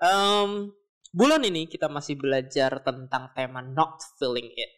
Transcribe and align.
Um, 0.00 0.72
bulan 1.12 1.44
ini 1.44 1.68
kita 1.68 1.92
masih 1.92 2.16
belajar 2.16 2.80
tentang 2.80 3.36
tema 3.36 3.60
not 3.60 4.00
feeling 4.16 4.48
it. 4.56 4.72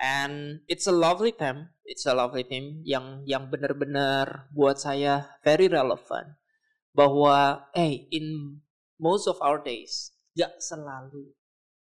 And 0.00 0.64
it's 0.66 0.88
a 0.88 0.96
lovely 0.96 1.30
theme, 1.30 1.76
it's 1.86 2.08
a 2.08 2.16
lovely 2.16 2.42
theme 2.42 2.82
yang 2.82 3.22
yang 3.28 3.52
benar-benar 3.52 4.50
buat 4.50 4.80
saya 4.80 5.38
very 5.44 5.68
relevant. 5.68 6.40
Bahwa, 6.96 7.68
hey, 7.76 8.08
in 8.10 8.58
most 8.96 9.28
of 9.28 9.38
our 9.44 9.60
days, 9.60 10.12
gak 10.34 10.58
selalu 10.58 11.32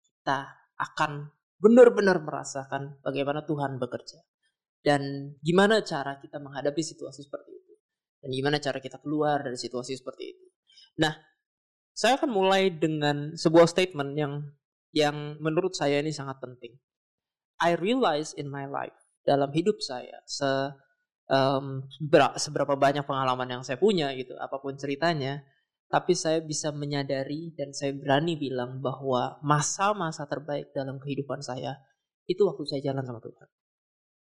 kita 0.04 0.48
akan 0.78 1.32
benar-benar 1.58 2.20
merasakan 2.20 3.00
bagaimana 3.00 3.42
Tuhan 3.48 3.80
bekerja. 3.80 4.20
Dan 4.84 5.34
gimana 5.40 5.80
cara 5.80 6.20
kita 6.20 6.36
menghadapi 6.36 6.84
situasi 6.84 7.24
seperti 7.24 7.50
itu. 7.56 7.72
Dan 8.20 8.30
gimana 8.36 8.60
cara 8.60 8.78
kita 8.78 9.00
keluar 9.00 9.40
dari 9.40 9.56
situasi 9.56 9.96
seperti 9.96 10.24
itu. 10.36 10.46
Nah, 11.00 11.16
saya 11.94 12.18
akan 12.18 12.30
mulai 12.34 12.74
dengan 12.74 13.38
sebuah 13.38 13.70
statement 13.70 14.18
yang 14.18 14.42
yang 14.90 15.38
menurut 15.38 15.74
saya 15.74 16.02
ini 16.02 16.10
sangat 16.10 16.42
penting. 16.42 16.74
I 17.62 17.78
realize 17.78 18.34
in 18.34 18.50
my 18.50 18.66
life 18.66 18.94
dalam 19.22 19.54
hidup 19.54 19.78
saya 19.78 20.20
se 20.26 20.74
um, 21.30 21.86
seberapa 22.36 22.74
banyak 22.74 23.06
pengalaman 23.06 23.58
yang 23.58 23.62
saya 23.62 23.78
punya 23.78 24.10
gitu, 24.18 24.34
apa 24.36 24.58
pun 24.58 24.74
ceritanya, 24.74 25.46
tapi 25.88 26.18
saya 26.18 26.42
bisa 26.42 26.74
menyadari 26.74 27.54
dan 27.54 27.70
saya 27.70 27.94
berani 27.94 28.34
bilang 28.34 28.82
bahwa 28.82 29.38
masa-masa 29.46 30.26
terbaik 30.26 30.74
dalam 30.74 30.98
kehidupan 30.98 31.40
saya 31.40 31.78
itu 32.26 32.42
waktu 32.42 32.66
saya 32.66 32.90
jalan 32.90 33.06
sama 33.06 33.22
Tuhan. 33.22 33.48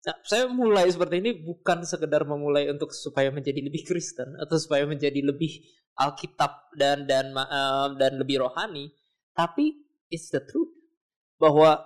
Nah, 0.00 0.16
saya 0.24 0.48
mulai 0.48 0.88
seperti 0.88 1.20
ini 1.20 1.44
bukan 1.44 1.84
sekedar 1.84 2.24
memulai 2.24 2.72
untuk 2.72 2.88
supaya 2.96 3.28
menjadi 3.28 3.60
lebih 3.60 3.84
Kristen 3.84 4.32
atau 4.40 4.56
supaya 4.56 4.88
menjadi 4.88 5.20
lebih 5.20 5.60
Alkitab 6.00 6.72
dan 6.80 7.04
dan 7.04 7.36
uh, 7.36 7.92
dan 8.00 8.16
lebih 8.16 8.40
rohani, 8.40 8.88
tapi 9.36 9.76
it's 10.08 10.32
the 10.32 10.40
truth 10.40 10.72
bahwa 11.36 11.84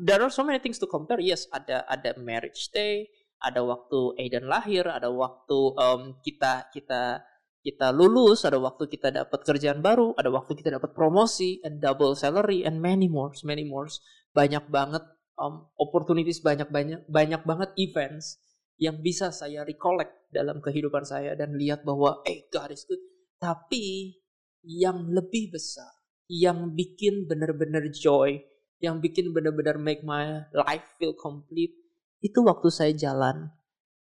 there 0.00 0.24
are 0.24 0.32
so 0.32 0.40
many 0.40 0.56
things 0.64 0.80
to 0.80 0.88
compare. 0.88 1.20
Yes, 1.20 1.44
ada 1.52 1.84
ada 1.84 2.16
marriage 2.16 2.72
day, 2.72 3.12
ada 3.44 3.60
waktu 3.60 4.16
Aiden 4.16 4.48
lahir, 4.48 4.88
ada 4.88 5.12
waktu 5.12 5.58
um, 5.76 6.16
kita 6.24 6.72
kita 6.72 7.20
kita 7.62 7.92
lulus, 7.92 8.48
ada 8.48 8.56
waktu 8.56 8.88
kita 8.88 9.12
dapat 9.12 9.40
kerjaan 9.44 9.84
baru, 9.84 10.16
ada 10.16 10.32
waktu 10.32 10.56
kita 10.56 10.72
dapat 10.80 10.96
promosi 10.96 11.60
and 11.62 11.84
double 11.84 12.16
salary 12.16 12.64
and 12.64 12.80
many 12.80 13.12
more, 13.12 13.30
many 13.44 13.62
more. 13.62 13.86
Banyak 14.32 14.72
banget 14.72 15.04
um, 15.42 15.66
opportunities 15.74 16.38
banyak 16.38 16.70
banyak 16.70 17.02
banyak 17.10 17.42
banget 17.42 17.74
events 17.74 18.38
yang 18.78 19.02
bisa 19.02 19.34
saya 19.34 19.66
recollect 19.66 20.30
dalam 20.30 20.62
kehidupan 20.62 21.02
saya 21.02 21.34
dan 21.34 21.58
lihat 21.58 21.82
bahwa 21.82 22.22
eh 22.22 22.46
God 22.48 22.70
is 22.70 22.86
good. 22.86 23.02
Tapi 23.42 24.14
yang 24.62 25.10
lebih 25.10 25.50
besar, 25.50 25.90
yang 26.30 26.72
bikin 26.78 27.26
benar-benar 27.26 27.90
joy, 27.90 28.38
yang 28.78 29.02
bikin 29.02 29.34
benar-benar 29.34 29.78
make 29.82 30.06
my 30.06 30.46
life 30.54 30.86
feel 30.96 31.14
complete, 31.18 31.74
itu 32.22 32.38
waktu 32.42 32.70
saya 32.70 32.94
jalan 32.94 33.50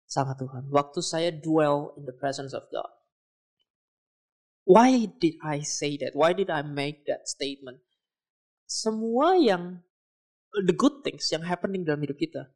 sama 0.04 0.36
Tuhan. 0.36 0.68
Waktu 0.68 1.00
saya 1.00 1.32
dwell 1.32 1.96
in 1.96 2.04
the 2.04 2.16
presence 2.16 2.52
of 2.52 2.68
God. 2.68 2.92
Why 4.68 5.08
did 5.08 5.40
I 5.42 5.64
say 5.64 5.96
that? 6.04 6.14
Why 6.14 6.36
did 6.36 6.52
I 6.52 6.62
make 6.62 7.08
that 7.08 7.26
statement? 7.26 7.82
Semua 8.68 9.36
yang 9.36 9.84
the 10.60 10.76
good 10.76 11.04
things 11.08 11.28
yang 11.32 11.48
happening 11.48 11.88
dalam 11.88 12.04
hidup 12.04 12.20
kita. 12.20 12.52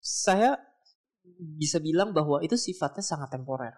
Saya 0.00 0.56
bisa 1.38 1.78
bilang 1.78 2.10
bahwa 2.10 2.40
itu 2.42 2.56
sifatnya 2.58 3.04
sangat 3.04 3.30
temporer. 3.30 3.76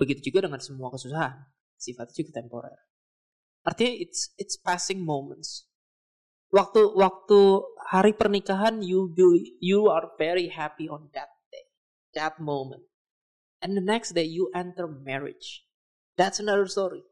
Begitu 0.00 0.32
juga 0.32 0.48
dengan 0.48 0.62
semua 0.62 0.90
kesusahan, 0.90 1.36
sifatnya 1.76 2.14
juga 2.14 2.32
temporer. 2.40 2.78
Artinya 3.64 3.92
it's 3.96 4.32
it's 4.40 4.56
passing 4.56 5.02
moments. 5.02 5.68
Waktu 6.54 6.94
waktu 6.94 7.40
hari 7.90 8.14
pernikahan 8.14 8.80
you 8.84 9.10
do 9.10 9.34
you 9.58 9.90
are 9.90 10.14
very 10.16 10.52
happy 10.52 10.86
on 10.86 11.10
that 11.12 11.32
day, 11.50 11.66
that 12.14 12.38
moment. 12.38 12.86
And 13.64 13.74
the 13.74 13.84
next 13.84 14.12
day 14.12 14.28
you 14.28 14.52
enter 14.52 14.86
marriage. 14.86 15.64
That's 16.14 16.38
another 16.38 16.68
story. 16.70 17.02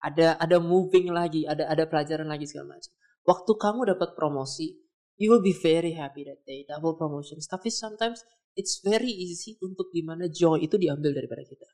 Ada 0.00 0.38
ada 0.40 0.56
moving 0.62 1.10
lagi, 1.12 1.44
ada 1.44 1.68
ada 1.68 1.84
pelajaran 1.84 2.30
lagi 2.30 2.48
segala 2.48 2.78
macam. 2.78 2.92
Waktu 3.24 3.52
kamu 3.56 3.88
dapat 3.96 4.12
promosi, 4.12 4.84
you 5.16 5.32
will 5.32 5.40
be 5.40 5.56
very 5.56 5.96
happy 5.96 6.28
that 6.28 6.44
day, 6.44 6.68
double 6.68 6.96
promotions. 6.96 7.48
Tapi 7.48 7.72
sometimes 7.72 8.20
it's 8.52 8.84
very 8.84 9.10
easy 9.10 9.56
untuk 9.64 9.88
di 9.90 10.04
mana 10.04 10.28
joy 10.28 10.60
itu 10.62 10.76
diambil 10.76 11.16
daripada 11.16 11.42
kita. 11.42 11.68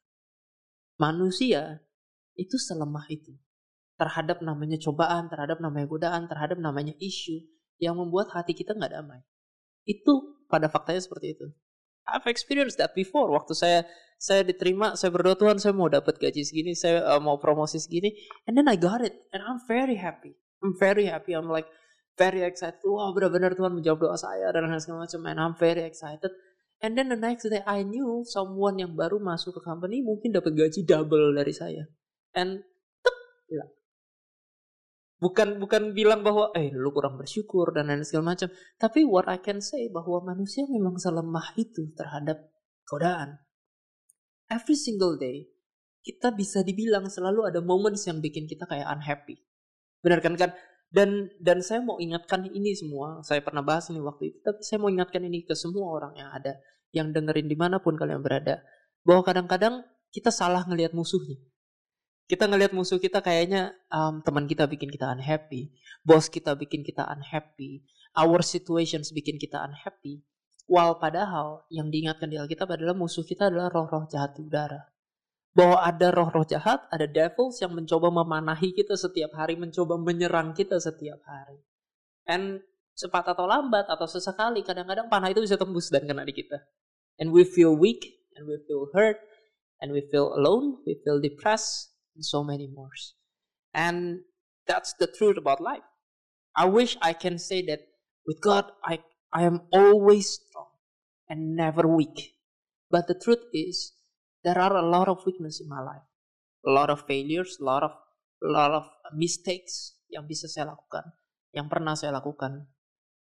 Manusia 1.00 1.83
itu 2.39 2.56
selemah 2.56 3.05
itu 3.10 3.34
terhadap 4.00 4.41
namanya 4.41 4.81
cobaan, 4.81 5.28
terhadap 5.28 5.60
namanya 5.60 5.84
godaan, 5.84 6.25
terhadap 6.25 6.56
namanya 6.56 6.97
isu 6.97 7.44
yang 7.77 8.00
membuat 8.00 8.33
hati 8.33 8.56
kita 8.56 8.72
nggak 8.72 8.97
damai. 8.97 9.21
Itu 9.84 10.41
pada 10.49 10.72
faktanya 10.72 11.05
seperti 11.05 11.37
itu. 11.37 11.47
I've 12.09 12.25
experienced 12.25 12.81
that 12.81 12.97
before. 12.97 13.28
Waktu 13.28 13.53
saya 13.53 13.81
saya 14.16 14.41
diterima, 14.44 14.97
saya 14.97 15.12
berdoa 15.12 15.37
Tuhan 15.37 15.60
saya 15.60 15.77
mau 15.77 15.89
dapat 15.89 16.16
gaji 16.16 16.44
segini, 16.44 16.72
saya 16.72 17.05
uh, 17.05 17.21
mau 17.21 17.37
promosi 17.37 17.77
segini, 17.77 18.12
and 18.49 18.56
then 18.56 18.69
I 18.69 18.77
got 18.81 19.05
it, 19.05 19.16
and 19.33 19.44
I'm 19.44 19.60
very 19.69 20.00
happy. 20.00 20.40
I'm 20.60 20.76
very 20.76 21.09
happy. 21.09 21.32
I'm 21.32 21.48
like 21.48 21.69
very 22.21 22.44
excited. 22.44 22.84
Wah 22.84 23.10
benar-benar 23.16 23.56
Tuhan 23.56 23.72
menjawab 23.81 24.00
doa 24.04 24.16
saya 24.21 24.53
dan 24.53 24.69
segala 24.76 25.09
macam. 25.09 25.21
And 25.25 25.38
I'm 25.41 25.56
very 25.56 25.82
excited. 25.88 26.32
And 26.81 26.97
then 26.97 27.12
the 27.12 27.21
next 27.21 27.48
day 27.48 27.60
I 27.65 27.84
knew 27.84 28.25
someone 28.25 28.81
yang 28.81 28.97
baru 28.97 29.21
masuk 29.21 29.56
ke 29.56 29.60
company 29.65 30.00
mungkin 30.00 30.32
dapat 30.32 30.56
gaji 30.56 30.84
double 30.84 31.37
dari 31.37 31.53
saya. 31.53 31.84
And 32.37 32.65
tuk, 33.04 33.16
hilang. 33.48 33.72
Bukan 35.21 35.48
bukan 35.60 35.93
bilang 35.93 36.25
bahwa 36.25 36.48
eh 36.56 36.72
lu 36.72 36.88
kurang 36.97 37.21
bersyukur 37.21 37.77
dan 37.77 37.92
lain 37.92 38.04
segala 38.09 38.32
macam. 38.32 38.48
Tapi 38.81 39.04
what 39.04 39.28
I 39.28 39.37
can 39.37 39.60
say 39.60 39.92
bahwa 39.92 40.25
manusia 40.25 40.65
memang 40.65 40.97
selemah 40.97 41.53
itu 41.60 41.92
terhadap 41.92 42.48
godaan. 42.88 43.37
Every 44.48 44.77
single 44.81 45.21
day 45.21 45.53
kita 46.00 46.32
bisa 46.32 46.65
dibilang 46.65 47.12
selalu 47.12 47.53
ada 47.53 47.60
moments 47.60 48.09
yang 48.09 48.25
bikin 48.25 48.48
kita 48.48 48.65
kayak 48.65 48.88
unhappy. 48.88 49.37
Benar 50.00 50.21
kan 50.25 50.34
kan? 50.37 50.50
Dan 50.91 51.31
dan 51.38 51.62
saya 51.62 51.78
mau 51.84 52.03
ingatkan 52.03 52.50
ini 52.50 52.75
semua. 52.75 53.22
Saya 53.22 53.38
pernah 53.44 53.62
bahas 53.62 53.87
ini 53.94 54.03
waktu 54.03 54.34
itu, 54.34 54.38
tapi 54.43 54.61
saya 54.66 54.83
mau 54.83 54.91
ingatkan 54.91 55.22
ini 55.22 55.47
ke 55.47 55.55
semua 55.55 55.87
orang 55.87 56.19
yang 56.19 56.31
ada, 56.34 56.59
yang 56.91 57.15
dengerin 57.15 57.47
di 57.47 57.55
mana 57.55 57.78
pun 57.78 57.94
kalian 57.94 58.19
berada, 58.19 58.59
bahwa 59.06 59.22
kadang-kadang 59.22 59.87
kita 60.10 60.34
salah 60.34 60.66
ngelihat 60.66 60.91
musuhnya. 60.91 61.39
Kita 62.27 62.47
ngelihat 62.50 62.75
musuh 62.75 62.99
kita 62.99 63.22
kayaknya 63.22 63.75
um, 63.91 64.22
teman 64.22 64.47
kita 64.50 64.66
bikin 64.66 64.91
kita 64.91 65.15
unhappy, 65.15 65.75
bos 66.03 66.27
kita 66.27 66.59
bikin 66.59 66.83
kita 66.83 67.06
unhappy, 67.06 67.87
our 68.19 68.43
situations 68.43 69.15
bikin 69.15 69.39
kita 69.39 69.62
unhappy. 69.62 70.27
While 70.71 71.03
padahal 71.03 71.66
yang 71.71 71.91
diingatkan 71.91 72.31
di 72.31 72.39
Alkitab 72.39 72.71
adalah 72.71 72.94
musuh 72.94 73.27
kita 73.27 73.50
adalah 73.50 73.71
roh-roh 73.71 74.06
jahat 74.06 74.39
di 74.39 74.47
udara 74.47 74.90
bahwa 75.50 75.83
ada 75.83 76.15
roh-roh 76.15 76.47
jahat, 76.47 76.87
ada 76.94 77.11
devils 77.11 77.59
yang 77.59 77.75
mencoba 77.75 78.11
memanahi 78.11 78.71
kita 78.71 78.94
setiap 78.94 79.34
hari, 79.34 79.59
mencoba 79.59 79.99
menyerang 79.99 80.54
kita 80.54 80.78
setiap 80.78 81.19
hari. 81.27 81.59
And 82.30 82.63
cepat 82.95 83.34
atau 83.34 83.48
lambat 83.48 83.89
atau 83.91 84.07
sesekali 84.07 84.63
kadang-kadang 84.63 85.09
panah 85.10 85.33
itu 85.33 85.42
bisa 85.42 85.57
tembus 85.59 85.91
dan 85.91 86.07
kena 86.07 86.22
di 86.22 86.36
kita. 86.36 86.60
And 87.19 87.34
we 87.34 87.42
feel 87.42 87.74
weak, 87.74 88.07
and 88.36 88.47
we 88.47 88.60
feel 88.65 88.89
hurt, 88.95 89.19
and 89.83 89.91
we 89.91 90.07
feel 90.09 90.33
alone, 90.36 90.80
we 90.86 91.01
feel 91.03 91.19
depressed, 91.19 91.91
and 92.15 92.22
so 92.22 92.45
many 92.45 92.71
more. 92.71 92.92
And 93.74 94.22
that's 94.66 94.95
the 94.97 95.09
truth 95.09 95.36
about 95.36 95.60
life. 95.60 95.84
I 96.57 96.66
wish 96.66 96.97
I 97.03 97.13
can 97.13 97.39
say 97.39 97.65
that 97.66 97.91
with 98.27 98.41
God, 98.41 98.71
I, 98.84 99.01
I 99.33 99.42
am 99.45 99.66
always 99.72 100.39
strong 100.39 100.71
and 101.28 101.57
never 101.57 101.86
weak. 101.86 102.36
But 102.91 103.07
the 103.07 103.15
truth 103.15 103.47
is, 103.54 103.92
there 104.45 104.59
are 104.59 104.77
a 104.81 104.84
lot 104.84 105.09
of 105.09 105.21
weakness 105.25 105.60
in 105.60 105.69
my 105.69 105.81
life, 105.81 106.07
a 106.65 106.72
lot 106.72 106.89
of 106.89 107.04
failures, 107.04 107.60
a 107.60 107.65
lot 107.65 107.84
of 107.84 107.92
a 108.41 108.48
lot 108.48 108.72
of 108.72 108.84
mistakes 109.13 110.01
yang 110.09 110.25
bisa 110.25 110.48
saya 110.48 110.72
lakukan, 110.72 111.04
yang 111.53 111.69
pernah 111.69 111.92
saya 111.95 112.16
lakukan. 112.16 112.69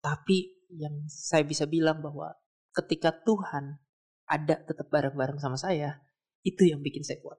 Tapi 0.01 0.71
yang 0.73 1.05
saya 1.11 1.45
bisa 1.45 1.67
bilang 1.67 2.01
bahwa 2.01 2.33
ketika 2.73 3.11
Tuhan 3.27 3.83
ada 4.31 4.63
tetap 4.63 4.87
bareng-bareng 4.89 5.43
sama 5.43 5.59
saya, 5.59 5.99
itu 6.47 6.71
yang 6.71 6.81
bikin 6.81 7.03
saya 7.03 7.19
kuat. 7.21 7.37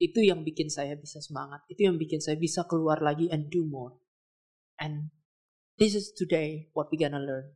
Itu 0.00 0.18
yang 0.24 0.42
bikin 0.42 0.66
saya 0.66 0.98
bisa 0.98 1.22
semangat. 1.22 1.62
Itu 1.70 1.86
yang 1.86 2.00
bikin 2.00 2.18
saya 2.18 2.34
bisa 2.34 2.66
keluar 2.66 2.98
lagi 3.04 3.30
and 3.30 3.52
do 3.52 3.62
more. 3.62 3.94
And 4.80 5.14
this 5.78 5.94
is 5.94 6.10
today 6.10 6.72
what 6.74 6.90
we 6.90 6.98
gonna 6.98 7.22
learn. 7.22 7.54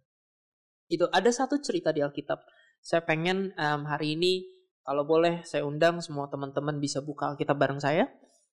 Itu 0.87 1.11
ada 1.11 1.33
satu 1.35 1.59
cerita 1.59 1.91
di 1.91 2.05
Alkitab. 2.05 2.39
Saya 2.79 3.03
pengen 3.03 3.51
um, 3.59 3.83
hari 3.91 4.15
ini 4.15 4.56
kalau 4.87 5.03
boleh 5.03 5.43
saya 5.43 5.67
undang 5.67 5.99
semua 5.99 6.31
teman-teman 6.31 6.79
bisa 6.79 7.03
buka 7.03 7.35
Alkitab 7.35 7.59
bareng 7.59 7.83
saya 7.83 8.07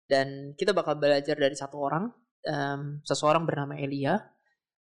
dan 0.06 0.54
kita 0.54 0.70
bakal 0.70 0.94
belajar 0.94 1.34
dari 1.34 1.58
satu 1.58 1.82
orang, 1.82 2.06
um, 2.46 3.02
seseorang 3.02 3.42
bernama 3.42 3.74
Elia 3.74 4.14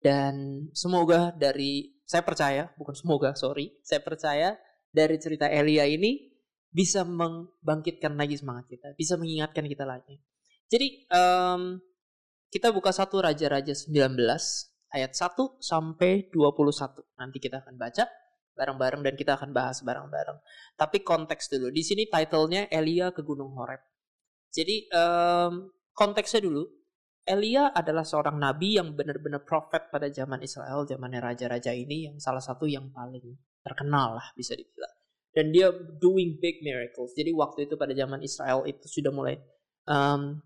dan 0.04 0.68
semoga 0.76 1.32
dari 1.32 1.96
saya 2.04 2.24
percaya, 2.28 2.68
bukan 2.76 2.96
semoga, 2.96 3.32
sorry, 3.36 3.80
saya 3.80 4.04
percaya 4.04 4.60
dari 4.92 5.16
cerita 5.20 5.48
Elia 5.48 5.88
ini 5.88 6.36
bisa 6.68 7.08
membangkitkan 7.08 8.20
lagi 8.20 8.36
semangat 8.36 8.68
kita, 8.68 8.92
bisa 9.00 9.16
mengingatkan 9.16 9.64
kita 9.68 9.88
lagi. 9.88 10.20
Jadi 10.68 11.08
um, 11.16 11.80
kita 12.52 12.76
buka 12.76 12.92
satu 12.92 13.24
Raja-Raja 13.24 13.72
19 13.72 14.20
ayat 14.92 15.12
1 15.16 15.64
sampai 15.64 16.28
21. 16.32 17.08
Nanti 17.20 17.38
kita 17.40 17.64
akan 17.64 17.76
baca 17.80 18.04
bareng-bareng 18.58 19.06
dan 19.06 19.14
kita 19.14 19.38
akan 19.38 19.54
bahas 19.54 19.86
bareng-bareng. 19.86 20.42
Tapi 20.74 21.06
konteks 21.06 21.54
dulu. 21.54 21.70
Di 21.70 21.86
sini 21.86 22.10
titlenya 22.10 22.68
Elia 22.74 23.14
ke 23.14 23.22
Gunung 23.22 23.54
Horeb. 23.54 23.80
Jadi 24.50 24.90
um, 24.90 25.70
konteksnya 25.94 26.42
dulu. 26.42 26.66
Elia 27.28 27.76
adalah 27.76 28.08
seorang 28.08 28.40
nabi 28.40 28.80
yang 28.80 28.96
benar-benar 28.96 29.44
prophet 29.44 29.92
pada 29.92 30.08
zaman 30.08 30.40
Israel, 30.40 30.88
zamannya 30.88 31.20
raja-raja 31.20 31.76
ini 31.76 32.08
yang 32.08 32.16
salah 32.24 32.40
satu 32.40 32.64
yang 32.72 32.88
paling 32.88 33.36
terkenal 33.60 34.16
lah 34.16 34.28
bisa 34.32 34.56
dibilang. 34.56 34.96
Dan 35.36 35.52
dia 35.52 35.68
doing 36.00 36.40
big 36.40 36.64
miracles. 36.64 37.12
Jadi 37.14 37.36
waktu 37.36 37.68
itu 37.68 37.76
pada 37.76 37.92
zaman 37.92 38.24
Israel 38.24 38.64
itu 38.64 38.88
sudah 38.88 39.12
mulai 39.12 39.36
um, 39.92 40.40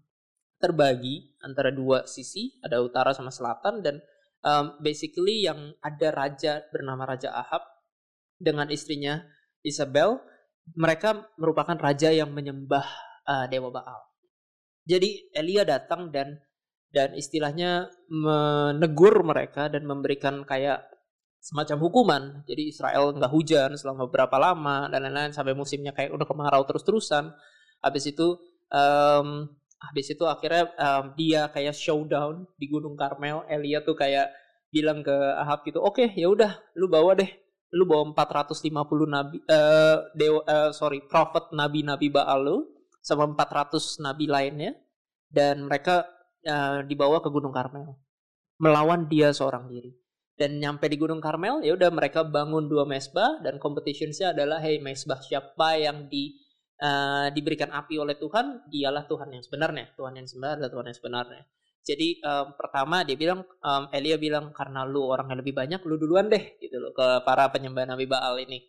terbagi 0.58 1.38
antara 1.46 1.70
dua 1.70 2.10
sisi, 2.10 2.58
ada 2.66 2.82
utara 2.82 3.14
sama 3.14 3.30
selatan 3.30 3.86
dan 3.86 4.02
um, 4.46 4.78
basically 4.82 5.46
yang 5.46 5.74
ada 5.82 6.10
raja 6.14 6.62
bernama 6.70 7.06
Raja 7.10 7.34
Ahab 7.34 7.62
dengan 8.42 8.68
istrinya 8.74 9.22
Isabel, 9.62 10.18
mereka 10.74 11.30
merupakan 11.38 11.78
raja 11.78 12.10
yang 12.10 12.34
menyembah 12.34 12.86
uh, 13.30 13.46
dewa 13.46 13.70
Baal. 13.70 14.02
Jadi 14.90 15.30
Elia 15.32 15.62
datang 15.62 16.10
dan 16.10 16.42
dan 16.92 17.16
istilahnya 17.16 17.88
menegur 18.12 19.24
mereka 19.24 19.72
dan 19.72 19.88
memberikan 19.88 20.44
kayak 20.44 20.84
semacam 21.40 21.78
hukuman. 21.82 22.24
Jadi 22.46 22.74
Israel 22.74 23.16
nggak 23.16 23.32
hujan 23.32 23.70
selama 23.80 24.12
beberapa 24.12 24.36
lama 24.38 24.92
dan 24.92 25.08
lain-lain 25.08 25.32
sampai 25.32 25.56
musimnya 25.56 25.96
kayak 25.96 26.12
udah 26.12 26.28
kemarau 26.28 26.66
terus-terusan. 26.68 27.32
Habis 27.82 28.12
itu 28.12 28.38
um, 28.70 29.48
habis 29.82 30.14
itu 30.14 30.24
akhirnya 30.28 30.70
um, 30.78 31.18
dia 31.18 31.50
kayak 31.50 31.74
showdown 31.74 32.46
di 32.60 32.70
Gunung 32.70 33.00
Karmel. 33.00 33.48
Elia 33.48 33.82
tuh 33.82 33.96
kayak 33.98 34.30
bilang 34.72 35.04
ke 35.04 35.12
Ahab 35.12 35.68
gitu, 35.68 35.84
oke 35.84 36.00
okay, 36.00 36.08
ya 36.16 36.32
udah, 36.32 36.56
lu 36.80 36.88
bawa 36.88 37.12
deh 37.20 37.28
lu 37.72 37.88
bawa 37.88 38.12
450 38.12 38.68
nabi 39.08 39.38
uh, 39.48 39.98
dewa 40.12 40.44
uh, 40.44 40.72
sorry 40.76 41.00
prophet 41.08 41.56
nabi-nabi 41.56 42.12
Baal 42.12 42.40
lu 42.44 42.58
sama 43.00 43.26
400 43.32 44.04
nabi 44.04 44.28
lainnya 44.28 44.76
dan 45.32 45.66
mereka 45.66 46.06
uh, 46.46 46.84
dibawa 46.84 47.24
ke 47.24 47.32
Gunung 47.32 47.56
Karmel. 47.56 47.96
Melawan 48.62 49.10
dia 49.10 49.34
seorang 49.34 49.72
diri. 49.72 49.90
Dan 50.36 50.60
nyampe 50.60 50.86
di 50.92 51.00
Gunung 51.00 51.24
Karmel 51.24 51.64
ya 51.64 51.74
udah 51.74 51.90
mereka 51.90 52.28
bangun 52.28 52.68
dua 52.68 52.84
mesbah 52.84 53.40
dan 53.42 53.58
competitionsnya 53.58 54.36
adalah 54.36 54.60
hey 54.60 54.82
mesbah 54.84 55.22
siapa 55.22 55.80
yang 55.80 56.12
di 56.12 56.36
uh, 56.82 57.32
diberikan 57.32 57.72
api 57.72 57.98
oleh 57.98 58.20
Tuhan 58.20 58.68
dialah 58.68 59.08
Tuhan 59.08 59.32
yang 59.32 59.44
sebenarnya. 59.46 59.96
Tuhan 59.96 60.14
yang 60.20 60.28
sebenarnya 60.28 60.68
Tuhan 60.68 60.86
yang 60.92 60.98
sebenarnya 60.98 61.44
jadi 61.82 62.22
um, 62.22 62.54
pertama 62.54 63.02
dia 63.02 63.18
bilang 63.18 63.42
um, 63.42 63.84
Elia 63.90 64.22
bilang 64.22 64.54
karena 64.54 64.86
lu 64.86 65.02
orang 65.10 65.34
yang 65.34 65.40
lebih 65.42 65.58
banyak 65.58 65.82
lu 65.82 65.98
duluan 65.98 66.30
deh 66.30 66.62
gitu 66.62 66.78
loh 66.78 66.94
ke 66.94 67.26
para 67.26 67.50
penyembah 67.50 67.90
nabi 67.90 68.06
Baal 68.06 68.38
ini. 68.38 68.62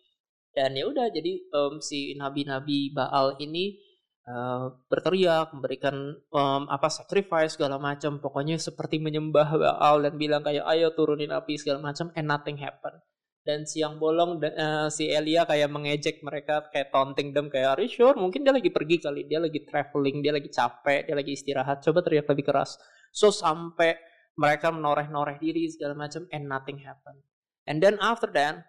Dan 0.53 0.73
ya 0.73 0.85
udah 0.89 1.09
jadi 1.13 1.49
um, 1.53 1.77
si 1.77 2.13
nabi-nabi 2.17 2.89
Baal 2.93 3.37
ini 3.37 3.77
uh, 4.25 4.69
berteriak 4.89 5.53
memberikan 5.53 5.93
um, 6.33 6.65
apa 6.69 6.89
sacrifice 6.89 7.53
segala 7.57 7.77
macam 7.77 8.17
pokoknya 8.17 8.57
seperti 8.57 8.97
menyembah 8.97 9.49
Baal 9.61 10.01
dan 10.01 10.17
bilang 10.17 10.41
kayak 10.41 10.65
ayo 10.73 10.93
turunin 10.97 11.29
api 11.29 11.57
segala 11.61 11.85
macam 11.85 12.09
and 12.17 12.25
nothing 12.25 12.57
happen. 12.57 12.97
Dan 13.43 13.67
siang 13.67 13.99
bolong 13.99 14.39
uh, 14.39 14.87
si 14.89 15.11
Elia 15.11 15.43
kayak 15.45 15.69
mengejek 15.69 16.23
mereka 16.25 16.65
kayak 16.71 16.89
taunting 16.89 17.35
them 17.35 17.51
kayak 17.51 17.77
are 17.77 17.81
you 17.85 17.91
sure? 17.91 18.15
Mungkin 18.17 18.41
dia 18.41 18.55
lagi 18.55 18.73
pergi 18.73 18.97
kali 19.03 19.29
dia 19.29 19.37
lagi 19.37 19.61
traveling 19.69 20.23
dia 20.23 20.33
lagi 20.33 20.49
capek 20.49 21.05
dia 21.05 21.13
lagi 21.13 21.37
istirahat. 21.37 21.83
Coba 21.85 22.01
teriak 22.01 22.25
lebih 22.25 22.45
keras 22.49 22.79
So 23.13 23.29
sampai 23.29 23.93
mereka 24.33 24.73
menoreh-noreh 24.73 25.37
diri 25.37 25.69
segala 25.69 25.93
macam 25.93 26.25
and 26.33 26.49
nothing 26.49 26.81
happen. 26.81 27.21
And 27.69 27.79
then 27.79 28.01
after 28.01 28.27
that 28.33 28.65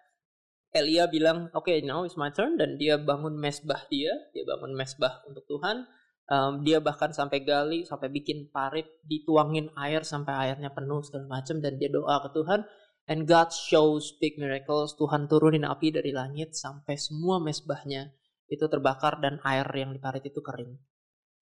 Elia 0.75 1.07
bilang, 1.07 1.47
oke 1.55 1.71
okay, 1.71 1.79
now 1.79 2.03
it's 2.03 2.19
my 2.19 2.27
turn 2.27 2.59
dan 2.59 2.75
dia 2.75 2.99
bangun 2.99 3.39
mesbah 3.39 3.87
dia, 3.87 4.11
dia 4.35 4.43
bangun 4.43 4.75
mesbah 4.75 5.23
untuk 5.23 5.47
Tuhan. 5.47 5.87
Um, 6.25 6.67
dia 6.67 6.83
bahkan 6.83 7.15
sampai 7.15 7.47
gali, 7.47 7.87
sampai 7.87 8.11
bikin 8.11 8.51
parit, 8.51 8.83
dituangin 9.07 9.71
air 9.79 10.03
sampai 10.03 10.49
airnya 10.49 10.73
penuh 10.73 10.99
segala 11.05 11.39
macam 11.39 11.63
dan 11.63 11.79
dia 11.79 11.87
doa 11.87 12.19
ke 12.27 12.29
Tuhan. 12.35 12.67
And 13.07 13.23
God 13.23 13.55
shows 13.55 14.17
big 14.19 14.35
miracles. 14.35 14.97
Tuhan 14.99 15.31
turunin 15.31 15.63
api 15.63 15.95
dari 15.95 16.11
langit 16.11 16.57
sampai 16.57 16.97
semua 16.99 17.39
mesbahnya 17.39 18.11
itu 18.51 18.65
terbakar 18.67 19.21
dan 19.23 19.39
air 19.47 19.69
yang 19.77 19.95
di 19.95 20.01
parit 20.01 20.25
itu 20.27 20.41
kering. 20.43 20.75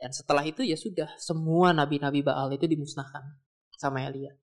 Dan 0.03 0.11
setelah 0.11 0.44
itu 0.44 0.67
ya 0.67 0.75
sudah, 0.75 1.15
semua 1.15 1.71
nabi-nabi 1.71 2.19
Baal 2.19 2.51
itu 2.51 2.67
dimusnahkan 2.67 3.23
sama 3.79 4.03
Elia. 4.03 4.35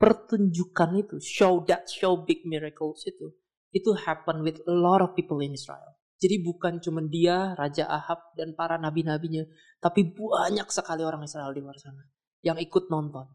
Pertunjukan 0.00 0.96
itu, 0.96 1.20
show 1.20 1.60
that 1.68 1.84
show 1.92 2.24
big 2.24 2.40
miracles 2.48 3.04
itu, 3.04 3.36
itu 3.76 3.92
happen 3.92 4.40
with 4.40 4.64
a 4.64 4.72
lot 4.72 5.04
of 5.04 5.12
people 5.12 5.44
in 5.44 5.52
Israel. 5.52 6.00
Jadi 6.16 6.40
bukan 6.40 6.80
cuma 6.80 7.04
dia, 7.04 7.52
Raja 7.52 7.84
Ahab, 7.84 8.32
dan 8.32 8.56
para 8.56 8.80
nabi-nabinya, 8.80 9.44
tapi 9.76 10.08
banyak 10.08 10.72
sekali 10.72 11.04
orang 11.04 11.20
Israel 11.20 11.52
di 11.52 11.60
luar 11.60 11.76
sana 11.76 12.00
yang 12.40 12.56
ikut 12.56 12.88
nonton. 12.88 13.28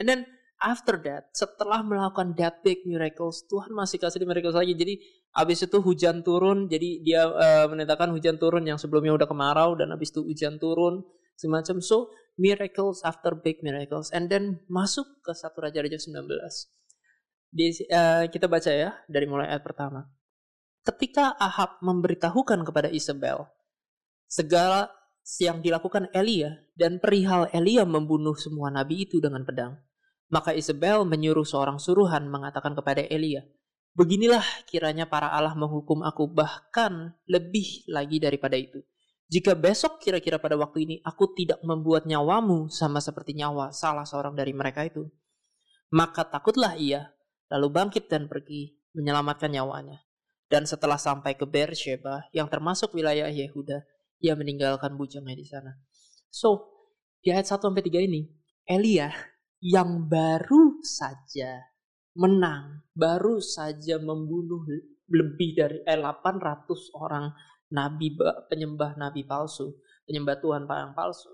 And 0.00 0.08
then 0.08 0.24
after 0.62 0.96
that, 1.02 1.28
setelah 1.34 1.82
melakukan 1.82 2.38
that 2.38 2.62
big 2.62 2.86
miracles, 2.86 3.42
Tuhan 3.50 3.74
masih 3.74 3.98
kasih 3.98 4.22
di 4.22 4.26
miracles 4.30 4.54
lagi. 4.54 4.72
Jadi 4.78 4.94
habis 5.34 5.66
itu 5.66 5.78
hujan 5.82 6.22
turun, 6.22 6.70
jadi 6.70 7.02
dia 7.02 7.22
uh, 7.26 7.66
menetapkan 7.66 8.08
hujan 8.14 8.38
turun 8.38 8.62
yang 8.62 8.78
sebelumnya 8.78 9.18
udah 9.18 9.28
kemarau 9.28 9.74
dan 9.74 9.90
habis 9.90 10.14
itu 10.14 10.22
hujan 10.22 10.56
turun 10.62 11.02
semacam 11.34 11.82
so 11.82 12.14
miracles 12.38 13.02
after 13.02 13.34
big 13.34 13.60
miracles 13.60 14.08
and 14.14 14.30
then 14.30 14.62
masuk 14.70 15.04
ke 15.20 15.34
satu 15.34 15.66
raja-raja 15.66 15.98
19. 15.98 16.22
Di, 17.52 17.66
uh, 17.92 18.24
kita 18.32 18.48
baca 18.48 18.70
ya 18.72 18.96
dari 19.10 19.26
mulai 19.28 19.52
ayat 19.52 19.60
pertama. 19.66 20.08
Ketika 20.82 21.36
Ahab 21.38 21.78
memberitahukan 21.84 22.64
kepada 22.66 22.88
Isabel 22.90 23.46
segala 24.26 24.90
yang 25.38 25.62
dilakukan 25.62 26.10
Elia 26.10 26.66
dan 26.74 26.98
perihal 26.98 27.46
Elia 27.54 27.86
membunuh 27.86 28.34
semua 28.34 28.72
nabi 28.74 29.06
itu 29.06 29.22
dengan 29.22 29.46
pedang 29.46 29.78
maka 30.32 30.56
Isabel 30.56 31.04
menyuruh 31.04 31.44
seorang 31.44 31.76
suruhan 31.76 32.26
mengatakan 32.32 32.72
kepada 32.72 33.04
Elia, 33.04 33.44
Beginilah 33.92 34.64
kiranya 34.64 35.04
para 35.04 35.28
Allah 35.28 35.52
menghukum 35.52 36.00
aku 36.00 36.24
bahkan 36.24 37.12
lebih 37.28 37.84
lagi 37.92 38.16
daripada 38.16 38.56
itu. 38.56 38.80
Jika 39.28 39.52
besok 39.52 40.00
kira-kira 40.00 40.40
pada 40.40 40.56
waktu 40.56 40.88
ini 40.88 40.96
aku 41.04 41.36
tidak 41.36 41.60
membuat 41.60 42.08
nyawamu 42.08 42.72
sama 42.72 43.04
seperti 43.04 43.36
nyawa 43.36 43.68
salah 43.68 44.08
seorang 44.08 44.32
dari 44.32 44.56
mereka 44.56 44.88
itu, 44.88 45.04
maka 45.92 46.24
takutlah 46.24 46.72
ia, 46.72 47.12
lalu 47.52 47.68
bangkit 47.68 48.08
dan 48.08 48.32
pergi 48.32 48.80
menyelamatkan 48.96 49.52
nyawanya. 49.52 50.00
Dan 50.48 50.64
setelah 50.64 50.96
sampai 50.96 51.36
ke 51.36 51.44
Beersheba 51.44 52.28
yang 52.32 52.48
termasuk 52.48 52.96
wilayah 52.96 53.28
Yehuda, 53.28 53.84
ia 54.24 54.32
meninggalkan 54.36 54.96
bujangnya 54.96 55.36
di 55.36 55.44
sana. 55.48 55.72
So, 56.32 56.72
di 57.20 57.32
ayat 57.32 57.48
1 57.48 57.60
sampai 57.60 57.84
3 57.84 58.04
ini, 58.04 58.28
Elia 58.68 59.12
yang 59.62 60.10
baru 60.10 60.82
saja 60.82 61.62
menang, 62.18 62.82
baru 62.92 63.38
saja 63.38 64.02
membunuh 64.02 64.66
lebih 65.06 65.54
dari 65.54 65.78
eh, 65.86 65.96
800 65.96 66.66
orang 66.98 67.30
nabi 67.70 68.18
penyembah 68.50 68.98
nabi 68.98 69.22
palsu, 69.22 69.70
penyembah 70.04 70.42
Tuhan 70.42 70.66
yang 70.66 70.92
palsu. 70.98 71.30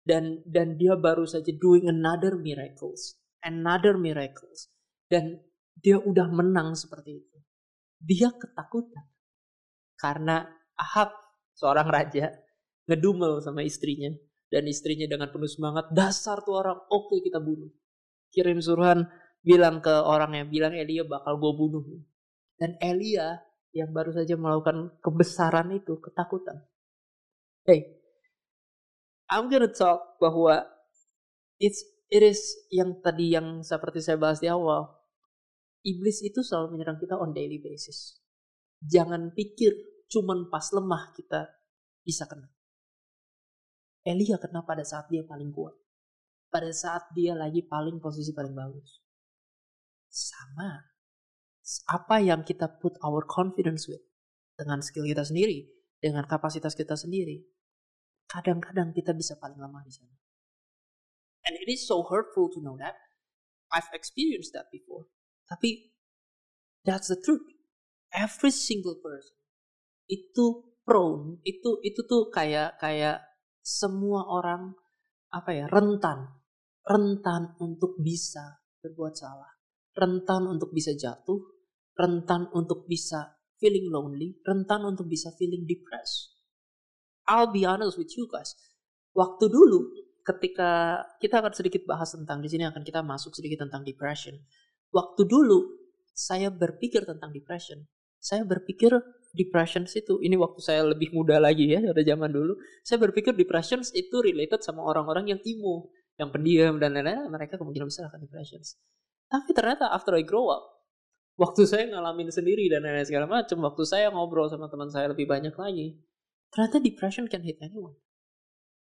Dan 0.00 0.44
dan 0.44 0.76
dia 0.76 0.96
baru 0.96 1.24
saja 1.24 1.52
doing 1.56 1.88
another 1.88 2.36
miracles, 2.36 3.16
another 3.40 3.96
miracles. 3.96 4.68
Dan 5.08 5.40
dia 5.80 5.96
udah 5.96 6.28
menang 6.28 6.76
seperti 6.76 7.20
itu. 7.24 7.36
Dia 8.00 8.32
ketakutan. 8.32 9.08
Karena 9.96 10.44
Ahab, 10.80 11.12
seorang 11.52 11.92
raja, 11.92 12.32
ngedumel 12.88 13.44
sama 13.44 13.60
istrinya 13.60 14.08
dan 14.50 14.66
istrinya 14.66 15.06
dengan 15.06 15.30
penuh 15.30 15.46
semangat, 15.46 15.88
dasar 15.94 16.42
tuh 16.42 16.58
orang, 16.58 16.78
oke 16.90 17.06
okay, 17.08 17.22
kita 17.22 17.38
bunuh. 17.38 17.70
Kirim 18.34 18.58
suruhan, 18.58 19.06
bilang 19.40 19.78
ke 19.78 19.90
orangnya, 19.90 20.44
bilang 20.44 20.74
Elia 20.74 21.06
bakal 21.06 21.38
gue 21.38 21.52
bunuh. 21.54 21.82
Dan 22.58 22.76
Elia 22.82 23.38
yang 23.70 23.94
baru 23.94 24.10
saja 24.10 24.34
melakukan 24.34 24.98
kebesaran 24.98 25.70
itu, 25.70 26.02
ketakutan. 26.02 26.66
Hey, 27.62 28.02
I'm 29.30 29.46
gonna 29.46 29.70
talk 29.70 30.18
bahwa 30.18 30.66
it's 31.62 31.86
it 32.10 32.26
is 32.26 32.42
yang 32.74 32.98
tadi 32.98 33.38
yang 33.38 33.62
seperti 33.62 34.02
saya 34.02 34.18
bahas 34.18 34.42
di 34.42 34.50
awal. 34.50 34.90
Iblis 35.86 36.26
itu 36.26 36.42
selalu 36.42 36.76
menyerang 36.76 36.98
kita 36.98 37.16
on 37.16 37.32
daily 37.32 37.62
basis. 37.62 38.20
Jangan 38.82 39.32
pikir 39.32 39.72
cuman 40.10 40.50
pas 40.50 40.66
lemah 40.74 41.14
kita 41.14 41.46
bisa 42.02 42.26
kena. 42.26 42.50
Elia 44.06 44.40
kena 44.40 44.64
pada 44.64 44.84
saat 44.84 45.08
dia 45.12 45.24
paling 45.24 45.52
kuat. 45.52 45.76
Pada 46.50 46.72
saat 46.72 47.08
dia 47.14 47.36
lagi 47.36 47.62
paling 47.62 48.00
posisi 48.00 48.34
paling 48.34 48.56
bagus. 48.56 49.00
Sama. 50.10 50.90
Apa 51.86 52.18
yang 52.18 52.42
kita 52.42 52.66
put 52.80 52.98
our 53.04 53.22
confidence 53.28 53.86
with. 53.86 54.02
Dengan 54.58 54.82
skill 54.82 55.06
kita 55.06 55.22
sendiri. 55.22 55.68
Dengan 56.00 56.24
kapasitas 56.24 56.72
kita 56.74 56.96
sendiri 56.96 57.44
kadang-kadang 58.30 58.94
kita 58.94 59.10
bisa 59.10 59.34
paling 59.42 59.58
lemah 59.58 59.82
di 59.82 59.90
sana. 59.90 60.14
And 61.50 61.58
it 61.58 61.66
is 61.66 61.82
so 61.82 62.06
hurtful 62.06 62.46
to 62.54 62.62
know 62.62 62.78
that. 62.78 62.94
I've 63.74 63.90
experienced 63.90 64.54
that 64.54 64.70
before. 64.70 65.10
Tapi 65.50 65.90
that's 66.86 67.10
the 67.10 67.18
truth. 67.18 67.42
Every 68.14 68.54
single 68.54 69.02
person 69.02 69.34
itu 70.10 70.74
prone, 70.82 71.38
itu 71.46 71.78
itu 71.86 72.02
tuh 72.06 72.30
kayak 72.34 72.78
kayak 72.82 73.22
semua 73.60 74.26
orang 74.26 74.74
apa 75.30 75.50
ya 75.54 75.66
rentan, 75.70 76.26
rentan 76.82 77.54
untuk 77.62 78.00
bisa 78.00 78.60
berbuat 78.82 79.14
salah, 79.14 79.52
rentan 79.94 80.48
untuk 80.50 80.74
bisa 80.74 80.96
jatuh, 80.96 81.38
rentan 81.94 82.50
untuk 82.56 82.88
bisa 82.88 83.38
feeling 83.60 83.92
lonely, 83.92 84.40
rentan 84.42 84.82
untuk 84.88 85.06
bisa 85.06 85.30
feeling 85.36 85.68
depressed. 85.68 86.40
I'll 87.28 87.52
be 87.52 87.68
honest 87.68 88.00
with 88.00 88.10
you 88.16 88.26
guys. 88.26 88.56
Waktu 89.14 89.46
dulu 89.52 89.92
ketika 90.24 91.02
kita 91.20 91.44
akan 91.44 91.52
sedikit 91.54 91.84
bahas 91.86 92.10
tentang 92.16 92.42
di 92.42 92.48
sini 92.50 92.66
akan 92.66 92.82
kita 92.82 93.04
masuk 93.04 93.36
sedikit 93.36 93.68
tentang 93.68 93.86
depression. 93.86 94.34
Waktu 94.90 95.22
dulu 95.28 95.80
saya 96.10 96.50
berpikir 96.50 97.06
tentang 97.06 97.30
depression. 97.30 97.86
Saya 98.20 98.44
berpikir 98.44 98.92
depression 99.30 99.86
itu 99.86 100.18
ini 100.22 100.34
waktu 100.34 100.60
saya 100.62 100.82
lebih 100.86 101.14
muda 101.14 101.38
lagi 101.38 101.70
ya 101.70 101.80
dari 101.80 102.02
zaman 102.02 102.30
dulu. 102.30 102.58
Saya 102.82 102.98
berpikir 103.02 103.34
depression 103.34 103.80
itu 103.94 104.16
related 104.22 104.60
sama 104.62 104.82
orang-orang 104.82 105.36
yang 105.36 105.40
emo, 105.46 105.90
yang 106.18 106.34
pendiam 106.34 106.78
dan 106.78 106.94
lain-lain. 106.94 107.30
Mereka 107.30 107.58
kemungkinan 107.58 107.88
besar 107.90 108.10
akan 108.10 108.26
depression. 108.26 108.60
Tapi 109.30 109.50
ternyata 109.54 109.90
after 109.94 110.14
I 110.18 110.26
grow 110.26 110.50
up, 110.50 110.62
waktu 111.38 111.66
saya 111.66 111.86
ngalamin 111.88 112.30
sendiri 112.34 112.66
dan 112.66 112.82
lain-lain 112.82 113.06
segala 113.06 113.30
macam, 113.30 113.62
waktu 113.62 113.82
saya 113.86 114.10
ngobrol 114.10 114.50
sama 114.50 114.66
teman 114.66 114.90
saya 114.90 115.14
lebih 115.14 115.30
banyak 115.30 115.54
lagi, 115.54 115.98
Ternyata 116.50 116.82
depression 116.82 117.30
can 117.30 117.46
hit 117.46 117.62
anyone. 117.62 117.94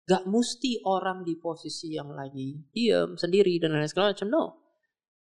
Gak 0.04 0.28
mesti 0.28 0.84
orang 0.84 1.24
di 1.24 1.38
posisi 1.38 1.96
yang 1.96 2.12
lagi 2.12 2.60
diam 2.74 3.16
sendiri 3.16 3.56
dan 3.62 3.72
lain 3.72 3.88
segala 3.88 4.12
macam. 4.12 4.28
No. 4.28 4.44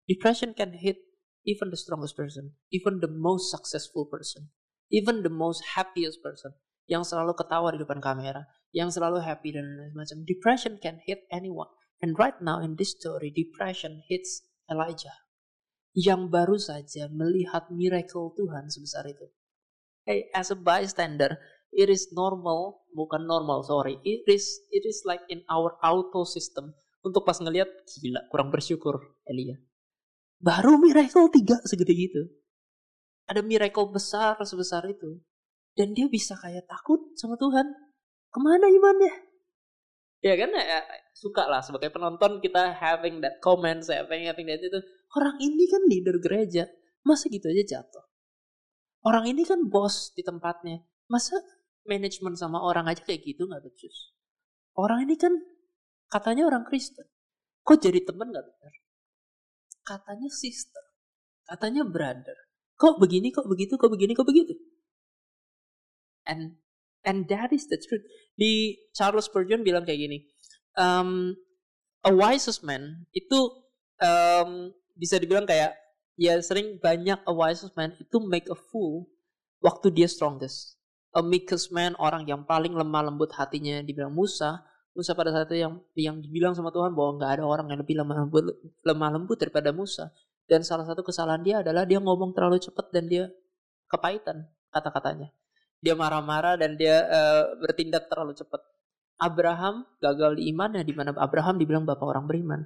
Depression 0.09 0.51
can 0.51 0.75
hit 0.75 0.99
even 1.47 1.71
the 1.71 1.79
strongest 1.79 2.19
person, 2.19 2.59
even 2.73 2.99
the 2.99 3.07
most 3.07 3.47
successful 3.47 4.03
person, 4.09 4.51
even 4.93 5.25
the 5.25 5.33
most 5.33 5.65
happiest 5.73 6.21
person 6.21 6.53
yang 6.85 7.01
selalu 7.01 7.33
ketawa 7.33 7.73
di 7.73 7.81
depan 7.81 7.97
kamera, 7.97 8.45
yang 8.69 8.93
selalu 8.93 9.25
happy 9.25 9.57
dan 9.57 9.65
lain 9.65 9.97
macam. 9.97 10.21
Depression 10.21 10.77
can 10.77 11.01
hit 11.01 11.25
anyone. 11.33 11.71
And 12.03 12.13
right 12.19 12.37
now 12.37 12.61
in 12.61 12.77
this 12.77 12.93
story, 12.93 13.33
depression 13.33 14.05
hits 14.05 14.45
Elijah 14.69 15.25
yang 15.97 16.29
baru 16.29 16.61
saja 16.61 17.09
melihat 17.09 17.73
miracle 17.73 18.33
Tuhan 18.37 18.69
sebesar 18.69 19.09
itu. 19.09 19.29
Hey, 20.03 20.27
as 20.35 20.51
a 20.51 20.57
bystander, 20.57 21.39
it 21.73 21.89
is 21.89 22.13
normal 22.13 22.85
bukan 22.93 23.25
normal 23.25 23.65
sorry 23.65 23.97
it 24.05 24.21
is 24.29 24.61
it 24.69 24.85
is 24.85 25.01
like 25.09 25.25
in 25.27 25.41
our 25.49 25.73
auto 25.81 26.21
system 26.23 26.71
untuk 27.01 27.25
pas 27.25 27.35
ngelihat 27.41 27.67
gila 27.99 28.21
kurang 28.29 28.53
bersyukur 28.53 29.17
Elia 29.25 29.57
baru 30.37 30.77
miracle 30.77 31.33
tiga 31.33 31.57
segede 31.65 31.93
gitu 31.97 32.21
ada 33.29 33.41
miracle 33.41 33.89
besar 33.91 34.39
sebesar 34.43 34.83
itu 34.89 35.19
dan 35.73 35.95
dia 35.95 36.05
bisa 36.11 36.37
kayak 36.37 36.67
takut 36.69 36.99
sama 37.17 37.39
Tuhan 37.39 37.65
ke 38.29 38.39
mana 38.41 38.67
imannya 38.69 39.13
ya 40.23 40.33
kan 40.39 40.49
ya, 40.55 40.79
suka 41.11 41.47
lah 41.47 41.59
sebagai 41.59 41.91
penonton 41.91 42.39
kita 42.39 42.75
having 42.77 43.19
that 43.23 43.39
comment 43.43 43.83
having 43.85 44.27
having 44.27 44.47
that 44.47 44.59
itu 44.59 44.79
orang 45.17 45.35
ini 45.39 45.65
kan 45.67 45.81
leader 45.87 46.17
gereja 46.19 46.67
masa 47.03 47.27
gitu 47.27 47.47
aja 47.51 47.79
jatuh 47.79 48.05
orang 49.03 49.27
ini 49.31 49.43
kan 49.43 49.67
bos 49.67 50.11
di 50.15 50.23
tempatnya 50.23 50.83
masa 51.11 51.37
manajemen 51.87 52.35
sama 52.35 52.63
orang 52.63 52.87
aja 52.87 53.03
kayak 53.03 53.23
gitu 53.23 53.47
nggak 53.47 53.63
becus. 53.63 54.15
Orang 54.73 55.05
ini 55.05 55.19
kan 55.19 55.35
katanya 56.09 56.47
orang 56.47 56.63
Kristen. 56.65 57.05
Kok 57.63 57.79
jadi 57.79 58.03
teman 58.03 58.31
nggak 58.31 58.43
benar? 58.43 58.73
Katanya 59.83 60.29
sister. 60.31 60.83
Katanya 61.43 61.83
brother. 61.83 62.37
Kok 62.79 62.99
begini, 62.99 63.29
kok 63.29 63.45
begitu, 63.45 63.77
kok 63.77 63.91
begini, 63.91 64.13
kok 64.17 64.27
begitu. 64.27 64.53
And 66.27 66.57
and 67.03 67.27
that 67.27 67.51
is 67.51 67.67
the 67.67 67.77
truth. 67.77 68.03
Di 68.33 68.79
Charles 68.95 69.27
Spurgeon 69.27 69.61
bilang 69.61 69.83
kayak 69.83 69.99
gini. 70.07 70.17
Um, 70.73 71.37
a 72.01 72.09
wisest 72.09 72.65
man 72.65 73.05
itu 73.13 73.39
um, 74.01 74.73
bisa 74.97 75.21
dibilang 75.21 75.45
kayak 75.45 75.77
ya 76.17 76.37
sering 76.41 76.81
banyak 76.81 77.21
a 77.23 77.33
wisest 77.33 77.77
man 77.77 77.93
itu 78.01 78.17
make 78.25 78.49
a 78.49 78.57
fool 78.57 79.05
waktu 79.61 79.93
dia 79.93 80.09
strongest 80.09 80.81
a 81.13 81.21
meekest 81.21 81.69
man, 81.69 81.93
orang 82.01 82.25
yang 82.25 82.41
paling 82.43 82.73
lemah 82.73 83.13
lembut 83.13 83.29
hatinya 83.37 83.79
dibilang 83.85 84.11
Musa. 84.11 84.65
Musa 84.93 85.17
pada 85.17 85.33
saat 85.33 85.49
itu 85.49 85.61
yang 85.61 85.81
yang 85.97 86.21
dibilang 86.21 86.53
sama 86.53 86.69
Tuhan 86.69 86.93
bahwa 86.93 87.17
nggak 87.17 87.31
ada 87.39 87.43
orang 87.45 87.65
yang 87.73 87.79
lebih 87.81 87.97
lemah 87.97 88.25
lembut, 88.25 88.43
lemah 88.85 89.09
lembut 89.13 89.37
daripada 89.41 89.69
Musa. 89.73 90.09
Dan 90.53 90.61
salah 90.61 90.85
satu 90.85 91.01
kesalahan 91.01 91.41
dia 91.41 91.55
adalah 91.65 91.81
dia 91.81 91.97
ngomong 91.97 92.29
terlalu 92.37 92.61
cepat 92.61 92.93
dan 92.93 93.09
dia 93.09 93.25
kepahitan 93.89 94.45
kata-katanya. 94.69 95.33
Dia 95.81 95.97
marah-marah 95.97 96.61
dan 96.61 96.77
dia 96.77 97.09
uh, 97.09 97.57
bertindak 97.57 98.05
terlalu 98.05 98.37
cepat. 98.37 98.61
Abraham 99.17 99.81
gagal 99.97 100.37
di 100.37 100.53
imannya 100.53 100.85
di 100.85 100.93
mana 100.93 101.09
Abraham 101.17 101.57
dibilang 101.57 101.89
bapak 101.89 102.05
orang 102.05 102.29
beriman. 102.29 102.61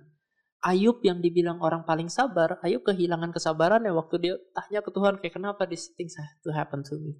Ayub 0.67 0.99
yang 0.99 1.23
dibilang 1.23 1.63
orang 1.63 1.87
paling 1.87 2.11
sabar, 2.11 2.59
Ayub 2.59 2.83
kehilangan 2.83 3.31
kesabarannya 3.31 3.95
waktu 3.95 4.15
dia 4.19 4.35
tanya 4.51 4.83
ke 4.83 4.91
Tuhan 4.91 5.23
kayak 5.23 5.39
kenapa 5.39 5.63
this 5.63 5.87
things 5.95 6.19
have 6.19 6.43
to 6.43 6.51
happen 6.51 6.83
to 6.83 6.99
me. 6.99 7.15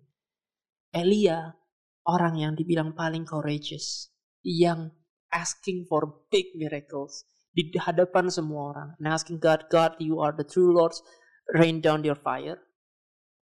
Elia 0.92 1.56
orang 2.04 2.44
yang 2.44 2.60
dibilang 2.60 2.92
paling 2.92 3.24
courageous, 3.24 4.12
yang 4.44 4.92
asking 5.32 5.88
for 5.88 6.28
big 6.28 6.52
miracles 6.60 7.24
di 7.66 7.80
hadapan 7.82 8.30
semua 8.30 8.76
orang, 8.76 8.90
and 9.02 9.10
asking 9.10 9.42
God, 9.42 9.66
God, 9.74 9.98
you 9.98 10.22
are 10.22 10.30
the 10.30 10.46
true 10.46 10.70
Lord, 10.70 10.94
rain 11.58 11.82
down 11.82 12.06
your 12.06 12.18
fire. 12.18 12.62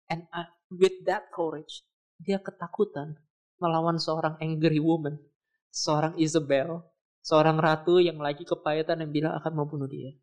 And 0.08 0.24
uh, 0.32 0.48
with 0.72 1.04
that 1.04 1.28
courage, 1.36 1.84
dia 2.16 2.40
ketakutan 2.40 3.20
melawan 3.60 4.00
seorang 4.00 4.40
angry 4.40 4.80
woman, 4.80 5.20
seorang 5.68 6.16
Isabel, 6.16 6.88
seorang 7.20 7.60
ratu 7.60 8.00
yang 8.00 8.18
lagi 8.18 8.48
kepahitan 8.48 9.04
yang 9.04 9.12
bilang 9.12 9.34
akan 9.36 9.54
membunuh 9.54 9.92
dia. 9.92 10.16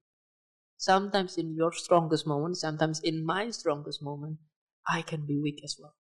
Sometimes 0.76 1.36
in 1.36 1.56
your 1.56 1.72
strongest 1.72 2.28
moment, 2.28 2.56
sometimes 2.56 3.00
in 3.04 3.24
my 3.24 3.48
strongest 3.52 4.04
moment, 4.04 4.40
I 4.84 5.00
can 5.04 5.24
be 5.24 5.40
weak 5.40 5.64
as 5.64 5.76
well. 5.80 5.96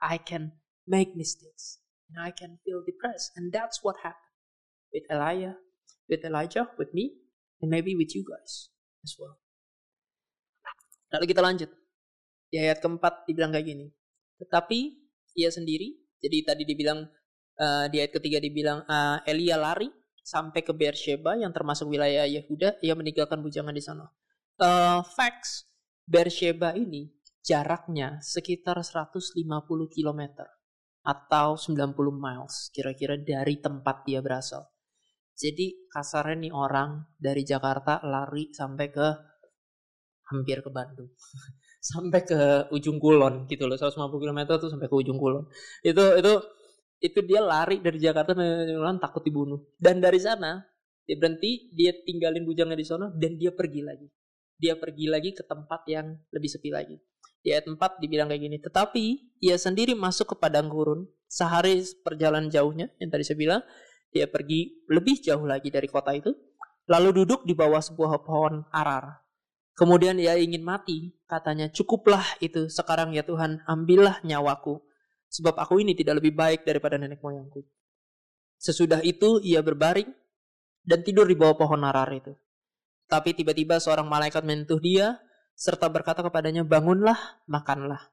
I 0.00 0.20
can 0.20 0.52
make 0.86 1.16
mistakes 1.16 1.80
and 2.08 2.20
I 2.20 2.30
can 2.30 2.60
feel 2.64 2.84
depressed. 2.84 3.32
And 3.36 3.52
that's 3.52 3.80
what 3.82 4.04
happened 4.04 4.36
with 4.92 5.04
Elijah, 5.10 5.56
with 6.08 6.24
Elijah, 6.24 6.66
with 6.80 6.90
me, 6.96 7.14
and 7.60 7.68
maybe 7.68 7.94
with 7.94 8.10
you 8.16 8.24
guys 8.24 8.72
as 9.04 9.14
well. 9.20 9.36
Lalu 11.12 11.24
kita 11.30 11.40
lanjut. 11.44 11.70
Di 12.48 12.56
ayat 12.64 12.80
keempat 12.80 13.28
dibilang 13.28 13.52
kayak 13.52 13.68
gini. 13.68 13.86
Tetapi 14.40 14.78
ia 15.36 15.52
sendiri, 15.52 15.92
jadi 16.18 16.52
tadi 16.52 16.64
dibilang 16.64 17.04
uh, 17.60 17.86
di 17.92 18.00
ayat 18.00 18.12
ketiga 18.16 18.40
dibilang 18.40 18.82
uh, 18.88 19.20
Elia 19.28 19.60
lari 19.60 19.88
sampai 20.24 20.60
ke 20.60 20.72
Beersheba 20.76 21.36
yang 21.36 21.52
termasuk 21.52 21.88
wilayah 21.88 22.24
Yehuda, 22.28 22.80
ia 22.84 22.92
meninggalkan 22.96 23.40
bujangan 23.40 23.72
di 23.72 23.84
sana. 23.84 24.04
Uh, 24.60 25.00
facts, 25.16 25.68
Beersheba 26.04 26.72
ini 26.76 27.08
jaraknya 27.44 28.20
sekitar 28.20 28.80
150 28.80 29.40
km 29.88 30.22
atau 31.00 31.56
90 31.56 31.96
miles 32.12 32.68
kira-kira 32.68 33.16
dari 33.16 33.56
tempat 33.56 34.04
dia 34.04 34.20
berasal. 34.20 34.68
Jadi 35.38 35.86
kasarnya 35.86 36.50
nih 36.50 36.52
orang 36.52 37.14
dari 37.14 37.46
Jakarta 37.46 38.02
lari 38.02 38.50
sampai 38.50 38.86
ke 38.90 39.08
hampir 40.34 40.60
ke 40.60 40.70
Bandung. 40.74 41.14
sampai 41.78 42.26
ke 42.26 42.40
ujung 42.74 42.98
kulon 42.98 43.46
gitu 43.46 43.70
loh 43.70 43.78
150 43.78 44.10
km 44.18 44.40
tuh 44.58 44.68
sampai 44.68 44.90
ke 44.90 44.96
ujung 44.98 45.16
kulon. 45.16 45.46
Itu 45.86 46.18
itu 46.18 46.32
itu 46.98 47.22
dia 47.22 47.38
lari 47.38 47.78
dari 47.78 47.98
Jakarta 48.02 48.34
Kulon 48.34 48.98
takut 48.98 49.22
dibunuh. 49.22 49.62
Dan 49.78 50.02
dari 50.02 50.18
sana 50.18 50.58
dia 51.06 51.16
berhenti, 51.16 51.72
dia 51.72 51.94
tinggalin 52.04 52.44
bujangnya 52.44 52.76
di 52.76 52.86
sana 52.86 53.06
dan 53.14 53.38
dia 53.38 53.54
pergi 53.54 53.80
lagi. 53.80 54.06
Dia 54.58 54.74
pergi 54.74 55.06
lagi 55.06 55.30
ke 55.32 55.46
tempat 55.46 55.86
yang 55.86 56.18
lebih 56.34 56.50
sepi 56.50 56.68
lagi. 56.74 56.98
Di 57.38 57.54
ayat 57.54 57.70
4 57.70 58.02
dibilang 58.02 58.26
kayak 58.26 58.42
gini. 58.42 58.58
Tetapi 58.58 59.04
ia 59.38 59.54
sendiri 59.54 59.94
masuk 59.94 60.34
ke 60.34 60.36
padang 60.36 60.66
gurun. 60.66 61.06
Sehari 61.30 61.78
perjalanan 62.02 62.50
jauhnya 62.50 62.90
yang 62.98 63.08
tadi 63.14 63.22
saya 63.22 63.38
bilang. 63.38 63.62
Dia 64.12 64.26
pergi 64.28 64.84
lebih 64.88 65.20
jauh 65.20 65.44
lagi 65.44 65.68
dari 65.68 65.88
kota 65.88 66.16
itu, 66.16 66.32
lalu 66.88 67.22
duduk 67.22 67.44
di 67.44 67.52
bawah 67.52 67.80
sebuah 67.80 68.24
pohon 68.24 68.64
arar. 68.72 69.20
Kemudian 69.78 70.18
ia 70.18 70.34
ingin 70.34 70.66
mati, 70.66 71.14
katanya, 71.30 71.70
cukuplah 71.70 72.24
itu, 72.42 72.66
sekarang 72.66 73.14
ya 73.14 73.22
Tuhan, 73.22 73.62
ambillah 73.62 74.18
nyawaku, 74.26 74.82
sebab 75.30 75.54
aku 75.54 75.78
ini 75.78 75.94
tidak 75.94 76.18
lebih 76.18 76.34
baik 76.34 76.66
daripada 76.66 76.98
nenek 76.98 77.22
moyangku. 77.22 77.62
Sesudah 78.58 78.98
itu 79.06 79.38
ia 79.46 79.62
berbaring 79.62 80.10
dan 80.82 81.06
tidur 81.06 81.30
di 81.30 81.38
bawah 81.38 81.54
pohon 81.54 81.86
arar 81.86 82.10
itu. 82.10 82.34
Tapi 83.06 83.38
tiba-tiba 83.38 83.78
seorang 83.78 84.10
malaikat 84.10 84.42
menyentuh 84.42 84.82
dia, 84.82 85.22
serta 85.54 85.86
berkata 85.86 86.26
kepadanya, 86.26 86.66
bangunlah, 86.66 87.38
makanlah. 87.46 88.10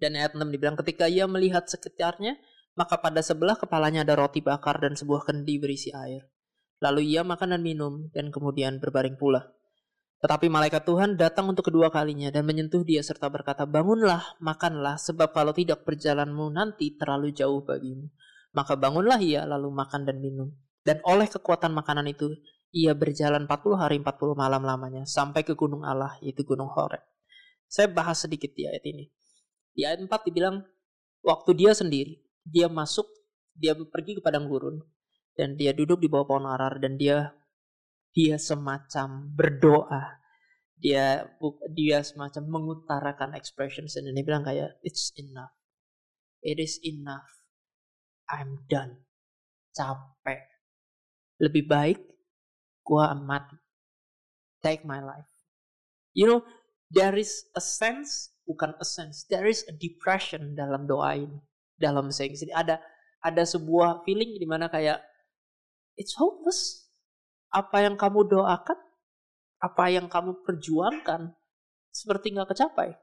Dan 0.00 0.16
ayat 0.16 0.32
6 0.32 0.40
dibilang, 0.48 0.78
ketika 0.78 1.04
ia 1.10 1.28
melihat 1.28 1.68
sekitarnya, 1.68 2.38
maka 2.78 3.02
pada 3.02 3.18
sebelah 3.18 3.58
kepalanya 3.58 4.06
ada 4.06 4.14
roti 4.14 4.38
bakar 4.38 4.78
dan 4.78 4.94
sebuah 4.94 5.26
kendi 5.26 5.58
berisi 5.58 5.90
air. 5.90 6.30
Lalu 6.78 7.18
ia 7.18 7.26
makan 7.26 7.58
dan 7.58 7.62
minum, 7.66 8.06
dan 8.14 8.30
kemudian 8.30 8.78
berbaring 8.78 9.18
pula. 9.18 9.50
Tetapi 10.22 10.46
malaikat 10.46 10.86
Tuhan 10.86 11.18
datang 11.18 11.50
untuk 11.50 11.66
kedua 11.66 11.90
kalinya 11.90 12.30
dan 12.30 12.46
menyentuh 12.46 12.86
dia 12.86 13.02
serta 13.02 13.26
berkata, 13.26 13.66
Bangunlah, 13.66 14.38
makanlah, 14.38 14.94
sebab 14.94 15.34
kalau 15.34 15.50
tidak 15.50 15.82
perjalananmu 15.82 16.54
nanti 16.54 16.94
terlalu 16.94 17.34
jauh 17.34 17.66
bagimu. 17.66 18.06
Maka 18.54 18.78
bangunlah 18.78 19.18
ia 19.18 19.42
lalu 19.42 19.74
makan 19.74 20.06
dan 20.06 20.22
minum. 20.22 20.54
Dan 20.86 21.02
oleh 21.02 21.26
kekuatan 21.26 21.74
makanan 21.74 22.06
itu, 22.14 22.30
ia 22.70 22.94
berjalan 22.94 23.50
40 23.50 23.74
hari 23.74 23.96
40 23.98 24.38
malam 24.38 24.62
lamanya 24.62 25.02
sampai 25.02 25.42
ke 25.42 25.58
gunung 25.58 25.82
Allah, 25.82 26.14
yaitu 26.22 26.46
gunung 26.46 26.70
Horeb. 26.70 27.02
Saya 27.66 27.90
bahas 27.90 28.22
sedikit 28.22 28.54
di 28.54 28.70
ayat 28.70 28.86
ini. 28.86 29.10
Di 29.74 29.82
ayat 29.82 30.02
4 30.02 30.10
dibilang, 30.30 30.62
waktu 31.26 31.50
dia 31.58 31.74
sendiri, 31.74 32.27
dia 32.48 32.66
masuk, 32.72 33.04
dia 33.52 33.76
pergi 33.76 34.16
ke 34.16 34.20
padang 34.24 34.48
gurun, 34.48 34.80
dan 35.36 35.54
dia 35.54 35.76
duduk 35.76 36.00
di 36.00 36.08
bawah 36.08 36.26
pohon 36.26 36.48
arar, 36.48 36.80
dan 36.80 36.96
dia 36.96 37.36
dia 38.16 38.40
semacam 38.40 39.28
berdoa. 39.36 40.18
Dia 40.78 41.26
dia 41.74 42.06
semacam 42.06 42.42
mengutarakan 42.46 43.34
expressions 43.34 43.98
dan 43.98 44.14
dia 44.14 44.22
bilang 44.22 44.46
kayak 44.46 44.78
it's 44.86 45.10
enough. 45.18 45.50
It 46.38 46.62
is 46.62 46.78
enough. 46.86 47.26
I'm 48.30 48.62
done. 48.70 49.02
Capek. 49.74 50.42
Lebih 51.42 51.64
baik 51.66 51.98
gua 52.86 53.10
mati 53.14 53.58
take 54.62 54.86
my 54.86 55.02
life. 55.02 55.26
You 56.14 56.26
know 56.30 56.40
there 56.90 57.14
is 57.18 57.46
a 57.54 57.62
sense 57.62 58.32
bukan 58.48 58.74
a 58.80 58.86
sense 58.86 59.28
there 59.28 59.44
is 59.44 59.60
a 59.68 59.74
depression 59.76 60.56
dalam 60.56 60.88
doa 60.88 61.20
ini 61.20 61.38
dalam 61.78 62.10
saying 62.10 62.34
ada 62.52 62.82
ada 63.22 63.42
sebuah 63.42 64.02
feeling 64.02 64.38
di 64.38 64.46
mana 64.46 64.66
kayak 64.66 64.98
it's 65.98 66.14
hopeless 66.18 66.88
apa 67.48 67.84
yang 67.84 67.96
kamu 67.96 68.28
doakan, 68.28 68.78
apa 69.60 69.84
yang 69.88 70.06
kamu 70.06 70.44
perjuangkan, 70.44 71.32
seperti 71.88 72.36
nggak 72.36 72.52
kecapai. 72.52 72.96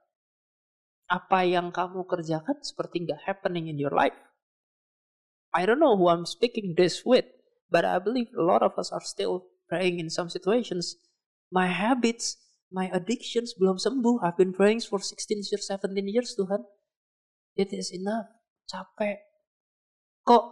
Apa 1.05 1.45
yang 1.45 1.69
kamu 1.69 2.05
kerjakan 2.05 2.57
seperti 2.61 3.05
nggak 3.05 3.21
happening 3.25 3.69
in 3.69 3.77
your 3.77 3.93
life. 3.93 4.17
I 5.53 5.63
don't 5.63 5.79
know 5.79 5.95
who 5.95 6.09
I'm 6.09 6.27
speaking 6.27 6.73
this 6.75 7.05
with, 7.05 7.25
but 7.69 7.85
I 7.85 8.01
believe 8.01 8.33
a 8.35 8.43
lot 8.43 8.61
of 8.65 8.75
us 8.75 8.91
are 8.91 9.03
still 9.05 9.49
praying 9.69 10.01
in 10.01 10.09
some 10.09 10.27
situations. 10.27 10.97
My 11.53 11.69
habits, 11.69 12.41
my 12.73 12.89
addictions 12.91 13.55
belum 13.55 13.79
sembuh. 13.79 14.25
I've 14.25 14.35
been 14.35 14.51
praying 14.51 14.83
for 14.83 14.99
16 14.99 15.45
years, 15.47 15.65
17 15.69 15.95
years 16.09 16.35
Tuhan. 16.35 16.65
It 17.55 17.71
is 17.71 17.93
enough. 17.93 18.34
Capek. 18.65 19.17
Kok 20.25 20.43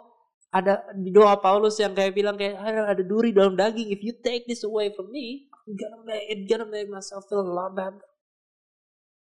ada 0.53 0.86
di 0.93 1.10
doa 1.10 1.41
Paulus 1.41 1.82
yang 1.82 1.98
kayak 1.98 2.13
bilang 2.13 2.38
kayak 2.38 2.62
ada, 2.62 3.01
duri 3.01 3.34
dalam 3.34 3.58
daging. 3.58 3.89
If 3.89 4.05
you 4.05 4.13
take 4.22 4.46
this 4.46 4.62
away 4.62 4.93
from 4.93 5.10
me, 5.10 5.50
I'm 5.50 5.74
gonna 5.74 6.01
make 6.05 6.25
it 6.29 6.46
gonna 6.46 6.70
make 6.70 6.89
myself 6.93 7.25
feel 7.25 7.41
a 7.41 7.50
lot 7.50 7.74
better. 7.74 8.05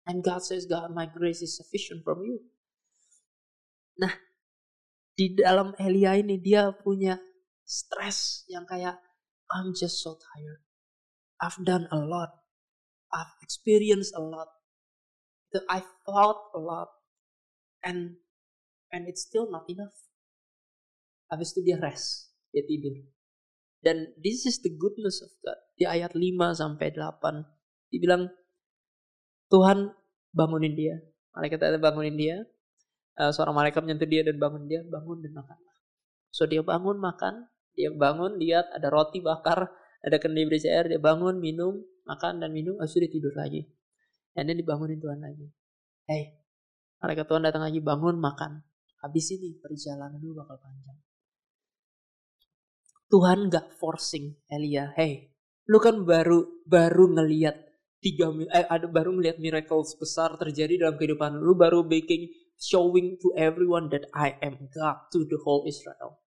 And 0.04 0.20
God 0.20 0.44
says, 0.44 0.68
God, 0.68 0.92
my 0.92 1.08
grace 1.08 1.40
is 1.40 1.56
sufficient 1.56 2.04
from 2.04 2.20
you. 2.28 2.44
Nah, 3.96 4.12
di 5.16 5.32
dalam 5.32 5.72
Elia 5.80 6.20
ini 6.20 6.36
dia 6.36 6.76
punya 6.76 7.16
stres 7.64 8.44
yang 8.52 8.68
kayak 8.68 9.00
I'm 9.48 9.72
just 9.72 10.04
so 10.04 10.20
tired. 10.20 10.60
I've 11.40 11.56
done 11.64 11.88
a 11.88 11.96
lot. 11.96 12.44
I've 13.08 13.32
experienced 13.40 14.12
a 14.12 14.20
lot. 14.20 14.50
I 15.70 15.86
thought 16.04 16.50
a 16.52 16.60
lot. 16.60 16.90
And 17.84 18.18
and 18.94 19.10
it's 19.10 19.26
still 19.26 19.50
not 19.50 19.66
enough. 19.66 19.98
Habis 21.26 21.50
itu 21.58 21.66
dia 21.66 21.82
rest, 21.82 22.30
dia 22.54 22.62
tidur. 22.62 22.94
Dan 23.82 24.14
this 24.22 24.46
is 24.46 24.62
the 24.62 24.70
goodness 24.70 25.18
of 25.18 25.34
God. 25.42 25.58
Di 25.74 25.84
ayat 25.84 26.14
5 26.14 26.22
sampai 26.54 26.94
8 26.94 27.90
dibilang 27.90 28.30
Tuhan 29.50 29.90
bangunin 30.30 30.78
dia. 30.78 31.02
Malaikat 31.34 31.74
ada 31.74 31.78
bangunin 31.82 32.14
dia. 32.14 32.46
Uh, 33.14 33.30
seorang 33.30 33.54
malaikat 33.54 33.82
menyentuh 33.82 34.10
dia 34.10 34.22
dan 34.26 34.38
bangun 34.38 34.66
dia, 34.66 34.82
bangun 34.86 35.22
dan 35.22 35.34
makanlah. 35.34 35.74
So 36.34 36.50
dia 36.50 36.66
bangun 36.66 36.98
makan, 36.98 37.46
dia 37.78 37.94
bangun 37.94 38.42
lihat 38.42 38.66
ada 38.74 38.90
roti 38.90 39.22
bakar, 39.22 39.70
ada 40.02 40.16
kendi 40.18 40.42
berisi 40.50 40.66
air, 40.66 40.90
dia 40.90 40.98
bangun 40.98 41.38
minum, 41.38 41.78
makan 42.10 42.42
dan 42.42 42.50
minum, 42.50 42.74
habis 42.82 42.98
dia 42.98 43.06
tidur 43.06 43.30
lagi. 43.38 43.70
Dan 44.34 44.50
dia 44.50 44.58
dibangunin 44.58 44.98
Tuhan 44.98 45.22
lagi. 45.22 45.46
Hey, 46.10 46.42
malaikat 46.98 47.30
Tuhan 47.30 47.46
datang 47.46 47.62
lagi 47.62 47.78
bangun 47.78 48.18
makan. 48.18 48.66
Habis 49.04 49.36
ini 49.36 49.60
perjalanan 49.60 50.16
lu 50.16 50.32
bakal 50.32 50.56
panjang. 50.56 50.96
Tuhan 53.12 53.52
gak 53.52 53.76
forcing 53.76 54.32
Elia. 54.48 54.96
Hey, 54.96 55.36
lu 55.68 55.76
kan 55.76 56.08
baru 56.08 56.64
baru 56.64 57.12
ngeliat 57.12 57.52
tiga 58.00 58.32
eh, 58.48 58.64
ada 58.64 58.88
baru 58.88 59.12
ngeliat 59.12 59.36
miracles 59.44 59.92
besar 60.00 60.40
terjadi 60.40 60.88
dalam 60.88 60.96
kehidupan 60.96 61.36
lu 61.36 61.52
baru 61.52 61.84
making 61.84 62.32
showing 62.56 63.20
to 63.20 63.28
everyone 63.36 63.92
that 63.92 64.08
I 64.16 64.40
am 64.40 64.72
God 64.72 65.12
to 65.12 65.28
the 65.28 65.36
whole 65.44 65.68
Israel. 65.68 66.24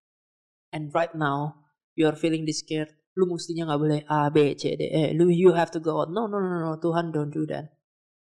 And 0.69 0.93
right 0.93 1.17
now 1.17 1.65
you 1.97 2.05
are 2.05 2.17
feeling 2.17 2.45
this 2.45 2.61
scared. 2.61 2.93
Lu 3.17 3.25
mestinya 3.25 3.73
nggak 3.73 3.81
boleh 3.81 4.01
A 4.05 4.29
B 4.29 4.53
C 4.53 4.77
D 4.77 4.85
E. 4.85 5.03
Lu 5.17 5.33
you 5.33 5.57
have 5.57 5.73
to 5.73 5.81
go 5.81 6.05
out. 6.05 6.13
No 6.13 6.29
no 6.29 6.37
no 6.37 6.61
no. 6.61 6.77
Tuhan 6.77 7.09
don't 7.09 7.33
do 7.33 7.49
that. 7.49 7.73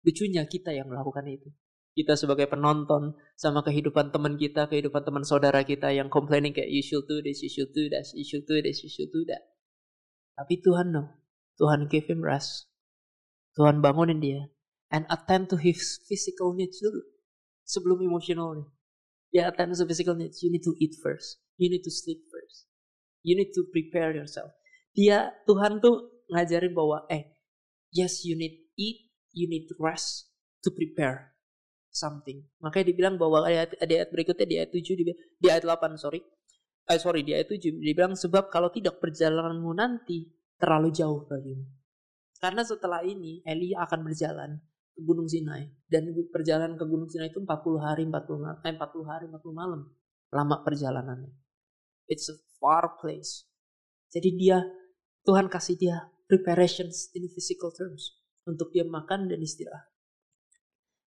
Lucunya 0.03 0.43
kita 0.43 0.75
yang 0.75 0.91
melakukan 0.91 1.23
itu 1.31 1.47
kita 1.93 2.17
sebagai 2.17 2.49
penonton 2.49 3.13
sama 3.37 3.61
kehidupan 3.61 4.09
teman 4.09 4.33
kita, 4.33 4.65
kehidupan 4.65 5.05
teman 5.05 5.21
saudara 5.21 5.61
kita 5.61 5.93
yang 5.93 6.09
complaining 6.09 6.49
kayak 6.49 6.69
you 6.73 6.81
should 6.81 7.05
do 7.05 7.21
this, 7.21 7.45
you 7.45 7.51
should 7.53 7.69
do 7.69 7.85
that, 7.93 8.05
you 8.17 8.25
should 8.25 8.45
do 8.49 8.57
this, 8.57 8.81
you 8.81 8.89
should 8.89 9.13
do 9.13 9.21
that. 9.29 9.45
Tapi 10.33 10.57
Tuhan 10.65 10.89
no. 10.89 11.13
Tuhan 11.61 11.85
give 11.85 12.09
him 12.09 12.25
rest. 12.25 12.65
Tuhan 13.53 13.85
bangunin 13.85 14.17
dia. 14.17 14.49
And 14.89 15.05
attend 15.13 15.53
to 15.53 15.57
his 15.61 16.01
physical 16.09 16.57
needs 16.57 16.81
dulu. 16.81 17.01
Sebelum 17.61 18.01
emosionalnya. 18.01 18.65
Ya 19.29 19.53
attend 19.53 19.77
to 19.77 19.85
physical 19.85 20.17
needs. 20.17 20.41
You 20.41 20.49
need 20.49 20.65
to 20.65 20.73
eat 20.81 20.97
first. 20.97 21.45
You 21.61 21.69
need 21.69 21.85
to 21.85 21.93
sleep 21.93 22.25
first. 22.33 22.65
You 23.21 23.37
need 23.37 23.53
to 23.53 23.69
prepare 23.69 24.17
yourself. 24.17 24.49
Dia, 24.97 25.29
Tuhan 25.45 25.77
tuh 25.77 26.25
ngajarin 26.33 26.73
bahwa, 26.73 27.05
eh, 27.09 27.37
yes 27.93 28.25
you 28.25 28.33
need 28.33 28.65
eat, 28.77 29.09
you 29.33 29.45
need 29.45 29.69
rest 29.77 30.33
to 30.65 30.69
prepare 30.73 31.32
something. 31.93 32.41
Makanya 32.59 32.85
dibilang 32.89 33.15
bahwa 33.21 33.45
ayat, 33.45 33.77
di 33.77 33.93
ayat 33.93 34.09
berikutnya 34.09 34.45
di 34.49 34.55
ayat 34.57 34.71
7 34.73 34.97
di, 34.97 35.03
di 35.13 35.47
ayat 35.47 35.63
8 35.63 35.95
sorry. 35.95 36.19
Eh, 36.89 36.99
sorry 36.99 37.21
di 37.23 37.31
ayat 37.31 37.47
7 37.47 37.79
dibilang 37.79 38.17
sebab 38.17 38.49
kalau 38.49 38.73
tidak 38.73 38.99
perjalananmu 38.99 39.71
nanti 39.77 40.27
terlalu 40.57 40.89
jauh 40.91 41.23
bagimu. 41.29 41.63
Karena 42.41 42.65
setelah 42.65 43.05
ini 43.05 43.39
Elia 43.47 43.87
akan 43.87 44.03
berjalan 44.03 44.59
ke 44.91 44.99
Gunung 44.99 45.31
Sinai 45.31 45.69
dan 45.87 46.11
perjalanan 46.27 46.75
ke 46.75 46.83
Gunung 46.83 47.07
Sinai 47.07 47.31
itu 47.31 47.39
40 47.39 47.79
hari 47.79 48.03
40 48.03 48.41
malam, 48.41 48.57
eh, 48.59 48.73
40 48.75 49.05
hari 49.07 49.25
40 49.31 49.53
malam 49.55 49.81
lama 50.33 50.57
perjalanannya. 50.65 51.31
It's 52.09 52.27
a 52.27 52.35
far 52.59 52.99
place. 52.99 53.47
Jadi 54.11 54.35
dia 54.35 54.59
Tuhan 55.23 55.47
kasih 55.47 55.79
dia 55.79 56.11
preparations 56.27 57.13
in 57.15 57.31
physical 57.31 57.71
terms 57.71 58.19
untuk 58.43 58.73
dia 58.75 58.83
makan 58.83 59.31
dan 59.31 59.39
istirahat. 59.39 59.92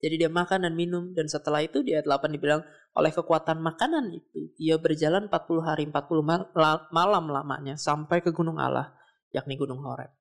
Jadi 0.02 0.26
dia 0.26 0.32
makan 0.34 0.66
dan 0.66 0.74
minum 0.74 1.14
dan 1.14 1.30
setelah 1.30 1.62
itu 1.62 1.86
di 1.86 1.94
ayat 1.94 2.10
8 2.10 2.34
dibilang 2.34 2.66
oleh 2.98 3.14
kekuatan 3.14 3.62
makanan 3.62 4.10
itu 4.12 4.52
ia 4.58 4.76
berjalan 4.82 5.30
40 5.30 5.62
hari 5.62 5.86
40 5.88 6.26
mal 6.26 6.50
malam 6.90 7.30
lamanya 7.30 7.78
sampai 7.78 8.26
ke 8.26 8.34
gunung 8.34 8.58
Allah 8.58 8.98
yakni 9.32 9.56
gunung 9.56 9.80
Horeb. 9.80 10.12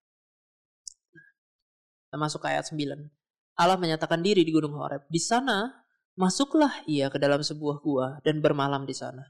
Nah, 2.10 2.18
masuk 2.18 2.42
ke 2.42 2.48
ayat 2.50 2.66
9. 2.70 3.10
Allah 3.58 3.76
menyatakan 3.76 4.22
diri 4.22 4.42
di 4.46 4.52
gunung 4.54 4.78
Horeb. 4.78 5.06
Di 5.10 5.18
sana 5.18 5.70
masuklah 6.14 6.82
ia 6.86 7.10
ke 7.10 7.18
dalam 7.18 7.42
sebuah 7.42 7.82
gua 7.82 8.06
dan 8.22 8.42
bermalam 8.42 8.86
di 8.86 8.94
sana. 8.94 9.26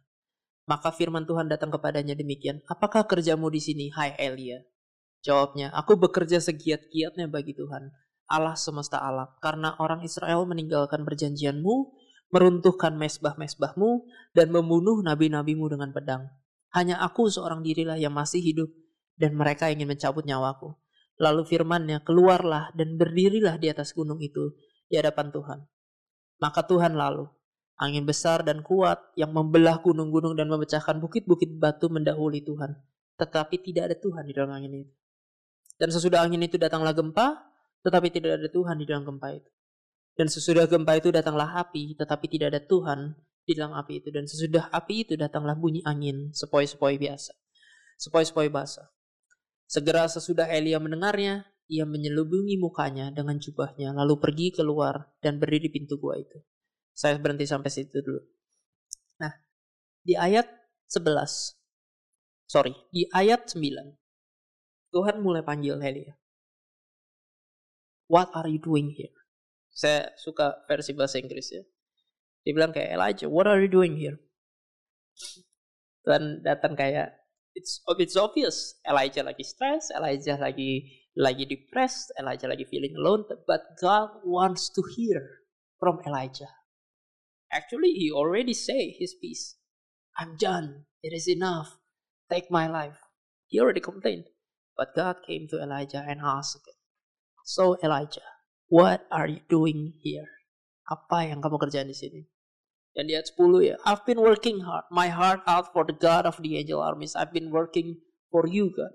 Maka 0.69 0.95
firman 0.95 1.27
Tuhan 1.27 1.51
datang 1.51 1.75
kepadanya 1.75 2.15
demikian, 2.15 2.63
"Apakah 2.71 3.09
kerjamu 3.09 3.51
di 3.51 3.59
sini, 3.59 3.87
hai 3.91 4.15
Elia?" 4.15 4.63
Jawabnya, 5.21 5.75
"Aku 5.75 5.99
bekerja 5.99 6.39
segiat-giatnya 6.39 7.27
bagi 7.27 7.59
Tuhan." 7.59 7.91
Allah 8.31 8.55
semesta 8.55 9.03
alam. 9.03 9.27
Karena 9.43 9.75
orang 9.83 10.07
Israel 10.07 10.47
meninggalkan 10.47 11.03
perjanjianmu, 11.03 11.75
meruntuhkan 12.31 12.95
mesbah-mesbahmu, 12.95 14.07
dan 14.33 14.55
membunuh 14.55 15.03
nabi-nabimu 15.03 15.67
dengan 15.67 15.91
pedang. 15.91 16.31
Hanya 16.71 17.03
aku 17.03 17.27
seorang 17.27 17.67
dirilah 17.67 17.99
yang 17.99 18.15
masih 18.15 18.39
hidup 18.39 18.71
dan 19.19 19.35
mereka 19.35 19.67
ingin 19.67 19.91
mencabut 19.91 20.23
nyawaku. 20.23 20.79
Lalu 21.19 21.43
firmannya, 21.45 22.07
keluarlah 22.07 22.71
dan 22.79 22.95
berdirilah 22.97 23.59
di 23.59 23.69
atas 23.69 23.93
gunung 23.93 24.23
itu 24.23 24.55
di 24.87 24.95
hadapan 24.95 25.35
Tuhan. 25.35 25.59
Maka 26.41 26.65
Tuhan 26.65 26.97
lalu, 26.97 27.29
angin 27.77 28.09
besar 28.09 28.47
dan 28.47 28.63
kuat 28.65 29.03
yang 29.19 29.35
membelah 29.35 29.83
gunung-gunung 29.83 30.39
dan 30.39 30.49
memecahkan 30.49 30.97
bukit-bukit 31.03 31.59
batu 31.61 31.91
mendahului 31.91 32.41
Tuhan. 32.47 32.79
Tetapi 33.21 33.61
tidak 33.61 33.93
ada 33.93 33.97
Tuhan 34.01 34.25
di 34.25 34.33
dalam 34.33 34.55
angin 34.55 34.87
itu. 34.87 34.93
Dan 35.77 35.93
sesudah 35.93 36.25
angin 36.25 36.41
itu 36.41 36.57
datanglah 36.57 36.97
gempa, 36.97 37.50
tetapi 37.81 38.09
tidak 38.13 38.41
ada 38.41 38.49
Tuhan 38.49 38.77
di 38.77 38.87
dalam 38.87 39.05
gempa 39.09 39.29
itu. 39.33 39.51
Dan 40.15 40.29
sesudah 40.29 40.69
gempa 40.69 41.01
itu 41.01 41.09
datanglah 41.09 41.57
api, 41.57 41.97
tetapi 41.97 42.27
tidak 42.29 42.53
ada 42.53 42.61
Tuhan 42.61 43.17
di 43.47 43.53
dalam 43.57 43.73
api 43.73 44.05
itu. 44.05 44.09
Dan 44.13 44.29
sesudah 44.29 44.69
api 44.69 45.09
itu 45.09 45.17
datanglah 45.17 45.57
bunyi 45.57 45.81
angin, 45.89 46.29
sepoi-sepoi 46.37 47.01
biasa. 47.01 47.33
Sepoi-sepoi 47.97 48.53
basah. 48.53 48.93
Segera 49.65 50.05
sesudah 50.11 50.51
Elia 50.51 50.77
mendengarnya, 50.77 51.49
ia 51.71 51.87
menyelubungi 51.87 52.59
mukanya 52.59 53.15
dengan 53.15 53.39
jubahnya, 53.39 53.95
lalu 53.95 54.19
pergi 54.19 54.51
keluar 54.51 55.15
dan 55.23 55.39
berdiri 55.39 55.71
di 55.71 55.81
pintu 55.81 55.97
gua 55.97 56.19
itu. 56.19 56.37
Saya 56.91 57.17
berhenti 57.17 57.47
sampai 57.47 57.71
situ 57.71 58.03
dulu. 58.03 58.21
Nah, 59.23 59.33
di 60.05 60.19
ayat 60.19 60.51
11, 60.91 61.57
sorry, 62.51 62.75
di 62.91 63.07
ayat 63.15 63.47
9, 63.49 64.93
Tuhan 64.93 65.17
mulai 65.23 65.47
panggil 65.47 65.79
Elia. 65.79 66.20
What 68.11 68.35
are 68.35 68.51
you 68.51 68.59
doing 68.59 68.91
here? 68.91 69.15
Saya 69.71 70.11
suka 70.19 70.67
versi 70.67 70.91
bahasa 70.99 71.23
Inggris 71.23 71.55
ya. 71.55 71.63
Dia 72.43 72.53
bilang 72.59 72.75
kayak 72.75 72.99
Elijah, 72.99 73.31
what 73.31 73.47
are 73.47 73.63
you 73.63 73.71
doing 73.71 73.95
here? 73.95 74.19
Dan 76.03 76.43
datang 76.43 76.75
kayak 76.75 77.15
it's 77.55 77.79
it's 78.03 78.19
obvious 78.19 78.83
Elijah 78.83 79.23
lagi 79.23 79.47
stress, 79.47 79.95
Elijah 79.95 80.35
lagi 80.43 80.91
lagi 81.15 81.47
depressed, 81.47 82.11
Elijah 82.19 82.51
lagi 82.51 82.67
feeling 82.67 82.99
alone, 82.99 83.23
but 83.47 83.79
God 83.79 84.11
wants 84.27 84.67
to 84.75 84.83
hear 84.99 85.47
from 85.79 86.03
Elijah. 86.03 86.51
Actually, 87.55 87.95
he 87.95 88.11
already 88.11 88.59
say 88.59 88.91
his 88.91 89.15
piece. 89.23 89.55
I'm 90.19 90.35
done. 90.35 90.91
It 91.03 91.15
is 91.15 91.31
enough. 91.31 91.79
Take 92.27 92.51
my 92.51 92.67
life. 92.67 92.99
He 93.47 93.63
already 93.63 93.83
complained. 93.83 94.31
But 94.75 94.99
God 94.99 95.23
came 95.27 95.47
to 95.51 95.63
Elijah 95.63 96.03
and 96.03 96.23
asked, 96.23 96.63
So 97.51 97.75
Elijah, 97.83 98.23
what 98.71 99.11
are 99.11 99.27
you 99.27 99.43
doing 99.51 99.99
here? 100.07 100.31
Apa 100.87 101.27
yang 101.27 101.43
kamu 101.43 101.59
kerjain 101.59 101.91
di 101.91 101.99
sini? 101.99 102.23
Dan 102.95 103.11
di 103.11 103.19
ayat 103.19 103.35
10 103.35 103.59
ya, 103.67 103.75
I've 103.83 104.07
been 104.07 104.23
working 104.23 104.63
hard, 104.63 104.87
my 104.95 105.11
heart 105.11 105.43
out 105.51 105.75
for 105.75 105.83
the 105.83 105.95
God 105.95 106.31
of 106.31 106.39
the 106.39 106.63
angel 106.63 106.79
armies. 106.79 107.19
I've 107.19 107.35
been 107.35 107.51
working 107.51 107.99
for 108.31 108.47
you, 108.47 108.71
God. 108.71 108.95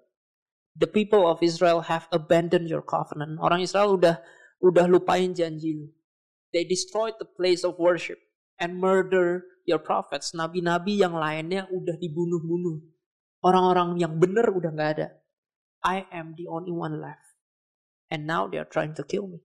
The 0.80 0.88
people 0.88 1.28
of 1.28 1.44
Israel 1.44 1.92
have 1.92 2.08
abandoned 2.16 2.72
your 2.72 2.84
covenant. 2.84 3.44
Orang 3.44 3.60
Israel 3.60 4.00
udah 4.00 4.24
udah 4.64 4.88
lupain 4.88 5.36
janji 5.36 5.76
lu. 5.76 5.92
They 6.56 6.64
destroyed 6.64 7.20
the 7.20 7.28
place 7.28 7.68
of 7.68 7.76
worship 7.76 8.24
and 8.56 8.80
murder 8.80 9.44
your 9.68 9.84
prophets. 9.84 10.32
Nabi-nabi 10.32 11.04
yang 11.04 11.16
lainnya 11.16 11.68
udah 11.76 12.00
dibunuh-bunuh. 12.00 12.80
Orang-orang 13.44 14.00
yang 14.00 14.16
benar 14.16 14.48
udah 14.48 14.72
nggak 14.72 14.92
ada. 15.00 15.08
I 15.84 16.08
am 16.16 16.40
the 16.40 16.48
only 16.48 16.72
one 16.72 17.04
left. 17.04 17.25
And 18.12 18.30
now 18.30 18.46
they 18.46 18.62
are 18.62 18.70
trying 18.70 18.94
to 18.98 19.04
kill 19.04 19.26
me. 19.26 19.42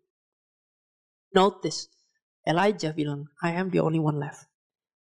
Note 1.32 1.64
this. 1.64 1.88
Elijah 2.44 2.92
bilang, 2.92 3.30
I 3.40 3.56
am 3.56 3.70
the 3.70 3.80
only 3.80 4.00
one 4.00 4.18
left. 4.18 4.48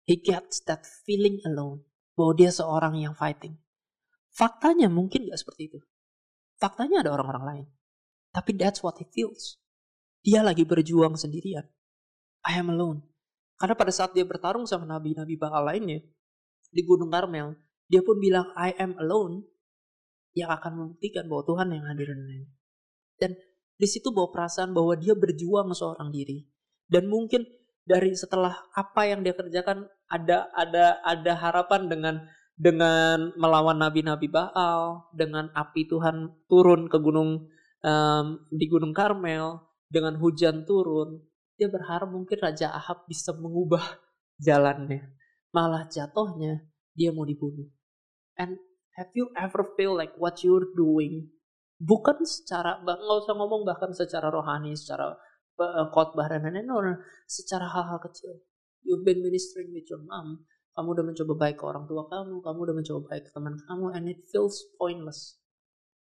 He 0.05 0.17
gets 0.19 0.61
that 0.67 0.85
feeling 1.05 1.41
alone. 1.47 1.85
Bahwa 2.17 2.33
dia 2.33 2.49
seorang 2.49 2.97
yang 2.97 3.13
fighting. 3.13 3.61
Faktanya 4.33 4.89
mungkin 4.89 5.29
gak 5.29 5.41
seperti 5.41 5.69
itu. 5.73 5.79
Faktanya 6.57 7.05
ada 7.05 7.13
orang-orang 7.13 7.45
lain. 7.45 7.67
Tapi 8.33 8.57
that's 8.57 8.81
what 8.81 8.97
he 9.01 9.09
feels. 9.09 9.61
Dia 10.21 10.41
lagi 10.45 10.65
berjuang 10.65 11.17
sendirian. 11.17 11.65
I 12.45 12.57
am 12.61 12.73
alone. 12.73 13.05
Karena 13.57 13.73
pada 13.77 13.93
saat 13.93 14.13
dia 14.13 14.29
bertarung 14.29 14.69
sama 14.69 14.85
nabi-nabi 14.85 15.41
bakal 15.41 15.65
lainnya, 15.65 16.05
di 16.69 16.83
Gunung 16.85 17.09
Karmel, 17.09 17.57
dia 17.89 18.05
pun 18.05 18.21
bilang, 18.21 18.53
I 18.53 18.77
am 18.77 18.99
alone, 19.01 19.49
yang 20.37 20.53
akan 20.53 20.73
membuktikan 20.77 21.25
bahwa 21.33 21.43
Tuhan 21.49 21.73
yang 21.73 21.85
hadir 21.89 22.13
dan 22.13 22.21
Dan 23.17 23.33
di 23.77 23.87
situ 23.89 24.13
bawa 24.13 24.33
perasaan 24.33 24.73
bahwa 24.73 24.97
dia 24.97 25.13
berjuang 25.13 25.69
seorang 25.77 26.09
diri 26.09 26.49
dan 26.87 27.11
mungkin 27.11 27.43
dari 27.87 28.15
setelah 28.15 28.55
apa 28.75 29.07
yang 29.07 29.23
dia 29.23 29.35
kerjakan 29.35 29.87
ada 30.11 30.51
ada 30.55 30.99
ada 31.03 31.33
harapan 31.39 31.87
dengan 31.87 32.17
dengan 32.57 33.37
melawan 33.37 33.77
nabi-nabi 33.77 34.33
Baal, 34.33 35.13
dengan 35.13 35.53
api 35.53 35.87
Tuhan 35.93 36.49
turun 36.49 36.89
ke 36.89 36.97
gunung 36.97 37.53
um, 37.85 38.27
di 38.49 38.65
Gunung 38.65 38.97
Karmel, 38.97 39.61
dengan 39.93 40.17
hujan 40.17 40.65
turun, 40.65 41.21
dia 41.61 41.69
berharap 41.69 42.09
mungkin 42.09 42.41
Raja 42.41 42.73
Ahab 42.73 43.05
bisa 43.05 43.37
mengubah 43.37 44.01
jalannya. 44.41 45.05
Malah 45.53 45.85
jatuhnya 45.93 46.65
dia 46.97 47.13
mau 47.13 47.29
dibunuh. 47.29 47.69
And 48.41 48.57
have 48.97 49.13
you 49.13 49.29
ever 49.37 49.77
feel 49.77 49.93
like 49.93 50.17
what 50.17 50.41
you're 50.41 50.73
doing 50.73 51.36
bukan 51.77 52.25
secara 52.25 52.81
nggak 52.81 52.99
usah 53.01 53.35
ngomong 53.37 53.63
bahkan 53.65 53.93
secara 53.93 54.33
rohani, 54.33 54.73
secara 54.77 55.17
Eh, 55.57 55.87
khotbah 55.89 56.29
dan 56.29 56.45
lain-lain 56.45 57.01
secara 57.25 57.65
hal-hal 57.73 57.97
kecil. 58.05 58.45
You've 58.85 59.09
been 59.09 59.25
ministering 59.25 59.73
with 59.73 59.89
your 59.89 60.05
mom. 60.05 60.45
Kamu 60.77 60.93
udah 60.93 61.05
mencoba 61.09 61.33
baik 61.49 61.57
ke 61.57 61.65
orang 61.65 61.89
tua 61.89 62.05
kamu, 62.13 62.45
kamu 62.45 62.59
udah 62.61 62.77
mencoba 62.77 63.01
baik 63.09 63.23
ke 63.25 63.31
teman 63.33 63.57
kamu, 63.65 63.89
and 63.97 64.05
it 64.05 64.21
feels 64.29 64.61
pointless. 64.77 65.41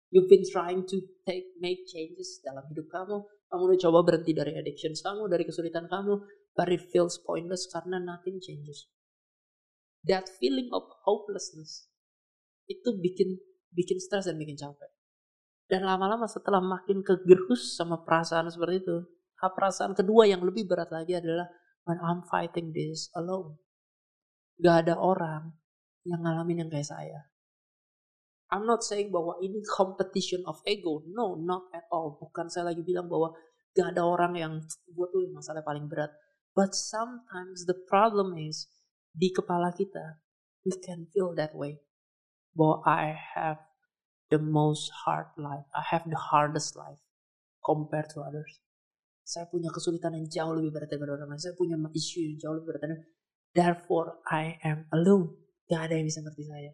You've 0.09 0.33
been 0.33 0.49
trying 0.49 0.89
to 0.89 1.05
take 1.29 1.53
make 1.61 1.85
changes 1.85 2.41
dalam 2.41 2.65
hidup 2.73 2.89
kamu. 2.89 3.29
Kamu 3.53 3.63
udah 3.69 3.79
coba 3.85 3.99
berhenti 4.09 4.33
dari 4.33 4.57
addictions 4.57 5.05
kamu, 5.05 5.29
dari 5.29 5.45
kesulitan 5.45 5.85
kamu, 5.85 6.25
but 6.57 6.73
it 6.73 6.89
feels 6.89 7.21
pointless 7.21 7.69
karena 7.69 8.01
nothing 8.01 8.41
changes. 8.41 8.89
That 10.09 10.33
feeling 10.41 10.73
of 10.73 10.89
hopelessness 11.05 11.93
itu 12.73 12.89
bikin 12.97 13.37
bikin 13.77 14.01
stres 14.01 14.33
dan 14.33 14.41
bikin 14.41 14.57
capek. 14.57 14.89
Dan 15.73 15.89
lama-lama 15.89 16.29
setelah 16.29 16.61
makin 16.61 17.01
kegerus 17.01 17.81
sama 17.81 18.05
perasaan 18.05 18.53
seperti 18.53 18.85
itu, 18.85 19.09
perasaan 19.41 19.97
kedua 19.97 20.29
yang 20.29 20.45
lebih 20.45 20.69
berat 20.69 20.93
lagi 20.93 21.17
adalah 21.17 21.49
when 21.89 21.97
I'm 21.97 22.21
fighting 22.29 22.77
this 22.77 23.09
alone. 23.17 23.57
Gak 24.61 24.85
ada 24.85 25.01
orang 25.01 25.57
yang 26.05 26.21
ngalamin 26.21 26.69
yang 26.69 26.71
kayak 26.71 26.93
saya. 26.93 27.33
I'm 28.53 28.69
not 28.69 28.85
saying 28.85 29.09
bahwa 29.09 29.41
ini 29.41 29.65
competition 29.65 30.45
of 30.45 30.61
ego. 30.69 31.09
No, 31.09 31.41
not 31.41 31.73
at 31.73 31.89
all. 31.89 32.21
Bukan 32.21 32.53
saya 32.53 32.69
lagi 32.69 32.85
bilang 32.85 33.09
bahwa 33.09 33.33
gak 33.73 33.97
ada 33.97 34.05
orang 34.05 34.37
yang 34.37 34.53
gue 34.93 35.07
tuh 35.09 35.25
masalah 35.33 35.65
paling 35.65 35.89
berat. 35.89 36.13
But 36.53 36.77
sometimes 36.77 37.65
the 37.65 37.81
problem 37.89 38.37
is 38.37 38.69
di 39.17 39.33
kepala 39.33 39.73
kita, 39.73 40.21
we 40.69 40.77
can 40.85 41.09
feel 41.17 41.33
that 41.33 41.57
way. 41.57 41.81
Bahwa 42.53 42.85
I 42.85 43.17
have 43.17 43.72
the 44.33 44.41
most 44.41 44.89
hard 45.05 45.29
life. 45.37 45.69
I 45.77 45.85
have 45.93 46.09
the 46.09 46.17
hardest 46.17 46.73
life 46.73 46.99
compared 47.61 48.09
to 48.17 48.25
others. 48.25 48.65
Saya 49.23 49.47
punya 49.47 49.69
kesulitan 49.69 50.17
yang 50.17 50.27
jauh 50.27 50.57
lebih 50.57 50.73
berat 50.73 50.89
daripada 50.89 51.21
orang 51.21 51.37
lain. 51.37 51.43
Saya 51.45 51.55
punya 51.55 51.77
isu 51.77 52.19
yang 52.25 52.37
jauh 52.41 52.57
lebih 52.57 52.75
berat. 52.75 53.05
Therefore, 53.53 54.25
I 54.27 54.57
am 54.65 54.89
alone. 54.91 55.37
Gak 55.69 55.93
ada 55.93 56.01
yang 56.01 56.09
bisa 56.09 56.25
ngerti 56.25 56.49
saya. 56.49 56.73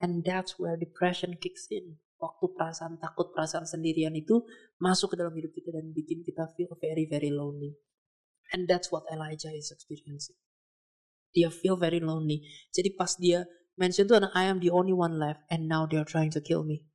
And 0.00 0.24
that's 0.24 0.56
where 0.56 0.80
depression 0.80 1.36
kicks 1.36 1.68
in. 1.68 2.00
Waktu 2.20 2.52
perasaan 2.56 3.00
takut, 3.00 3.32
perasaan 3.32 3.68
sendirian 3.68 4.16
itu 4.16 4.44
masuk 4.80 5.14
ke 5.14 5.16
dalam 5.20 5.32
hidup 5.36 5.52
kita 5.52 5.72
dan 5.72 5.92
bikin 5.92 6.24
kita 6.24 6.48
feel 6.56 6.72
very, 6.80 7.04
very 7.04 7.28
lonely. 7.32 7.76
And 8.50 8.66
that's 8.66 8.90
what 8.90 9.06
Elijah 9.12 9.52
is 9.52 9.70
experiencing. 9.70 10.36
Dia 11.30 11.48
feel 11.52 11.78
very 11.78 12.02
lonely. 12.02 12.42
Jadi 12.74 12.92
pas 12.98 13.14
dia 13.14 13.46
mention 13.78 14.08
tuh 14.08 14.18
I 14.34 14.48
am 14.48 14.58
the 14.58 14.70
only 14.70 14.94
one 14.94 15.18
left 15.18 15.44
and 15.50 15.68
now 15.68 15.86
they 15.86 15.98
are 15.98 16.08
trying 16.08 16.30
to 16.34 16.40
kill 16.40 16.64
me. 16.64 16.86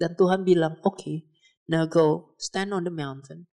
Dan 0.00 0.16
Tuhan 0.16 0.48
bilang, 0.48 0.80
oke, 0.80 0.96
okay, 0.96 1.28
now 1.68 1.84
go 1.84 2.34
stand 2.40 2.72
on 2.72 2.88
the 2.88 2.94
mountain 2.94 3.50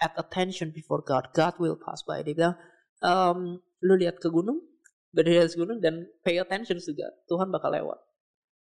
at 0.00 0.16
attention 0.16 0.72
before 0.72 1.04
God, 1.04 1.28
God 1.36 1.60
will 1.60 1.76
pass 1.76 2.00
by. 2.02 2.24
Dia 2.24 2.32
bilang, 2.32 2.56
um, 3.04 3.60
lu 3.84 3.94
lihat 4.00 4.16
ke 4.16 4.32
gunung, 4.32 4.64
berdiri 5.12 5.44
di 5.44 5.56
gunung 5.60 5.78
dan 5.84 6.08
pay 6.24 6.40
attention 6.40 6.80
juga. 6.80 7.12
Tuhan 7.28 7.52
bakal 7.52 7.76
lewat. 7.76 8.00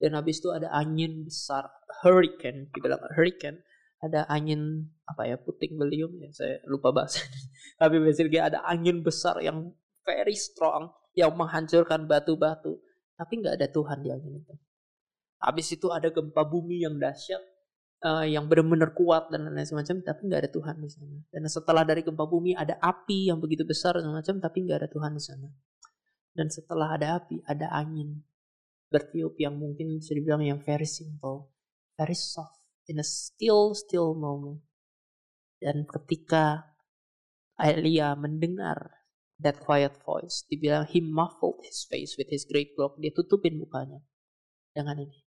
Dan 0.02 0.18
habis 0.18 0.42
itu 0.42 0.50
ada 0.52 0.68
angin 0.74 1.24
besar, 1.24 1.70
hurricane, 2.04 2.68
dibilang 2.76 3.00
hurricane. 3.16 3.64
Ada 4.02 4.26
angin 4.34 4.90
apa 5.06 5.30
ya 5.30 5.38
puting 5.38 5.78
beliung 5.78 6.18
ya 6.18 6.34
saya 6.34 6.58
lupa 6.66 6.90
bahasa. 6.90 7.22
Tapi 7.82 8.02
basically 8.02 8.42
ada 8.42 8.66
angin 8.66 9.06
besar 9.06 9.38
yang 9.46 9.78
very 10.02 10.34
strong 10.34 10.90
yang 11.14 11.38
menghancurkan 11.38 12.10
batu-batu. 12.10 12.82
Tapi 13.22 13.34
nggak 13.38 13.62
ada 13.62 13.68
Tuhan 13.70 14.02
di 14.02 14.10
angin 14.10 14.42
itu. 14.42 14.54
Habis 15.38 15.78
itu 15.78 15.94
ada 15.94 16.10
gempa 16.10 16.42
bumi 16.42 16.82
yang 16.82 16.98
dahsyat 16.98 17.42
uh, 18.02 18.26
yang 18.26 18.50
benar-benar 18.50 18.98
kuat 18.98 19.30
dan 19.30 19.46
lain-lain 19.46 19.70
semacam 19.70 20.02
tapi 20.02 20.22
nggak 20.26 20.42
ada 20.46 20.52
Tuhan 20.54 20.76
di 20.82 20.90
sana 20.90 21.18
dan 21.34 21.42
setelah 21.50 21.82
dari 21.82 22.02
gempa 22.06 22.26
bumi 22.30 22.54
ada 22.54 22.78
api 22.78 23.34
yang 23.34 23.42
begitu 23.42 23.66
besar 23.66 23.98
semacam 23.98 24.38
tapi 24.38 24.58
nggak 24.70 24.86
ada 24.86 24.90
Tuhan 24.90 25.18
di 25.18 25.22
sana 25.22 25.50
dan 26.38 26.48
setelah 26.54 26.94
ada 26.94 27.18
api 27.18 27.42
ada 27.46 27.74
angin 27.74 28.22
bertiup 28.92 29.40
yang 29.40 29.56
mungkin 29.56 29.96
bisa 29.96 30.12
dibilang 30.12 30.44
yang 30.44 30.60
very 30.60 30.86
simple, 30.86 31.56
very 31.96 32.14
soft, 32.14 32.60
in 32.92 33.00
a 33.00 33.08
still 33.08 33.72
still 33.72 34.12
moment. 34.12 34.60
Dan 35.64 35.88
ketika 35.88 36.76
Elia 37.56 38.20
mendengar 38.20 39.01
that 39.42 39.60
quiet 39.62 39.98
voice, 40.06 40.46
dibilang 40.48 40.88
he 40.90 41.02
muffled 41.02 41.62
his 41.66 41.86
face 41.90 42.16
with 42.18 42.30
his 42.30 42.46
great 42.46 42.74
cloak, 42.78 42.98
dia 43.02 43.12
tutupin 43.14 43.58
mukanya 43.58 44.02
dengan 44.72 45.02
ini. 45.02 45.20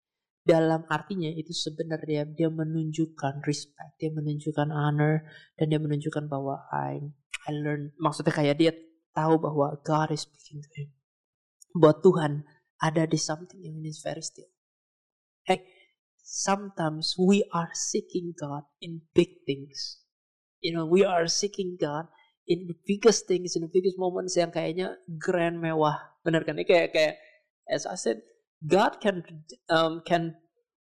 Dalam 0.45 0.85
artinya 0.93 1.33
itu 1.33 1.57
sebenarnya 1.57 2.29
dia 2.29 2.53
menunjukkan 2.53 3.45
respect, 3.49 3.97
dia 3.97 4.13
menunjukkan 4.13 4.69
honor, 4.69 5.25
dan 5.57 5.73
dia 5.73 5.81
menunjukkan 5.81 6.29
bahwa 6.29 6.69
I 6.69 7.01
I 7.45 7.53
learn, 7.53 7.93
maksudnya 8.01 8.33
kayak 8.33 8.57
dia 8.57 8.73
tahu 9.13 9.41
bahwa 9.41 9.77
God 9.85 10.13
is 10.13 10.25
speaking 10.25 10.65
to 10.65 10.71
him. 10.85 10.91
Bahwa 11.77 11.95
Tuhan 12.01 12.33
ada 12.81 13.05
di 13.09 13.17
something 13.17 13.61
yang 13.61 13.81
is 13.85 14.01
very 14.05 14.21
still. 14.21 14.49
Hey, 15.45 15.65
sometimes 16.21 17.17
we 17.21 17.45
are 17.53 17.73
seeking 17.73 18.33
God 18.37 18.65
in 18.81 19.05
big 19.13 19.45
things. 19.45 20.01
You 20.65 20.73
know, 20.73 20.89
we 20.89 21.05
are 21.05 21.29
seeking 21.29 21.77
God 21.77 22.09
in 22.45 22.69
the 22.69 22.77
biggest 22.85 23.25
things, 23.25 23.57
in 23.57 23.65
the 23.65 23.73
biggest 23.73 23.97
moments 23.97 24.37
yang 24.37 24.53
kayaknya 24.53 25.01
grand 25.17 25.57
mewah. 25.61 26.17
Benar 26.21 26.45
kan? 26.45 26.61
Ini 26.61 26.67
kayak 26.69 26.89
kayak 26.93 27.15
as 27.69 27.89
I 27.89 27.97
said, 27.97 28.21
God 28.65 29.01
can 29.01 29.25
um, 29.69 30.05
can 30.05 30.37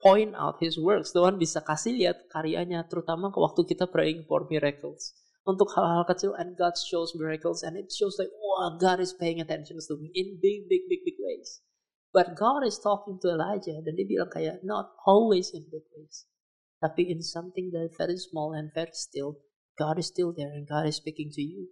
point 0.04 0.36
out 0.36 0.60
His 0.60 0.80
works. 0.80 1.12
Tuhan 1.12 1.38
bisa 1.38 1.64
kasih 1.64 1.96
lihat 1.96 2.28
karyanya, 2.32 2.88
terutama 2.88 3.30
ke 3.32 3.40
waktu 3.40 3.62
kita 3.68 3.88
praying 3.88 4.28
for 4.28 4.48
miracles. 4.48 5.16
Untuk 5.42 5.74
hal-hal 5.74 6.06
kecil, 6.06 6.38
and 6.38 6.54
God 6.54 6.78
shows 6.78 7.18
miracles, 7.18 7.66
and 7.66 7.74
it 7.74 7.90
shows 7.90 8.14
like, 8.22 8.30
wow, 8.38 8.78
God 8.78 9.02
is 9.02 9.10
paying 9.18 9.42
attention 9.42 9.82
to 9.82 9.94
me 9.98 10.14
in 10.14 10.38
big, 10.38 10.70
big, 10.70 10.86
big, 10.86 11.02
big 11.02 11.18
ways. 11.18 11.66
But 12.14 12.38
God 12.38 12.62
is 12.62 12.78
talking 12.78 13.18
to 13.26 13.34
Elijah, 13.34 13.82
dan 13.82 13.98
dia 13.98 14.06
bilang 14.06 14.30
kayak, 14.30 14.62
not 14.62 14.94
always 15.08 15.50
in 15.50 15.66
big 15.72 15.88
ways. 15.98 16.30
Tapi 16.78 17.10
in 17.10 17.26
something 17.26 17.74
that 17.74 17.94
very 17.98 18.22
small 18.22 18.54
and 18.54 18.70
very 18.74 18.94
still, 18.94 19.42
God 19.80 20.00
is 20.00 20.12
still 20.12 20.36
there, 20.36 20.52
and 20.52 20.68
God 20.68 20.88
is 20.88 21.00
speaking 21.00 21.32
to 21.36 21.42
you. 21.44 21.72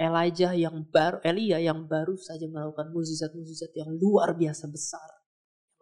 Elijah 0.00 0.56
yang 0.56 0.88
baru, 0.88 1.20
Elia 1.20 1.60
yang 1.60 1.84
baru 1.84 2.16
saja 2.16 2.48
melakukan 2.48 2.88
mukjizat-mukjizat 2.88 3.76
yang 3.76 3.92
luar 4.00 4.32
biasa 4.32 4.72
besar, 4.72 5.10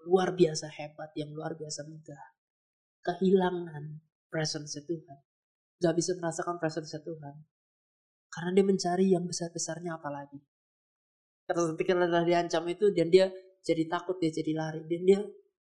luar 0.03 0.35
biasa 0.35 0.67
hebat, 0.75 1.15
yang 1.15 1.31
luar 1.31 1.55
biasa 1.55 1.87
megah. 1.87 2.35
Kehilangan 3.07 4.03
presence 4.27 4.75
Tuhan. 4.75 5.19
Gak 5.79 5.95
bisa 5.95 6.19
merasakan 6.19 6.59
presence 6.59 6.91
Tuhan. 6.99 7.35
Karena 8.29 8.51
dia 8.59 8.67
mencari 8.67 9.07
yang 9.15 9.23
besar-besarnya 9.23 10.03
apalagi. 10.03 10.43
Karena 11.47 11.63
ketika 11.79 11.93
telah 11.97 12.27
diancam 12.27 12.65
itu 12.69 12.91
dan 12.93 13.09
dia 13.09 13.31
jadi 13.63 13.87
takut, 13.87 14.19
dia 14.19 14.35
jadi 14.35 14.53
lari. 14.53 14.83
Dan 14.85 15.01
dia 15.07 15.21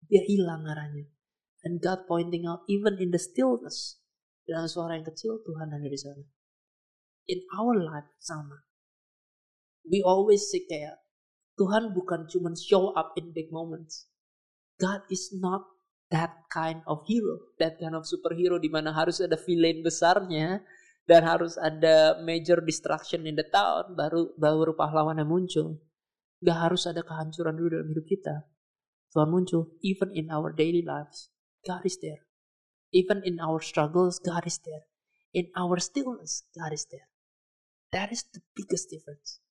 dia 0.09 0.21
hilang 0.25 0.65
arahnya. 0.65 1.05
And 1.61 1.77
God 1.77 2.09
pointing 2.09 2.49
out 2.49 2.65
even 2.65 2.97
in 2.97 3.13
the 3.13 3.21
stillness. 3.21 4.01
Dengan 4.47 4.65
suara 4.71 4.95
yang 4.95 5.03
kecil, 5.03 5.43
Tuhan 5.43 5.75
ada 5.75 5.83
di 5.83 5.99
sana 5.99 6.23
in 7.27 7.43
our 7.53 7.75
life 7.75 8.07
sama. 8.23 8.63
We 9.87 10.03
always 10.03 10.47
say 10.47 10.63
kayak 10.67 10.99
Tuhan 11.59 11.95
bukan 11.95 12.27
cuma 12.31 12.55
show 12.55 12.91
up 12.95 13.15
in 13.19 13.35
big 13.35 13.51
moments. 13.51 14.07
God 14.79 15.03
is 15.11 15.31
not 15.35 15.67
that 16.11 16.47
kind 16.51 16.83
of 16.87 17.03
hero, 17.07 17.51
that 17.59 17.79
kind 17.79 17.95
of 17.95 18.07
superhero 18.07 18.59
di 18.59 18.71
mana 18.71 18.95
harus 18.95 19.19
ada 19.19 19.35
villain 19.35 19.83
besarnya 19.83 20.63
dan 21.07 21.23
harus 21.23 21.55
ada 21.59 22.19
major 22.23 22.59
destruction 22.63 23.27
in 23.27 23.35
the 23.35 23.47
town 23.47 23.95
baru 23.95 24.35
baru 24.35 24.75
pahlawan 24.75 25.19
yang 25.19 25.31
muncul. 25.31 25.79
Gak 26.43 26.69
harus 26.69 26.85
ada 26.85 27.01
kehancuran 27.01 27.57
dulu 27.57 27.69
dalam 27.79 27.89
hidup 27.91 28.05
kita. 28.05 28.35
Tuhan 29.15 29.31
muncul 29.31 29.73
even 29.81 30.13
in 30.13 30.29
our 30.29 30.53
daily 30.53 30.85
lives. 30.85 31.33
God 31.65 31.81
is 31.87 31.97
there. 31.97 32.26
Even 32.95 33.19
in 33.27 33.39
our 33.43 33.59
struggles, 33.59 34.19
God 34.23 34.47
is 34.47 34.59
there. 34.63 34.87
In 35.35 35.51
our 35.59 35.77
stillness, 35.83 36.47
God 36.55 36.71
is 36.71 36.87
there. 36.87 37.11
That 37.91 38.11
is 38.11 38.23
the 38.31 38.39
biggest 38.55 38.87
difference. 38.91 39.43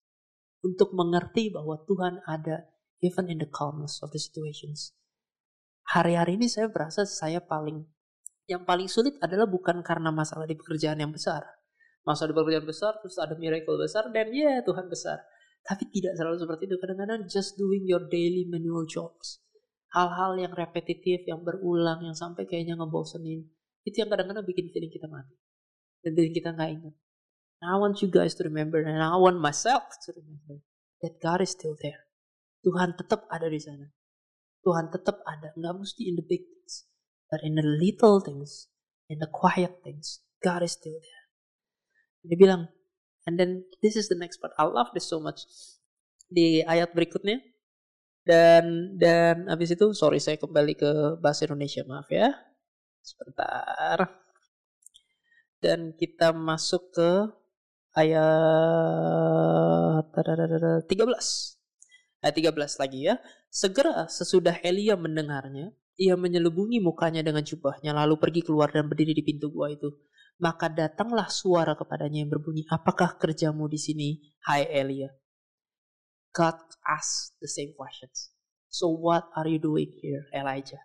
Untuk 0.64 0.96
mengerti 0.96 1.52
bahwa 1.52 1.84
Tuhan 1.84 2.24
ada 2.24 2.68
even 3.04 3.28
in 3.28 3.38
the 3.40 3.48
calmness 3.48 4.00
of 4.00 4.12
the 4.12 4.20
situations. 4.20 4.96
Hari-hari 5.92 6.40
ini 6.40 6.48
saya 6.48 6.66
berasa 6.66 7.06
saya 7.06 7.38
paling 7.38 7.86
yang 8.46 8.62
paling 8.62 8.86
sulit 8.86 9.18
adalah 9.22 9.46
bukan 9.46 9.82
karena 9.82 10.10
masalah 10.14 10.46
di 10.46 10.54
pekerjaan 10.54 10.98
yang 10.98 11.10
besar. 11.10 11.42
Masalah 12.06 12.30
di 12.30 12.36
pekerjaan 12.38 12.66
besar 12.66 12.92
terus 13.02 13.18
ada 13.18 13.34
miracle 13.34 13.74
besar 13.74 14.06
dan 14.14 14.30
ya 14.30 14.46
yeah, 14.46 14.56
Tuhan 14.62 14.86
besar. 14.86 15.18
Tapi 15.66 15.90
tidak 15.90 16.14
selalu 16.14 16.38
seperti 16.38 16.62
itu. 16.70 16.76
Kadang-kadang 16.78 17.26
just 17.26 17.58
doing 17.58 17.82
your 17.82 18.06
daily 18.06 18.46
manual 18.46 18.86
jobs. 18.86 19.42
Hal-hal 19.94 20.38
yang 20.40 20.52
repetitif, 20.52 21.22
yang 21.26 21.46
berulang, 21.46 22.02
yang 22.02 22.16
sampai 22.16 22.48
kayaknya 22.48 22.74
ngebosenin. 22.74 23.46
Itu 23.86 24.02
yang 24.02 24.10
kadang-kadang 24.10 24.42
bikin 24.42 24.70
feeling 24.74 24.90
kita 24.90 25.06
mati. 25.06 25.34
Dan 26.02 26.18
bikin 26.18 26.32
kita 26.42 26.50
nggak 26.54 26.70
ingat. 26.74 26.94
And 27.62 27.68
I 27.72 27.76
want 27.80 28.02
you 28.02 28.10
guys 28.10 28.36
to 28.36 28.42
remember, 28.44 28.82
and 28.82 29.00
I 29.00 29.16
want 29.16 29.40
myself 29.40 29.86
to 30.04 30.08
remember 30.12 30.60
that 31.00 31.22
God 31.22 31.40
is 31.40 31.54
still 31.54 31.78
there. 31.80 32.10
Tuhan 32.66 32.98
tetap 32.98 33.30
ada 33.30 33.46
di 33.46 33.62
sana. 33.62 33.88
Tuhan 34.66 34.90
tetap 34.90 35.22
ada. 35.22 35.54
Nggak 35.54 35.74
mesti 35.78 36.02
in 36.02 36.18
the 36.18 36.26
big 36.26 36.42
things, 36.42 36.90
but 37.30 37.40
in 37.46 37.54
the 37.54 37.64
little 37.64 38.18
things, 38.18 38.68
in 39.06 39.22
the 39.22 39.30
quiet 39.30 39.80
things, 39.86 40.26
God 40.42 40.66
is 40.66 40.74
still 40.74 40.98
there. 40.98 41.24
Dia 42.26 42.36
bilang, 42.36 42.62
and 43.24 43.38
then 43.38 43.64
this 43.80 43.94
is 43.94 44.10
the 44.10 44.18
next 44.18 44.42
part. 44.42 44.52
I 44.58 44.66
love 44.66 44.90
this 44.92 45.06
so 45.06 45.22
much. 45.22 45.46
Di 46.26 46.66
ayat 46.66 46.92
berikutnya, 46.92 47.38
dan 48.26 48.98
dan 48.98 49.46
habis 49.46 49.70
itu 49.70 49.94
sorry 49.94 50.18
saya 50.18 50.36
kembali 50.36 50.74
ke 50.74 50.90
bahasa 51.22 51.46
Indonesia 51.46 51.86
maaf 51.86 52.10
ya 52.10 52.34
sebentar 53.00 54.26
dan 55.62 55.94
kita 55.96 56.34
masuk 56.36 56.92
ke 56.92 57.10
ayat 57.96 58.36
13. 60.12 60.86
Ayat 62.20 62.34
13 62.36 62.82
lagi 62.82 63.08
ya. 63.08 63.16
Segera 63.48 64.04
sesudah 64.06 64.60
Elia 64.60 65.00
mendengarnya, 65.00 65.72
ia 65.96 66.12
menyelubungi 66.14 66.78
mukanya 66.84 67.24
dengan 67.24 67.40
jubahnya 67.40 67.96
lalu 67.96 68.20
pergi 68.20 68.44
keluar 68.44 68.68
dan 68.68 68.86
berdiri 68.92 69.16
di 69.16 69.24
pintu 69.24 69.48
gua 69.48 69.72
itu. 69.72 69.88
Maka 70.36 70.68
datanglah 70.68 71.32
suara 71.32 71.72
kepadanya 71.72 72.20
yang 72.20 72.28
berbunyi, 72.28 72.68
"Apakah 72.68 73.16
kerjamu 73.16 73.64
di 73.72 73.80
sini, 73.80 74.08
hai 74.44 74.68
Elia?" 74.68 75.08
God 76.36 76.60
asked 76.84 77.40
the 77.40 77.48
same 77.48 77.72
questions. 77.72 78.36
So 78.68 78.92
what 78.92 79.24
are 79.32 79.48
you 79.48 79.56
doing 79.56 79.88
here, 80.04 80.28
Elijah? 80.36 80.84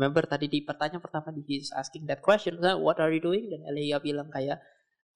Remember 0.00 0.24
tadi 0.24 0.48
di 0.48 0.64
pertanyaan 0.64 1.04
pertama 1.04 1.28
di 1.28 1.44
he's 1.44 1.68
asking 1.76 2.08
that 2.08 2.24
question, 2.24 2.56
what 2.80 2.96
are 2.96 3.12
you 3.12 3.20
doing? 3.20 3.52
Dan 3.52 3.68
Elia 3.68 4.00
bilang 4.00 4.32
kayak, 4.32 4.56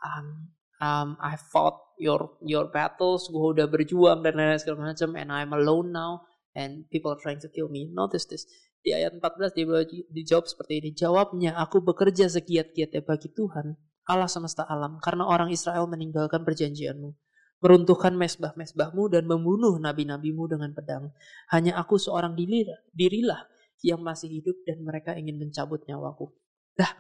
um, 0.05 0.53
um, 0.85 1.09
I 1.25 1.41
fought 1.41 1.97
your 1.97 2.37
your 2.45 2.69
battles, 2.69 3.31
gue 3.33 3.47
udah 3.57 3.71
berjuang 3.71 4.21
dan 4.21 4.37
lain-lain 4.37 4.61
segala 4.61 4.93
macam, 4.93 5.17
and 5.17 5.31
I'm 5.31 5.55
alone 5.57 5.95
now, 5.95 6.27
and 6.53 6.85
people 6.91 7.15
are 7.15 7.23
trying 7.23 7.41
to 7.41 7.49
kill 7.49 7.73
me. 7.73 7.89
Notice 7.95 8.29
this 8.29 8.45
di 8.85 8.93
ayat 8.93 9.17
14 9.17 9.57
dia 9.57 9.65
dijawab 10.13 10.45
seperti 10.45 10.85
ini. 10.85 10.91
Jawabnya, 10.93 11.57
aku 11.57 11.81
bekerja 11.81 12.29
segiat-giatnya 12.29 13.01
bagi 13.01 13.33
Tuhan, 13.33 13.73
Allah 14.13 14.29
semesta 14.29 14.69
alam, 14.69 15.01
karena 15.01 15.25
orang 15.25 15.49
Israel 15.49 15.89
meninggalkan 15.89 16.45
perjanjianmu, 16.45 17.17
meruntuhkan 17.63 18.15
mesbah-mesbahmu 18.17 19.13
dan 19.13 19.25
membunuh 19.27 19.77
nabi-nabimu 19.79 20.49
dengan 20.51 20.71
pedang. 20.73 21.11
Hanya 21.53 21.79
aku 21.79 21.99
seorang 22.01 22.35
dirilah, 22.35 22.81
dirilah 22.91 23.43
yang 23.85 24.01
masih 24.01 24.33
hidup 24.33 24.57
dan 24.65 24.81
mereka 24.81 25.13
ingin 25.13 25.37
mencabut 25.37 25.85
nyawaku. 25.85 26.33
Dah, 26.75 26.91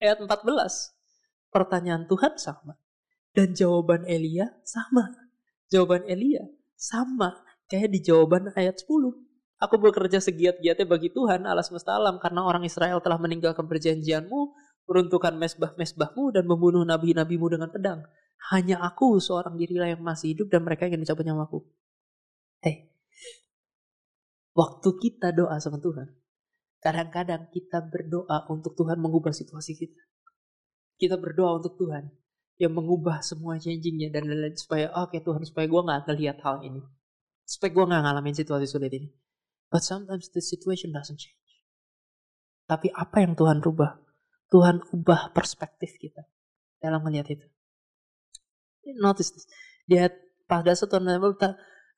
ayat 0.00 0.18
14 0.24 0.32
pertanyaan 1.52 2.08
Tuhan 2.08 2.34
sama. 2.40 2.74
Dan 3.32 3.56
jawaban 3.56 4.04
Elia 4.04 4.50
sama. 4.64 5.08
Jawaban 5.68 6.04
Elia 6.08 6.44
sama. 6.76 7.44
Kayak 7.68 7.96
di 7.96 8.00
jawaban 8.04 8.52
ayat 8.56 8.80
10. 8.84 8.88
Aku 9.62 9.78
bekerja 9.78 10.18
segiat-giatnya 10.18 10.84
bagi 10.84 11.08
Tuhan 11.14 11.46
Allah 11.46 11.62
semesta 11.62 11.94
alam 11.94 12.18
karena 12.18 12.42
orang 12.42 12.66
Israel 12.66 12.98
telah 12.98 13.16
meninggalkan 13.16 13.64
perjanjianmu, 13.70 14.40
meruntuhkan 14.90 15.38
mesbah-mesbahmu 15.38 16.34
dan 16.34 16.44
membunuh 16.50 16.82
nabi-nabimu 16.82 17.46
dengan 17.46 17.70
pedang. 17.70 18.02
Hanya 18.50 18.82
aku 18.82 19.22
seorang 19.22 19.54
dirilah 19.54 19.94
yang 19.94 20.02
masih 20.02 20.34
hidup 20.34 20.50
dan 20.50 20.66
mereka 20.66 20.90
ingin 20.90 21.06
mencabut 21.06 21.22
nyawaku. 21.22 21.62
Hei, 22.58 22.90
waktu 24.50 24.88
kita 24.98 25.30
doa 25.30 25.62
sama 25.62 25.78
Tuhan, 25.78 26.10
kadang-kadang 26.82 27.46
kita 27.54 27.78
berdoa 27.86 28.50
untuk 28.50 28.74
Tuhan 28.74 28.98
mengubah 28.98 29.30
situasi 29.30 29.78
kita. 29.78 30.02
Kita 30.98 31.22
berdoa 31.22 31.62
untuk 31.62 31.78
Tuhan 31.78 32.10
yang 32.58 32.74
mengubah 32.74 33.22
semua 33.22 33.58
changingnya 33.62 34.10
dan 34.10 34.26
lain-lain 34.26 34.58
supaya 34.58 34.90
oke 34.90 35.14
okay, 35.14 35.20
Tuhan 35.22 35.42
supaya 35.46 35.66
gue 35.70 35.82
nggak 35.82 36.00
ngelihat 36.10 36.38
hal 36.42 36.66
ini. 36.66 36.82
Supaya 37.46 37.70
gue 37.70 37.84
nggak 37.94 38.02
ngalamin 38.02 38.34
situasi 38.34 38.66
sulit 38.66 38.90
ini. 38.90 39.08
But 39.70 39.86
sometimes 39.86 40.34
the 40.34 40.42
situation 40.42 40.90
doesn't 40.90 41.18
change. 41.22 41.62
Tapi 42.66 42.90
apa 42.90 43.22
yang 43.22 43.38
Tuhan 43.38 43.62
rubah? 43.62 44.02
Tuhan 44.50 44.82
ubah 44.94 45.30
perspektif 45.30 45.96
kita 45.96 46.26
dalam 46.82 47.02
melihat 47.06 47.38
itu 47.38 47.46
notice 48.98 49.30
this 49.34 49.46
dia 49.86 50.10
pada 50.46 50.74
saat 50.74 50.90
Tuhan 50.90 51.06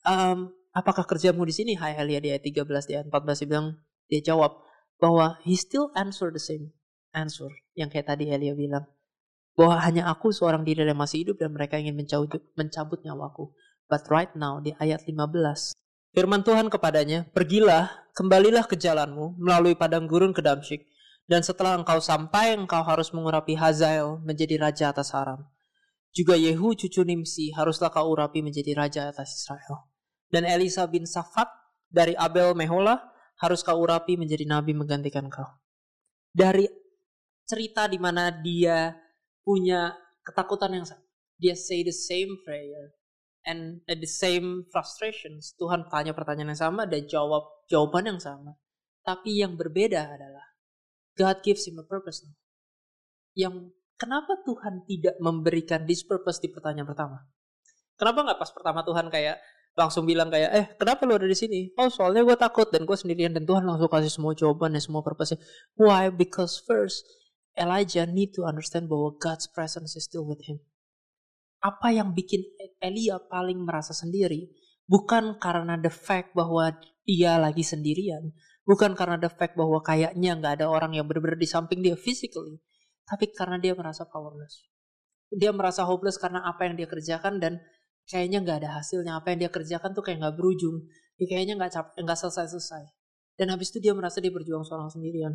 um, 0.04 0.38
apakah 0.74 1.06
kerjamu 1.06 1.46
di 1.46 1.54
sini? 1.54 1.72
Hai 1.78 1.96
Elia 1.96 2.20
di 2.20 2.28
ayat 2.34 2.44
13 2.44 2.90
di 2.90 2.92
ayat 2.98 3.06
14 3.08 3.40
dia 3.44 3.48
bilang 3.48 3.66
dia 4.10 4.20
jawab 4.20 4.52
bahwa 4.98 5.38
he 5.42 5.56
still 5.58 5.90
answer 5.96 6.30
the 6.30 6.42
same 6.42 6.74
answer 7.14 7.48
yang 7.78 7.88
kayak 7.88 8.10
tadi 8.10 8.28
Elia 8.28 8.52
bilang 8.52 8.84
bahwa 9.54 9.78
hanya 9.80 10.10
aku 10.10 10.34
seorang 10.34 10.66
diri 10.66 10.82
yang 10.82 10.98
masih 10.98 11.22
hidup 11.22 11.38
dan 11.38 11.54
mereka 11.54 11.78
ingin 11.78 11.94
mencabut, 11.94 12.42
mencabut 12.58 12.98
nyawaku. 13.06 13.54
But 13.86 14.10
right 14.10 14.32
now 14.34 14.58
di 14.58 14.74
ayat 14.82 15.06
15 15.06 15.76
firman 16.14 16.42
Tuhan 16.42 16.66
kepadanya, 16.70 17.30
"Pergilah, 17.30 18.10
kembalilah 18.18 18.66
ke 18.66 18.74
jalanmu 18.74 19.38
melalui 19.38 19.78
padang 19.78 20.10
gurun 20.10 20.34
ke 20.34 20.42
Damsyik, 20.42 20.86
dan 21.30 21.40
setelah 21.46 21.78
engkau 21.78 22.02
sampai 22.02 22.58
engkau 22.58 22.82
harus 22.84 23.14
mengurapi 23.14 23.56
Hazael 23.56 24.20
menjadi 24.20 24.60
raja 24.60 24.90
atas 24.92 25.14
Aram. 25.14 25.53
Juga 26.14 26.38
Yehu 26.38 26.78
cucu 26.78 27.02
Nimsi 27.02 27.50
haruslah 27.50 27.90
kau 27.90 28.06
urapi 28.06 28.38
menjadi 28.38 28.70
raja 28.78 29.10
atas 29.10 29.34
Israel. 29.34 29.90
Dan 30.30 30.46
Elisa 30.46 30.86
bin 30.86 31.10
Safat 31.10 31.50
dari 31.90 32.14
Abel 32.14 32.54
Mehola 32.54 33.02
harus 33.42 33.66
kau 33.66 33.82
urapi 33.82 34.14
menjadi 34.14 34.46
nabi 34.46 34.78
menggantikan 34.78 35.26
kau." 35.26 35.58
Dari 36.30 36.70
cerita 37.42 37.90
di 37.90 37.98
mana 37.98 38.30
dia 38.30 38.94
punya 39.42 39.92
ketakutan 40.22 40.72
yang 40.78 40.86
sama. 40.86 41.02
Dia 41.34 41.58
say 41.58 41.82
the 41.82 41.92
same 41.92 42.38
prayer 42.46 42.94
and 43.44 43.84
the 43.86 44.08
same 44.08 44.64
frustrations. 44.72 45.52
Tuhan 45.60 45.90
tanya 45.92 46.16
pertanyaan 46.16 46.56
yang 46.56 46.62
sama 46.70 46.88
dan 46.88 47.04
jawab 47.04 47.66
jawaban 47.68 48.16
yang 48.16 48.20
sama. 48.22 48.56
Tapi 49.04 49.44
yang 49.44 49.58
berbeda 49.58 50.14
adalah 50.14 50.46
God 51.14 51.44
gives 51.44 51.68
him 51.68 51.76
a 51.76 51.84
purpose. 51.84 52.24
Yang 53.36 53.74
kenapa 53.98 54.40
Tuhan 54.44 54.84
tidak 54.86 55.16
memberikan 55.22 55.84
this 55.88 56.02
purpose 56.06 56.38
di 56.42 56.50
pertanyaan 56.50 56.88
pertama? 56.88 57.16
Kenapa 57.94 58.26
nggak 58.26 58.38
pas 58.38 58.50
pertama 58.50 58.80
Tuhan 58.82 59.06
kayak 59.10 59.36
langsung 59.74 60.06
bilang 60.06 60.30
kayak 60.30 60.50
eh 60.54 60.66
kenapa 60.78 61.02
lu 61.06 61.18
ada 61.18 61.26
di 61.26 61.34
sini? 61.34 61.70
Oh 61.74 61.90
soalnya 61.90 62.22
gue 62.22 62.38
takut 62.38 62.70
dan 62.70 62.86
gue 62.86 62.94
sendirian 62.94 63.34
dan 63.34 63.42
Tuhan 63.42 63.66
langsung 63.66 63.90
kasih 63.90 64.10
semua 64.10 64.32
jawaban 64.34 64.74
dan 64.74 64.82
semua 64.82 65.02
purpose. 65.02 65.34
Why? 65.74 66.10
Because 66.14 66.62
first 66.62 67.02
Elijah 67.54 68.06
need 68.06 68.34
to 68.34 68.46
understand 68.46 68.90
bahwa 68.90 69.14
God's 69.18 69.46
presence 69.50 69.94
is 69.94 70.06
still 70.06 70.26
with 70.26 70.42
him. 70.46 70.62
Apa 71.62 71.94
yang 71.94 72.14
bikin 72.14 72.42
Elia 72.82 73.18
paling 73.30 73.62
merasa 73.62 73.94
sendiri 73.94 74.50
bukan 74.84 75.40
karena 75.40 75.80
the 75.80 75.88
fact 75.88 76.36
bahwa 76.36 76.76
dia 77.04 77.36
lagi 77.36 77.64
sendirian, 77.64 78.32
bukan 78.64 78.96
karena 78.96 79.20
the 79.20 79.32
fact 79.32 79.56
bahwa 79.56 79.80
kayaknya 79.80 80.36
nggak 80.36 80.60
ada 80.60 80.66
orang 80.68 80.96
yang 80.96 81.04
benar-benar 81.08 81.40
di 81.40 81.48
samping 81.48 81.80
dia 81.84 81.96
physically, 81.96 82.60
tapi 83.04 83.32
karena 83.32 83.60
dia 83.60 83.76
merasa 83.76 84.08
powerless. 84.08 84.64
Dia 85.32 85.52
merasa 85.52 85.84
hopeless 85.84 86.16
karena 86.16 86.44
apa 86.44 86.64
yang 86.68 86.76
dia 86.76 86.88
kerjakan 86.88 87.40
dan 87.40 87.60
kayaknya 88.08 88.44
nggak 88.44 88.56
ada 88.64 88.70
hasilnya. 88.80 89.20
Apa 89.20 89.32
yang 89.34 89.48
dia 89.48 89.50
kerjakan 89.52 89.92
tuh 89.92 90.04
kayak 90.04 90.20
nggak 90.24 90.36
berujung. 90.36 90.84
Dia 91.20 91.26
kayaknya 91.28 91.54
nggak 91.60 91.72
capek, 91.72 91.96
nggak 92.04 92.18
selesai-selesai. 92.18 92.84
Dan 93.34 93.50
habis 93.50 93.74
itu 93.74 93.82
dia 93.82 93.92
merasa 93.92 94.22
dia 94.22 94.30
berjuang 94.30 94.62
seorang 94.62 94.88
sendirian. 94.88 95.34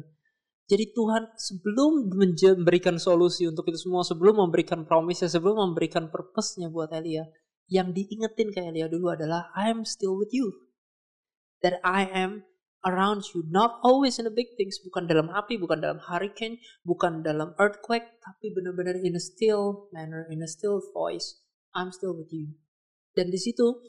Jadi 0.69 0.93
Tuhan 0.93 1.33
sebelum 1.33 2.13
memberikan 2.13 3.01
solusi 3.01 3.49
untuk 3.49 3.65
itu 3.73 3.89
semua, 3.89 4.05
sebelum 4.05 4.45
memberikan 4.45 4.85
promise 4.85 5.25
sebelum 5.25 5.73
memberikan 5.73 6.13
purpose-nya 6.13 6.69
buat 6.69 6.93
Elia, 6.93 7.25
yang 7.65 7.89
diingetin 7.89 8.53
ke 8.53 8.61
Elia 8.61 8.85
dulu 8.85 9.09
adalah 9.09 9.49
I 9.57 9.73
am 9.73 9.81
still 9.81 10.13
with 10.13 10.29
you. 10.29 10.53
That 11.65 11.81
I 11.81 12.05
am 12.05 12.45
around 12.87 13.23
you, 13.33 13.43
not 13.49 13.79
always 13.83 14.19
in 14.19 14.27
the 14.27 14.33
big 14.33 14.55
things, 14.55 14.79
bukan 14.83 15.07
dalam 15.09 15.27
api, 15.31 15.59
bukan 15.59 15.83
dalam 15.83 15.99
hurricane, 15.99 16.59
bukan 16.87 17.25
dalam 17.25 17.51
earthquake, 17.59 18.07
tapi 18.23 18.51
benar-benar 18.55 18.99
in 19.03 19.15
a 19.15 19.23
still 19.23 19.91
manner, 19.91 20.27
in 20.31 20.39
a 20.43 20.49
still 20.49 20.79
voice, 20.95 21.43
I'm 21.75 21.91
still 21.91 22.15
with 22.15 22.31
you. 22.31 22.55
Dan 23.15 23.33
di 23.33 23.39
situ 23.39 23.83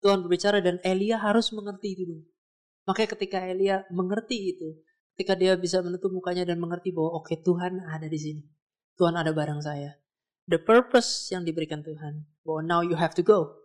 Tuhan 0.00 0.24
berbicara 0.24 0.62
dan 0.64 0.80
Elia 0.80 1.20
harus 1.20 1.52
mengerti 1.52 1.98
dulu. 1.98 2.24
Makanya 2.86 3.08
ketika 3.18 3.38
Elia 3.42 3.82
mengerti 3.90 4.54
itu, 4.54 4.86
Ketika 5.16 5.32
dia 5.32 5.56
bisa 5.56 5.80
menutup 5.80 6.12
mukanya 6.12 6.44
dan 6.44 6.60
mengerti 6.60 6.92
bahwa 6.92 7.16
oke 7.16 7.32
okay, 7.32 7.40
Tuhan 7.40 7.80
ada 7.88 8.04
di 8.04 8.20
sini. 8.20 8.44
Tuhan 9.00 9.16
ada 9.16 9.32
bareng 9.32 9.64
saya. 9.64 9.96
The 10.44 10.60
purpose 10.60 11.32
yang 11.32 11.40
diberikan 11.40 11.80
Tuhan. 11.80 12.28
Bahwa 12.44 12.60
now 12.60 12.80
you 12.84 13.00
have 13.00 13.16
to 13.16 13.24
go. 13.24 13.56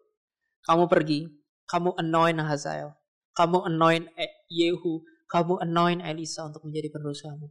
Kamu 0.64 0.88
pergi. 0.88 1.28
Kamu 1.68 2.00
anoint 2.00 2.40
Hazael. 2.40 2.96
Kamu 3.36 3.68
anoint 3.68 4.08
Yehu. 4.52 5.08
Kamu 5.32 5.64
anoint 5.64 6.04
Elisa 6.04 6.44
untuk 6.44 6.68
menjadi 6.68 6.92
penerus 6.92 7.24
kamu. 7.24 7.48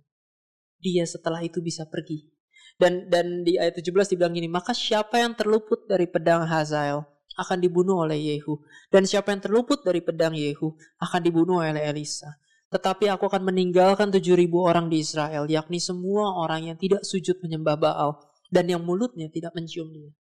Dia 0.84 1.08
setelah 1.08 1.40
itu 1.40 1.64
bisa 1.64 1.88
pergi. 1.88 2.28
Dan 2.76 3.08
dan 3.08 3.40
di 3.40 3.56
ayat 3.56 3.80
17 3.80 4.12
dibilang 4.12 4.36
gini, 4.36 4.48
maka 4.52 4.76
siapa 4.76 5.16
yang 5.16 5.32
terluput 5.32 5.88
dari 5.88 6.04
pedang 6.04 6.44
Hazael 6.44 7.08
akan 7.40 7.58
dibunuh 7.60 8.04
oleh 8.04 8.20
Yehu. 8.20 8.60
Dan 8.92 9.08
siapa 9.08 9.32
yang 9.32 9.40
terluput 9.40 9.80
dari 9.80 10.04
pedang 10.04 10.36
Yehu 10.36 10.76
akan 11.00 11.20
dibunuh 11.24 11.64
oleh 11.64 11.80
Elisa. 11.88 12.36
Tetapi 12.70 13.10
aku 13.10 13.26
akan 13.26 13.50
meninggalkan 13.50 14.14
tujuh 14.14 14.38
ribu 14.38 14.62
orang 14.62 14.86
di 14.92 15.02
Israel, 15.02 15.48
yakni 15.50 15.82
semua 15.82 16.38
orang 16.38 16.70
yang 16.70 16.76
tidak 16.78 17.02
sujud 17.02 17.42
menyembah 17.42 17.74
Baal 17.74 18.30
dan 18.46 18.70
yang 18.70 18.86
mulutnya 18.86 19.26
tidak 19.26 19.56
mencium 19.58 19.90
dia. 19.90 20.14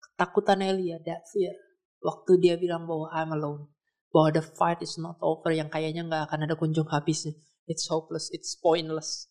Ketakutan 0.00 0.64
Elia, 0.64 0.96
that 1.04 1.28
fear. 1.28 1.52
Waktu 2.00 2.40
dia 2.40 2.54
bilang 2.56 2.88
bahwa 2.88 3.12
I'm 3.12 3.36
alone. 3.36 3.68
Bahwa 4.10 4.34
the 4.34 4.42
fight 4.42 4.82
is 4.82 4.98
not 4.98 5.16
over, 5.22 5.54
yang 5.54 5.70
kayaknya 5.70 6.02
nggak 6.06 6.22
akan 6.30 6.50
ada 6.50 6.54
kunjung 6.58 6.90
habisnya. 6.90 7.34
It's 7.70 7.86
hopeless, 7.86 8.30
it's 8.34 8.58
pointless. 8.58 9.30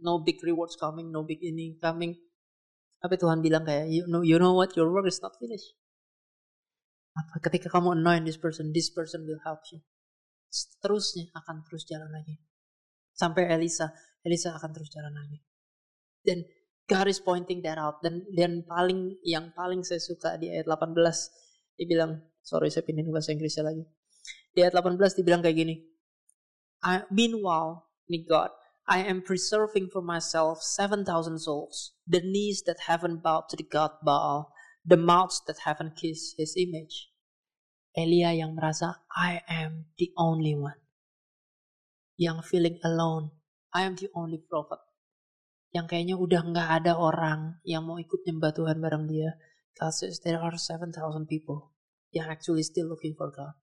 No 0.00 0.22
big 0.24 0.40
rewards 0.40 0.80
coming, 0.80 1.12
no 1.12 1.28
big 1.28 1.44
ini 1.44 1.76
coming. 1.78 2.16
Tapi 2.98 3.14
Tuhan 3.20 3.44
bilang 3.44 3.68
kayak, 3.68 3.92
you 3.92 4.08
know, 4.08 4.24
you 4.24 4.40
know 4.40 4.56
what, 4.56 4.72
your 4.74 4.88
work 4.88 5.06
is 5.06 5.20
not 5.20 5.36
finished. 5.36 5.76
Apa 7.12 7.44
ketika 7.50 7.68
kamu 7.68 8.00
anoint 8.00 8.24
this 8.24 8.40
person, 8.40 8.72
this 8.72 8.88
person 8.88 9.28
will 9.28 9.42
help 9.44 9.60
you 9.74 9.84
seterusnya 10.48 11.28
akan 11.36 11.64
terus 11.68 11.84
jalan 11.84 12.08
lagi. 12.08 12.40
Sampai 13.12 13.48
Elisa, 13.52 13.92
Elisa 14.24 14.56
akan 14.56 14.70
terus 14.72 14.88
jalan 14.88 15.12
lagi. 15.12 15.38
Dan 16.24 16.44
God 16.88 17.06
is 17.12 17.20
pointing 17.20 17.60
that 17.62 17.76
out. 17.76 18.00
Dan 18.00 18.24
dan 18.32 18.64
paling 18.64 19.20
yang 19.24 19.52
paling 19.52 19.84
saya 19.84 20.00
suka 20.00 20.40
di 20.40 20.48
ayat 20.48 20.64
18 20.66 20.96
dia 21.78 21.86
bilang, 21.86 22.18
sorry 22.42 22.72
saya 22.72 22.82
pindahin 22.82 23.12
bahasa 23.12 23.30
Inggrisnya 23.30 23.68
lagi. 23.68 23.84
Di 24.58 24.66
ayat 24.66 24.74
18 24.74 24.98
dia 24.98 25.22
bilang 25.22 25.38
kayak 25.38 25.54
gini. 25.54 25.86
I, 26.82 27.06
meanwhile, 27.14 27.94
nih 28.10 28.26
God, 28.26 28.50
I 28.90 29.06
am 29.06 29.22
preserving 29.22 29.94
for 29.94 30.02
myself 30.02 30.66
7,000 30.66 31.06
souls, 31.38 31.94
the 32.10 32.18
knees 32.18 32.66
that 32.66 32.90
haven't 32.90 33.22
bowed 33.22 33.46
to 33.52 33.54
the 33.54 33.62
God 33.62 34.02
Baal, 34.02 34.50
the 34.82 34.98
mouths 34.98 35.38
that 35.46 35.62
haven't 35.62 35.94
kissed 35.94 36.34
his 36.42 36.58
image. 36.58 37.14
Elia 37.94 38.34
yang 38.34 38.58
merasa 38.58 38.98
I 39.14 39.46
am 39.46 39.94
the 39.94 40.10
only 40.18 40.58
one. 40.58 40.82
Yang 42.18 42.50
feeling 42.50 42.82
alone. 42.82 43.30
I 43.70 43.86
am 43.86 43.94
the 43.94 44.10
only 44.10 44.42
prophet. 44.42 44.82
Yang 45.70 45.86
kayaknya 45.94 46.18
udah 46.18 46.42
nggak 46.50 46.68
ada 46.82 46.98
orang 46.98 47.62
yang 47.62 47.86
mau 47.86 48.02
ikut 48.02 48.26
nyembah 48.26 48.50
Tuhan 48.58 48.82
bareng 48.82 49.06
dia. 49.06 49.38
God 49.78 49.94
says 49.94 50.18
there 50.26 50.42
are 50.42 50.58
7,000 50.58 50.90
people 51.30 51.70
yang 52.10 52.26
actually 52.26 52.66
still 52.66 52.90
looking 52.90 53.14
for 53.14 53.30
God. 53.30 53.54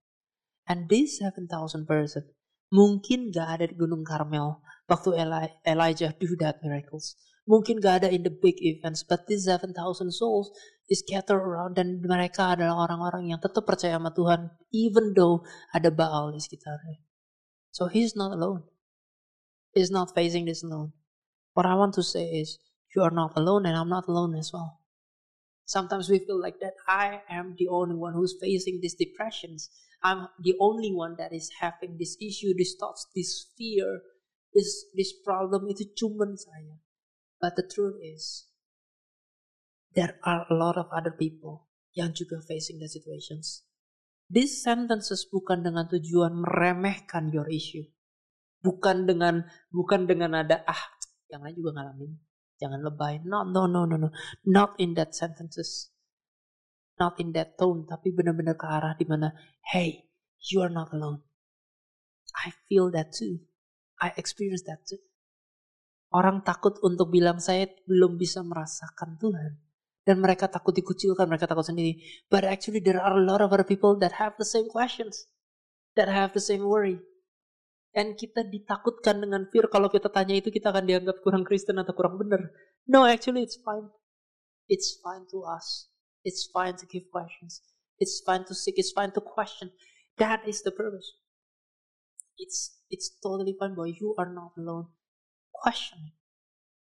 And 0.65 0.89
this 0.89 1.21
7,000 1.21 1.85
person 1.85 2.25
mungkin 2.73 3.29
gak 3.29 3.61
ada 3.61 3.65
di 3.69 3.75
Gunung 3.77 4.01
Karmel 4.01 4.59
waktu 4.89 5.13
Eli 5.17 5.47
Elijah 5.65 6.11
do 6.17 6.33
that 6.41 6.61
miracles. 6.65 7.13
Mungkin 7.45 7.77
gak 7.77 8.01
ada 8.01 8.09
in 8.09 8.25
the 8.25 8.33
big 8.33 8.57
events, 8.57 9.05
but 9.05 9.29
these 9.29 9.45
7,000 9.45 9.77
souls 10.09 10.49
is 10.89 11.05
scattered 11.05 11.41
around 11.41 11.77
dan 11.77 12.01
mereka 12.01 12.57
adalah 12.57 12.89
orang-orang 12.89 13.33
yang 13.33 13.39
tetap 13.41 13.65
percaya 13.65 13.97
sama 13.97 14.13
Tuhan 14.13 14.49
even 14.73 15.13
though 15.13 15.45
ada 15.73 15.93
Baal 15.93 16.33
di 16.33 16.41
sekitarnya. 16.41 17.01
So 17.69 17.85
he's 17.89 18.17
not 18.17 18.33
alone. 18.33 18.65
He's 19.73 19.93
not 19.93 20.13
facing 20.13 20.49
this 20.49 20.65
alone. 20.65 20.95
What 21.53 21.69
I 21.69 21.75
want 21.77 21.93
to 21.99 22.03
say 22.05 22.41
is 22.41 22.57
you 22.95 23.03
are 23.05 23.13
not 23.13 23.37
alone 23.37 23.67
and 23.69 23.77
I'm 23.77 23.91
not 23.91 24.07
alone 24.09 24.33
as 24.39 24.49
well. 24.49 24.84
Sometimes 25.65 26.09
we 26.09 26.21
feel 26.21 26.37
like 26.37 26.61
that 26.61 26.77
I 26.85 27.25
am 27.25 27.57
the 27.57 27.67
only 27.67 27.97
one 27.97 28.13
who's 28.13 28.37
facing 28.37 28.79
these 28.81 28.93
depressions. 28.93 29.69
I'm 30.05 30.29
the 30.37 30.53
only 30.61 30.93
one 30.93 31.17
that 31.17 31.33
is 31.33 31.49
having 31.59 31.97
this 31.97 32.13
issue, 32.21 32.53
this 32.53 32.77
thoughts, 32.77 33.09
this 33.17 33.49
fear, 33.57 34.05
this 34.53 34.85
this 34.93 35.09
problem 35.25 35.65
itu 35.65 35.89
cuman 35.97 36.37
saya. 36.37 36.77
But 37.41 37.57
the 37.57 37.65
truth 37.65 37.97
is, 37.97 38.45
there 39.97 40.21
are 40.21 40.45
a 40.45 40.55
lot 40.55 40.77
of 40.77 40.93
other 40.93 41.11
people 41.11 41.65
yang 41.97 42.13
juga 42.13 42.45
facing 42.45 42.77
the 42.77 42.87
situations. 42.87 43.65
These 44.29 44.61
sentences 44.61 45.25
bukan 45.25 45.65
dengan 45.65 45.89
tujuan 45.89 46.33
meremehkan 46.45 47.33
your 47.33 47.49
issue. 47.49 47.85
Bukan 48.61 49.09
dengan 49.09 49.45
bukan 49.73 50.05
dengan 50.05 50.45
ada 50.45 50.61
ah 50.65 50.83
yang 51.29 51.41
lain 51.41 51.57
juga 51.57 51.81
ngalamin. 51.81 52.24
Jangan 52.59 52.81
lebay. 52.83 53.23
No, 53.27 53.43
no, 53.43 53.67
no, 53.67 53.83
no, 53.83 53.99
no. 53.99 54.09
Not 54.47 54.79
in 54.79 54.95
that 54.95 55.11
sentences. 55.11 55.91
Not 56.95 57.19
in 57.19 57.35
that 57.35 57.59
tone. 57.59 57.83
Tapi 57.83 58.15
benar-benar 58.15 58.55
ke 58.55 58.65
arah 58.65 58.95
di 58.95 59.03
mana, 59.03 59.35
hey, 59.75 60.07
you 60.51 60.63
are 60.63 60.71
not 60.71 60.95
alone. 60.95 61.19
I 62.35 62.55
feel 62.67 62.91
that 62.95 63.11
too. 63.11 63.43
I 63.99 64.15
experience 64.15 64.63
that 64.67 64.83
too. 64.87 64.99
Orang 66.15 66.47
takut 66.47 66.79
untuk 66.79 67.11
bilang 67.11 67.43
saya 67.43 67.67
belum 67.87 68.15
bisa 68.15 68.39
merasakan 68.39 69.19
Tuhan. 69.19 69.59
Dan 70.05 70.21
mereka 70.21 70.47
takut 70.47 70.71
dikucilkan, 70.71 71.27
mereka 71.27 71.49
takut 71.49 71.65
sendiri. 71.65 71.99
But 72.31 72.47
actually 72.47 72.79
there 72.79 73.01
are 73.01 73.17
a 73.17 73.25
lot 73.25 73.43
of 73.43 73.51
other 73.51 73.67
people 73.67 73.99
that 73.99 74.21
have 74.21 74.37
the 74.39 74.47
same 74.47 74.71
questions. 74.71 75.27
That 75.99 76.07
have 76.07 76.31
the 76.31 76.43
same 76.43 76.63
worry. 76.63 77.03
Dan 77.95 78.19
kita 78.19 78.43
ditakutkan 78.43 79.23
dengan 79.23 79.47
fear 79.47 79.71
kalau 79.71 79.87
kita 79.87 80.11
tanya 80.11 80.35
itu 80.35 80.51
kita 80.51 80.75
akan 80.75 80.83
dianggap 80.83 81.23
kurang 81.23 81.47
Kristen 81.47 81.79
atau 81.79 81.95
kurang 81.95 82.19
benar. 82.19 82.51
No, 82.91 83.07
actually 83.07 83.47
it's 83.47 83.55
fine. 83.63 83.87
It's 84.67 84.99
fine 84.99 85.23
to 85.31 85.47
ask. 85.47 85.87
It's 86.27 86.43
fine 86.51 86.75
to 86.75 86.85
give 86.91 87.07
questions. 87.07 87.63
It's 87.95 88.19
fine 88.19 88.43
to 88.51 88.53
seek. 88.53 88.75
It's 88.75 88.91
fine 88.91 89.15
to 89.15 89.23
question. 89.23 89.71
That 90.19 90.43
is 90.43 90.59
the 90.67 90.75
purpose. 90.75 91.07
It's 92.35 92.83
it's 92.91 93.15
totally 93.23 93.55
fine, 93.55 93.79
boy. 93.79 93.95
You 93.95 94.11
are 94.19 94.27
not 94.27 94.59
alone. 94.59 94.91
Question. 95.55 96.11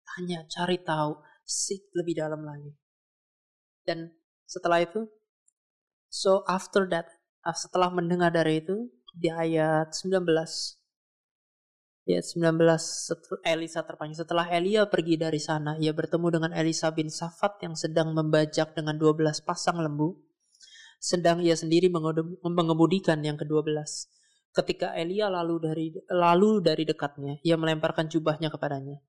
Tanya, 0.09 0.49
cari 0.49 0.81
tahu, 0.81 1.21
seek 1.45 1.93
lebih 1.93 2.25
dalam 2.25 2.45
lagi. 2.45 2.73
Dan 3.85 4.17
setelah 4.49 4.85
itu, 4.85 5.09
so 6.09 6.45
after 6.49 6.89
that, 6.89 7.09
ah, 7.45 7.57
setelah 7.57 7.93
mendengar 7.93 8.33
dari 8.33 8.61
itu, 8.61 8.89
di 9.13 9.29
ayat 9.29 9.93
19, 9.93 10.82
Ya 12.13 12.21
19 12.21 13.41
Elisa 13.41 13.81
terpanggil. 13.89 14.21
Setelah 14.21 14.45
Elia 14.53 14.85
pergi 14.85 15.17
dari 15.17 15.41
sana 15.41 15.81
ia 15.81 15.97
bertemu 15.97 16.29
dengan 16.29 16.53
Elisa 16.53 16.93
bin 16.93 17.09
Safat 17.09 17.57
yang 17.65 17.73
sedang 17.73 18.13
membajak 18.13 18.77
dengan 18.77 19.01
12 19.01 19.41
pasang 19.49 19.81
lembu. 19.81 20.21
Sedang 21.01 21.41
ia 21.41 21.57
sendiri 21.57 21.89
mengemudikan 22.45 23.25
yang 23.25 23.41
ke-12 23.41 23.73
ketika 24.53 24.93
Elia 24.93 25.33
lalu 25.33 25.57
dari 25.57 25.87
lalu 26.13 26.61
dari 26.61 26.85
dekatnya 26.85 27.41
ia 27.41 27.57
melemparkan 27.57 28.13
jubahnya 28.13 28.53
kepadanya. 28.53 29.01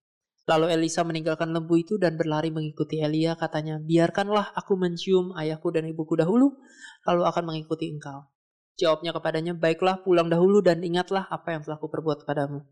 Lalu 0.48 0.72
Elisa 0.80 1.04
meninggalkan 1.04 1.52
lembu 1.52 1.76
itu 1.76 2.00
dan 2.00 2.16
berlari 2.16 2.56
mengikuti 2.56 3.04
Elia 3.04 3.36
katanya 3.36 3.84
biarkanlah 3.84 4.56
aku 4.56 4.80
mencium 4.80 5.36
ayahku 5.36 5.76
dan 5.76 5.92
ibuku 5.92 6.16
dahulu 6.16 6.56
lalu 7.04 7.22
akan 7.28 7.44
mengikuti 7.52 7.92
engkau. 7.92 8.32
Jawabnya 8.80 9.12
kepadanya 9.12 9.54
baiklah 9.60 10.00
pulang 10.00 10.32
dahulu 10.32 10.64
dan 10.64 10.80
ingatlah 10.88 11.28
apa 11.28 11.52
yang 11.52 11.62
telah 11.68 11.78
kuperbuat 11.84 12.24
kepadamu 12.24 12.64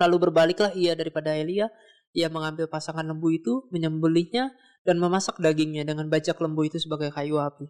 Lalu 0.00 0.28
berbaliklah 0.28 0.74
ia 0.74 0.98
daripada 0.98 1.34
Elia, 1.34 1.70
ia 2.14 2.30
mengambil 2.30 2.70
pasangan 2.70 3.02
lembu 3.02 3.30
itu, 3.34 3.66
menyembelihnya, 3.74 4.54
dan 4.86 5.00
memasak 5.00 5.40
dagingnya 5.40 5.82
dengan 5.82 6.06
bajak 6.06 6.38
lembu 6.38 6.66
itu 6.66 6.78
sebagai 6.78 7.10
kayu 7.10 7.40
api. 7.40 7.66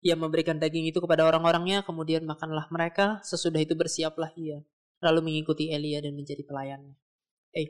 Ia 0.00 0.16
memberikan 0.16 0.56
daging 0.56 0.88
itu 0.88 0.98
kepada 1.02 1.28
orang-orangnya, 1.28 1.84
kemudian 1.84 2.24
makanlah 2.24 2.70
mereka, 2.72 3.20
sesudah 3.20 3.60
itu 3.60 3.76
bersiaplah 3.76 4.32
ia. 4.38 4.64
Lalu 5.04 5.20
mengikuti 5.24 5.72
Elia 5.72 6.00
dan 6.00 6.16
menjadi 6.16 6.44
pelayannya. 6.44 6.96
Eh, 7.56 7.68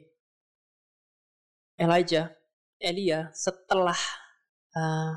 Elijah, 1.80 2.28
Elia 2.76 3.32
setelah 3.32 3.96
uh, 4.76 5.12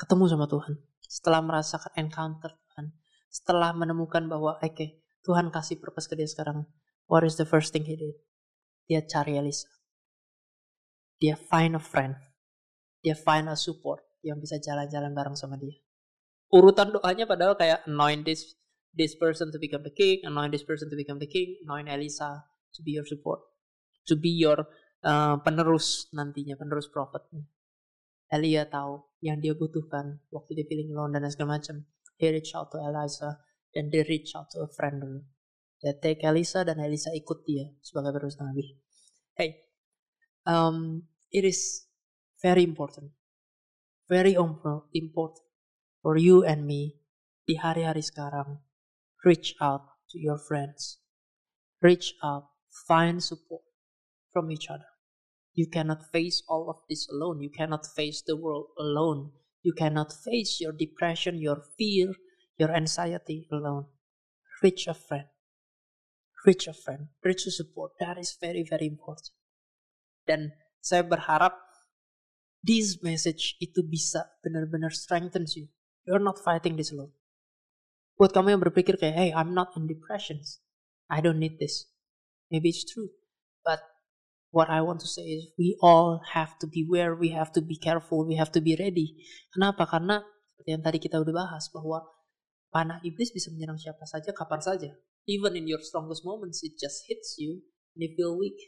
ketemu 0.00 0.24
sama 0.32 0.48
Tuhan, 0.48 0.80
setelah 1.04 1.40
merasakan 1.44 1.92
encounter 2.00 2.56
Tuhan, 2.56 2.96
setelah 3.28 3.70
menemukan 3.76 4.24
bahwa 4.26 4.56
oke, 4.56 4.72
okay, 4.72 5.04
Tuhan 5.22 5.52
kasih 5.52 5.78
purpose 5.78 6.08
ke 6.08 6.16
dia 6.16 6.26
sekarang, 6.26 6.64
What 7.06 7.22
is 7.26 7.36
the 7.36 7.48
first 7.48 7.72
thing 7.72 7.84
he 7.84 7.96
did? 7.96 8.16
Dia 8.88 9.02
cari 9.06 9.38
Elisa. 9.38 9.68
Dia 11.22 11.38
find 11.38 11.78
a 11.78 11.82
friend. 11.82 12.18
Dia 13.02 13.14
find 13.14 13.46
a 13.46 13.58
support 13.58 14.02
yang 14.22 14.38
bisa 14.38 14.58
jalan-jalan 14.62 15.14
bareng 15.14 15.36
sama 15.38 15.58
dia. 15.58 15.74
Urutan 16.52 16.94
doanya 16.94 17.26
padahal 17.26 17.58
kayak 17.58 17.86
anoint 17.88 18.22
this 18.28 18.54
this 18.92 19.16
person 19.16 19.48
to 19.50 19.58
become 19.58 19.82
the 19.82 19.94
king, 19.94 20.20
anoint 20.22 20.52
this 20.52 20.62
person 20.62 20.86
to 20.92 20.96
become 20.98 21.16
the 21.16 21.30
king, 21.30 21.56
anoint 21.64 21.88
Elisa 21.88 22.44
to 22.76 22.80
be 22.84 22.92
your 22.94 23.08
support, 23.08 23.40
to 24.06 24.14
be 24.14 24.30
your 24.30 24.68
uh, 25.04 25.40
penerus 25.40 26.12
nantinya, 26.12 26.54
penerus 26.60 26.88
prophetnya. 26.92 27.48
Elia 28.32 28.64
tahu 28.64 29.04
yang 29.20 29.44
dia 29.44 29.52
butuhkan 29.52 30.24
waktu 30.32 30.56
dia 30.56 30.66
feeling 30.68 30.96
alone 30.96 31.20
dan 31.20 31.28
segala 31.28 31.60
macam. 31.60 31.84
He 32.16 32.32
reach 32.32 32.56
out 32.56 32.72
to 32.72 32.80
Elisa 32.80 33.42
dan 33.72 33.92
dia 33.92 34.04
reach 34.08 34.32
out 34.32 34.48
to 34.52 34.64
a 34.64 34.68
friend 34.68 35.04
dulu. 35.04 35.20
Dia 35.82 35.98
take 35.98 36.22
Elisa 36.22 36.62
dan 36.62 36.78
Elisa 36.78 37.10
ikut 37.10 37.42
dia 37.42 37.66
sebagai 37.82 38.14
penerus 38.14 38.38
Nabi. 38.38 38.78
Hey, 39.34 39.66
um, 40.46 41.10
it 41.34 41.42
is 41.42 41.90
very 42.38 42.62
important, 42.62 43.10
very 44.06 44.38
important 44.38 45.42
for 45.98 46.14
you 46.14 46.46
and 46.46 46.70
me 46.70 47.02
di 47.50 47.58
hari-hari 47.58 47.98
sekarang. 47.98 48.62
Reach 49.26 49.58
out 49.58 49.98
to 50.14 50.22
your 50.22 50.38
friends. 50.38 51.02
Reach 51.82 52.14
out, 52.22 52.54
find 52.86 53.18
support 53.18 53.66
from 54.30 54.54
each 54.54 54.70
other. 54.70 54.86
You 55.58 55.66
cannot 55.66 56.06
face 56.14 56.46
all 56.46 56.70
of 56.70 56.86
this 56.86 57.10
alone. 57.10 57.42
You 57.42 57.50
cannot 57.50 57.90
face 57.90 58.22
the 58.22 58.38
world 58.38 58.70
alone. 58.78 59.34
You 59.66 59.74
cannot 59.74 60.14
face 60.14 60.62
your 60.62 60.74
depression, 60.74 61.42
your 61.42 61.58
fear, 61.74 62.14
your 62.54 62.70
anxiety 62.70 63.50
alone. 63.50 63.90
Reach 64.62 64.86
a 64.86 64.94
friend 64.94 65.31
reach 66.46 66.66
a 66.66 66.74
friend, 66.74 67.12
reach 67.22 67.46
a 67.46 67.52
support. 67.52 67.94
That 68.02 68.18
is 68.18 68.34
very 68.38 68.62
very 68.62 68.86
important. 68.86 69.34
Dan 70.26 70.54
saya 70.82 71.06
berharap 71.06 71.54
this 72.62 73.02
message 73.02 73.58
itu 73.58 73.82
bisa 73.82 74.38
benar-benar 74.42 74.94
strengthens 74.94 75.58
you. 75.58 75.66
You're 76.06 76.22
not 76.22 76.38
fighting 76.38 76.78
this 76.78 76.94
alone. 76.94 77.14
Buat 78.18 78.34
kamu 78.34 78.54
yang 78.54 78.62
berpikir 78.62 78.98
kayak, 78.98 79.16
hey, 79.18 79.30
I'm 79.34 79.54
not 79.54 79.74
in 79.74 79.90
depression. 79.90 80.38
I 81.10 81.18
don't 81.18 81.42
need 81.42 81.58
this. 81.58 81.90
Maybe 82.50 82.70
it's 82.70 82.86
true. 82.86 83.10
But 83.66 83.82
what 84.54 84.70
I 84.70 84.82
want 84.82 85.02
to 85.02 85.10
say 85.10 85.26
is 85.26 85.50
we 85.58 85.74
all 85.82 86.22
have 86.34 86.58
to 86.62 86.66
beware, 86.70 87.14
we 87.14 87.34
have 87.34 87.50
to 87.58 87.62
be 87.62 87.74
careful, 87.78 88.22
we 88.22 88.38
have 88.38 88.52
to 88.54 88.62
be 88.62 88.78
ready. 88.78 89.18
Kenapa? 89.50 89.88
Karena 89.88 90.22
seperti 90.54 90.68
yang 90.70 90.84
tadi 90.84 90.98
kita 91.02 91.16
udah 91.18 91.34
bahas 91.34 91.66
bahwa 91.74 92.06
panah 92.70 93.02
iblis 93.02 93.34
bisa 93.34 93.50
menyerang 93.50 93.80
siapa 93.80 94.06
saja 94.06 94.30
kapan 94.30 94.60
saja. 94.62 94.90
Even 95.26 95.54
in 95.56 95.68
your 95.68 95.80
strongest 95.80 96.24
moments, 96.24 96.62
it 96.62 96.74
just 96.80 97.04
hits 97.06 97.36
you 97.38 97.62
and 97.94 98.02
you 98.02 98.10
feel 98.16 98.38
weak. 98.38 98.58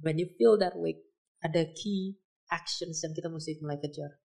When 0.00 0.18
you 0.18 0.28
feel 0.38 0.56
that 0.58 0.78
weak, 0.78 1.02
ada 1.44 1.68
key 1.74 2.16
actions 2.48 3.02
yang 3.04 3.12
kita 3.12 3.28
mesti 3.28 3.60
mulai 3.60 3.78
kejar. 3.82 4.22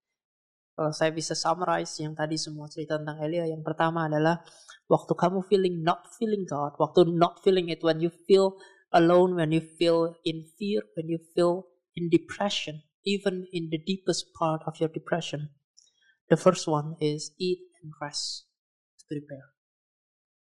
Kalau 0.73 0.89
saya 0.89 1.13
bisa 1.13 1.37
summarize 1.37 2.01
yang 2.01 2.17
tadi 2.17 2.33
semua 2.33 2.65
cerita 2.65 2.97
tentang 2.97 3.21
Elia, 3.21 3.45
yang 3.45 3.61
pertama 3.61 4.09
adalah 4.09 4.41
waktu 4.89 5.13
kamu 5.13 5.45
feeling 5.45 5.85
not 5.85 6.09
feeling 6.17 6.49
God, 6.49 6.73
waktu 6.81 7.13
not 7.13 7.45
feeling 7.45 7.69
it, 7.69 7.85
when 7.85 8.01
you 8.01 8.09
feel 8.09 8.57
alone, 8.89 9.37
when 9.37 9.53
you 9.53 9.61
feel 9.61 10.17
in 10.25 10.49
fear, 10.57 10.81
when 10.97 11.05
you 11.13 11.21
feel 11.37 11.69
in 11.93 12.09
depression, 12.09 12.81
even 13.05 13.45
in 13.53 13.69
the 13.69 13.77
deepest 13.77 14.33
part 14.33 14.65
of 14.65 14.81
your 14.81 14.89
depression. 14.89 15.53
The 16.33 16.41
first 16.41 16.65
one 16.65 16.97
is 16.97 17.37
eat 17.37 17.61
and 17.83 17.93
rest 18.01 18.49
to 18.97 19.05
prepare 19.05 19.52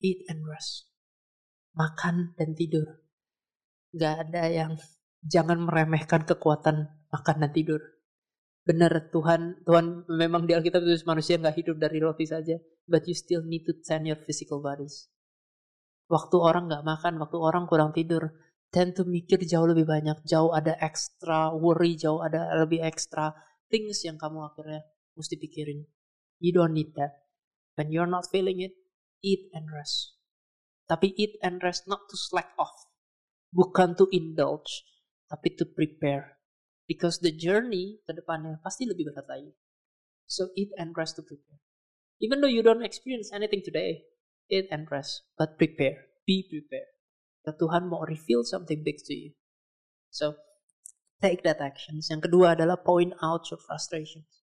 eat 0.03 0.27
and 0.29 0.45
rest. 0.45 0.91
Makan 1.73 2.37
dan 2.37 2.53
tidur. 2.53 3.01
Gak 3.95 4.29
ada 4.29 4.51
yang 4.51 4.77
jangan 5.25 5.63
meremehkan 5.63 6.27
kekuatan 6.27 6.91
makan 7.09 7.37
dan 7.47 7.51
tidur. 7.55 7.81
Benar 8.63 9.11
Tuhan, 9.11 9.67
Tuhan 9.67 10.07
memang 10.07 10.47
di 10.47 10.55
Alkitab 10.55 10.87
tulis 10.87 11.03
manusia 11.03 11.35
nggak 11.35 11.59
hidup 11.59 11.77
dari 11.83 11.99
roti 11.99 12.27
saja, 12.27 12.55
but 12.87 13.03
you 13.11 13.15
still 13.15 13.43
need 13.43 13.67
to 13.67 13.75
tend 13.83 14.07
your 14.07 14.19
physical 14.23 14.63
bodies. 14.63 15.11
Waktu 16.07 16.37
orang 16.39 16.71
nggak 16.71 16.87
makan, 16.87 17.19
waktu 17.19 17.39
orang 17.43 17.67
kurang 17.67 17.91
tidur, 17.91 18.31
tend 18.71 18.95
to 18.95 19.03
mikir 19.03 19.43
jauh 19.43 19.67
lebih 19.67 19.83
banyak, 19.83 20.23
jauh 20.23 20.55
ada 20.55 20.79
extra 20.79 21.51
worry, 21.51 21.99
jauh 21.99 22.23
ada 22.23 22.55
lebih 22.55 22.87
extra 22.87 23.35
things 23.67 24.07
yang 24.07 24.15
kamu 24.15 24.47
akhirnya 24.47 24.87
mesti 25.19 25.35
pikirin. 25.43 25.83
You 26.39 26.55
don't 26.55 26.75
need 26.75 26.95
that. 26.95 27.19
When 27.75 27.91
you're 27.91 28.11
not 28.11 28.31
feeling 28.31 28.63
it, 28.63 28.79
eat 29.23 29.49
and 29.55 29.71
rest. 29.71 30.19
Tapi 30.91 31.15
eat 31.17 31.39
and 31.41 31.63
rest 31.63 31.89
not 31.89 32.11
to 32.11 32.17
slack 32.19 32.53
off. 32.59 32.91
Bukan 33.55 33.97
to 33.97 34.11
indulge, 34.13 34.85
tapi 35.31 35.55
to 35.57 35.65
prepare. 35.65 36.43
Because 36.85 37.23
the 37.23 37.33
journey 37.33 38.03
ke 38.05 38.13
depannya 38.13 38.61
pasti 38.61 38.85
lebih 38.85 39.09
berat 39.09 39.31
lagi. 39.31 39.55
So 40.29 40.53
eat 40.59 40.75
and 40.77 40.93
rest 40.93 41.17
to 41.17 41.23
prepare. 41.25 41.63
Even 42.21 42.43
though 42.43 42.51
you 42.51 42.61
don't 42.61 42.85
experience 42.85 43.33
anything 43.33 43.63
today, 43.65 44.07
eat 44.51 44.69
and 44.71 44.87
rest, 44.91 45.27
but 45.39 45.57
prepare. 45.57 46.13
Be 46.27 46.47
prepared. 46.47 46.93
That 47.43 47.59
Tuhan 47.59 47.91
mau 47.91 48.07
reveal 48.07 48.47
something 48.47 48.87
big 48.87 49.03
to 49.11 49.15
you. 49.15 49.31
So, 50.13 50.39
take 51.19 51.43
that 51.43 51.59
actions. 51.59 52.13
Yang 52.13 52.31
kedua 52.31 52.55
adalah 52.55 52.79
point 52.79 53.17
out 53.19 53.51
your 53.51 53.59
frustrations. 53.59 54.42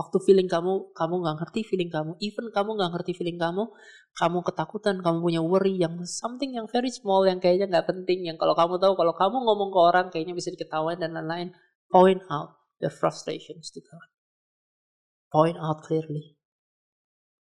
Waktu 0.00 0.16
feeling 0.24 0.48
kamu, 0.48 0.96
kamu 0.96 1.14
nggak 1.20 1.36
ngerti 1.44 1.60
feeling 1.68 1.92
kamu. 1.92 2.16
Even 2.24 2.48
kamu 2.48 2.72
nggak 2.80 2.90
ngerti 2.96 3.12
feeling 3.12 3.36
kamu, 3.36 3.68
kamu 4.16 4.38
ketakutan, 4.48 4.96
kamu 5.04 5.20
punya 5.20 5.44
worry 5.44 5.76
yang 5.76 6.00
something 6.08 6.56
yang 6.56 6.64
very 6.72 6.88
small, 6.88 7.28
yang 7.28 7.36
kayaknya 7.36 7.68
nggak 7.68 7.84
penting, 7.84 8.24
yang 8.24 8.40
kalau 8.40 8.56
kamu 8.56 8.80
tahu, 8.80 8.96
kalau 8.96 9.12
kamu 9.12 9.36
ngomong 9.44 9.68
ke 9.68 9.80
orang 9.84 10.06
kayaknya 10.08 10.32
bisa 10.32 10.48
diketahui 10.48 10.96
dan 10.96 11.12
lain-lain. 11.12 11.52
Point 11.92 12.24
out 12.32 12.64
the 12.80 12.88
frustrations 12.88 13.68
to 13.76 13.84
God. 13.84 14.08
Point 15.28 15.60
out 15.60 15.84
clearly. 15.84 16.40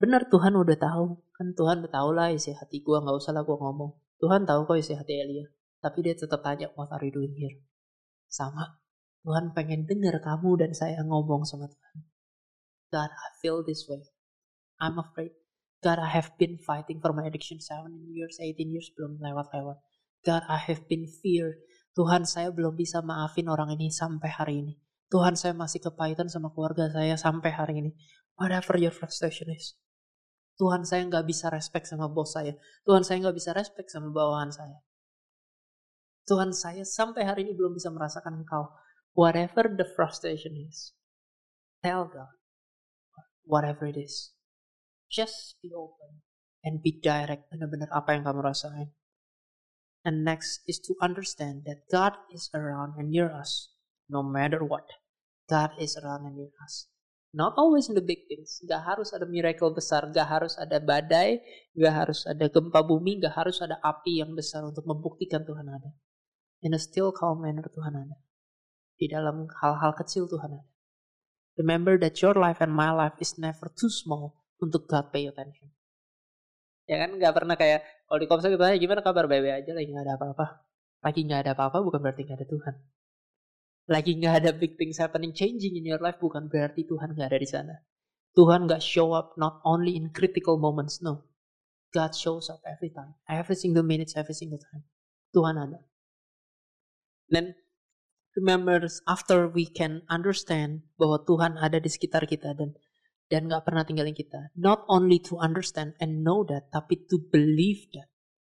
Benar 0.02 0.26
Tuhan 0.26 0.58
udah 0.58 0.74
tahu. 0.74 1.22
Kan 1.30 1.54
Tuhan 1.54 1.86
udah 1.86 1.92
tahu 1.94 2.10
lah 2.10 2.34
isi 2.34 2.50
hati 2.50 2.82
gue, 2.82 2.98
nggak 2.98 3.14
usah 3.14 3.30
lah 3.30 3.46
gue 3.46 3.54
ngomong. 3.54 3.94
Tuhan 4.18 4.42
tahu 4.42 4.66
kok 4.66 4.74
isi 4.74 4.98
hati 4.98 5.22
Elia. 5.22 5.46
Tapi 5.78 6.02
dia 6.02 6.18
tetap 6.18 6.42
tanya, 6.42 6.66
what 6.74 6.90
are 6.90 7.00
you 7.06 7.14
doing 7.14 7.30
here? 7.38 7.62
Sama. 8.26 8.82
Tuhan 9.22 9.54
pengen 9.54 9.86
dengar 9.86 10.18
kamu 10.18 10.66
dan 10.66 10.74
saya 10.74 10.98
ngomong 11.06 11.46
sama 11.46 11.70
Tuhan. 11.70 12.09
God, 12.90 13.10
I 13.10 13.28
feel 13.38 13.62
this 13.62 13.86
way. 13.86 14.02
I'm 14.82 14.98
afraid. 14.98 15.32
God, 15.80 15.96
I 15.96 16.10
have 16.12 16.36
been 16.36 16.60
fighting 16.60 17.00
for 17.00 17.16
my 17.16 17.24
addiction 17.24 17.62
17 17.62 18.12
years, 18.12 18.36
18 18.36 18.68
years 18.68 18.92
belum 18.92 19.22
lewat-lewat. 19.22 19.80
God, 20.26 20.42
I 20.44 20.60
have 20.68 20.84
been 20.90 21.08
fear. 21.08 21.62
Tuhan, 21.96 22.28
saya 22.28 22.52
belum 22.52 22.76
bisa 22.76 23.00
maafin 23.00 23.48
orang 23.48 23.72
ini 23.72 23.88
sampai 23.88 24.28
hari 24.28 24.54
ini. 24.60 24.74
Tuhan, 25.08 25.34
saya 25.34 25.56
masih 25.56 25.80
kepahitan 25.80 26.28
sama 26.28 26.52
keluarga 26.52 26.92
saya 26.92 27.16
sampai 27.16 27.50
hari 27.50 27.74
ini. 27.80 27.90
Whatever 28.36 28.76
your 28.76 28.92
frustration 28.92 29.48
is. 29.50 29.74
Tuhan, 30.60 30.84
saya 30.84 31.08
nggak 31.08 31.24
bisa 31.24 31.48
respect 31.48 31.88
sama 31.88 32.12
bos 32.12 32.36
saya. 32.36 32.52
Tuhan, 32.84 33.00
saya 33.00 33.24
nggak 33.24 33.36
bisa 33.36 33.56
respect 33.56 33.88
sama 33.88 34.12
bawahan 34.12 34.52
saya. 34.52 34.76
Tuhan, 36.28 36.52
saya 36.52 36.84
sampai 36.84 37.24
hari 37.24 37.48
ini 37.48 37.56
belum 37.56 37.72
bisa 37.72 37.88
merasakan 37.88 38.44
Engkau 38.44 38.70
whatever 39.14 39.66
the 39.68 39.86
frustration 39.96 40.54
is, 40.56 40.94
tell 41.82 42.06
God, 42.06 42.30
whatever 43.50 43.90
it 43.90 43.98
is, 43.98 44.30
just 45.10 45.58
be 45.58 45.74
open 45.74 46.22
and 46.62 46.78
be 46.78 46.94
direct 46.94 47.50
benar-benar 47.50 47.90
apa 47.90 48.14
yang 48.14 48.22
kamu 48.22 48.46
rasain. 48.46 48.94
And 50.06 50.24
next 50.24 50.64
is 50.64 50.80
to 50.88 50.96
understand 51.02 51.68
that 51.68 51.90
God 51.92 52.16
is 52.32 52.48
around 52.56 52.96
and 52.96 53.12
near 53.12 53.28
us, 53.28 53.74
no 54.08 54.22
matter 54.24 54.64
what. 54.64 54.88
God 55.50 55.76
is 55.76 55.98
around 55.98 56.24
and 56.24 56.38
near 56.38 56.54
us. 56.62 56.88
Not 57.30 57.54
always 57.58 57.86
in 57.86 57.94
the 57.94 58.02
big 58.02 58.26
things. 58.26 58.58
Gak 58.66 58.82
harus 58.82 59.14
ada 59.14 59.28
miracle 59.28 59.70
besar, 59.70 60.08
gak 60.10 60.26
harus 60.26 60.58
ada 60.58 60.82
badai, 60.82 61.38
gak 61.76 61.94
harus 61.94 62.26
ada 62.26 62.48
gempa 62.50 62.82
bumi, 62.82 63.22
gak 63.22 63.34
harus 63.34 63.62
ada 63.62 63.78
api 63.82 64.24
yang 64.24 64.34
besar 64.34 64.66
untuk 64.66 64.82
membuktikan 64.88 65.46
Tuhan 65.46 65.68
ada. 65.68 65.90
In 66.64 66.74
a 66.74 66.80
still 66.80 67.14
calm 67.14 67.44
manner 67.44 67.66
Tuhan 67.70 67.94
ada. 67.94 68.16
Di 68.98 69.06
dalam 69.06 69.46
hal-hal 69.62 69.94
kecil 69.94 70.26
Tuhan 70.26 70.58
ada. 70.58 70.69
Remember 71.60 72.00
that 72.00 72.16
your 72.24 72.32
life 72.32 72.64
and 72.64 72.72
my 72.72 72.88
life 72.88 73.20
is 73.20 73.36
never 73.36 73.68
too 73.76 73.92
small 73.92 74.32
untuk 74.64 74.88
God 74.88 75.12
pay 75.12 75.28
attention. 75.28 75.68
Ya 76.88 77.04
kan 77.04 77.20
nggak 77.20 77.36
pernah 77.36 77.54
kayak 77.60 77.84
kalau 78.08 78.18
di 78.18 78.26
komsel 78.26 78.56
kita 78.56 78.80
gimana 78.80 79.04
kabar 79.04 79.28
baik 79.28 79.62
aja 79.62 79.76
lagi 79.76 79.92
nggak 79.92 80.04
ada 80.08 80.14
apa-apa. 80.16 80.46
Lagi 81.04 81.20
nggak 81.28 81.40
ada 81.44 81.52
apa-apa 81.52 81.78
bukan 81.84 82.00
berarti 82.00 82.24
nggak 82.24 82.38
ada 82.40 82.48
Tuhan. 82.48 82.74
Lagi 83.92 84.12
nggak 84.16 84.34
ada 84.40 84.50
big 84.56 84.80
things 84.80 84.96
happening 84.96 85.36
changing 85.36 85.76
in 85.76 85.84
your 85.84 86.00
life 86.00 86.16
bukan 86.16 86.48
berarti 86.48 86.88
Tuhan 86.88 87.12
nggak 87.12 87.28
ada 87.28 87.38
di 87.38 87.48
sana. 87.48 87.76
Tuhan 88.32 88.64
nggak 88.64 88.80
show 88.80 89.12
up 89.12 89.36
not 89.36 89.60
only 89.68 90.00
in 90.00 90.08
critical 90.16 90.56
moments, 90.56 91.04
no. 91.04 91.28
God 91.90 92.14
shows 92.14 92.46
up 92.48 92.62
every 92.64 92.88
time, 92.94 93.18
every 93.26 93.58
single 93.58 93.82
minute, 93.82 94.14
every 94.14 94.34
single 94.34 94.62
time. 94.62 94.86
Tuhan 95.34 95.58
ada. 95.58 95.82
Dan 97.26 97.52
remember 98.38 98.86
after 99.10 99.50
we 99.50 99.66
can 99.66 100.06
understand 100.06 100.86
bahwa 101.00 101.22
Tuhan 101.26 101.58
ada 101.58 101.82
di 101.82 101.90
sekitar 101.90 102.26
kita 102.30 102.54
dan 102.54 102.74
dan 103.30 103.46
nggak 103.46 103.62
pernah 103.62 103.86
tinggalin 103.86 104.12
kita. 104.12 104.50
Not 104.58 104.82
only 104.90 105.22
to 105.22 105.38
understand 105.38 105.94
and 106.02 106.26
know 106.26 106.42
that, 106.50 106.74
tapi 106.74 107.06
to 107.06 107.22
believe 107.30 107.86
that. 107.94 108.10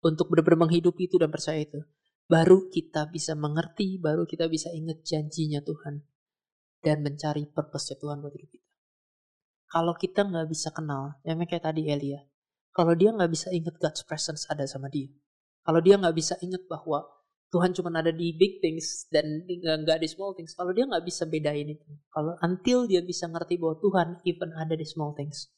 Untuk 0.01 0.31
benar-benar 0.31 0.65
menghidupi 0.65 1.11
itu 1.11 1.19
dan 1.19 1.29
percaya 1.29 1.61
itu. 1.61 1.83
Baru 2.25 2.71
kita 2.71 3.11
bisa 3.11 3.35
mengerti, 3.35 3.99
baru 3.99 4.23
kita 4.23 4.47
bisa 4.47 4.71
ingat 4.71 5.03
janjinya 5.03 5.59
Tuhan. 5.59 6.07
Dan 6.81 7.03
mencari 7.03 7.45
purpose 7.51 7.93
Tuhan 7.99 8.23
buat 8.23 8.33
hidup 8.33 8.49
kita. 8.49 8.69
Kalau 9.69 9.93
kita 9.93 10.25
nggak 10.25 10.47
bisa 10.49 10.71
kenal, 10.73 11.19
ya 11.21 11.35
kayak 11.35 11.63
tadi 11.67 11.91
Elia. 11.91 12.23
Kalau 12.71 12.95
dia 12.95 13.11
nggak 13.11 13.29
bisa 13.29 13.51
ingat 13.51 13.75
God's 13.77 14.01
presence 14.07 14.47
ada 14.47 14.63
sama 14.63 14.87
dia. 14.87 15.11
Kalau 15.61 15.83
dia 15.83 15.99
nggak 15.99 16.15
bisa 16.15 16.39
ingat 16.39 16.63
bahwa 16.65 17.03
Tuhan 17.51 17.75
cuma 17.75 17.91
ada 17.91 18.15
di 18.15 18.31
big 18.31 18.63
things 18.63 19.11
dan 19.11 19.43
nggak 19.43 19.99
di 19.99 20.07
small 20.07 20.31
things. 20.31 20.55
Kalau 20.55 20.71
dia 20.71 20.87
nggak 20.87 21.03
bisa 21.03 21.27
bedain 21.27 21.67
itu, 21.67 21.83
kalau 22.07 22.39
until 22.39 22.87
dia 22.87 23.03
bisa 23.03 23.27
ngerti 23.27 23.59
bahwa 23.59 23.75
Tuhan 23.83 24.07
even 24.23 24.55
ada 24.55 24.71
di 24.71 24.87
small 24.87 25.11
things, 25.11 25.51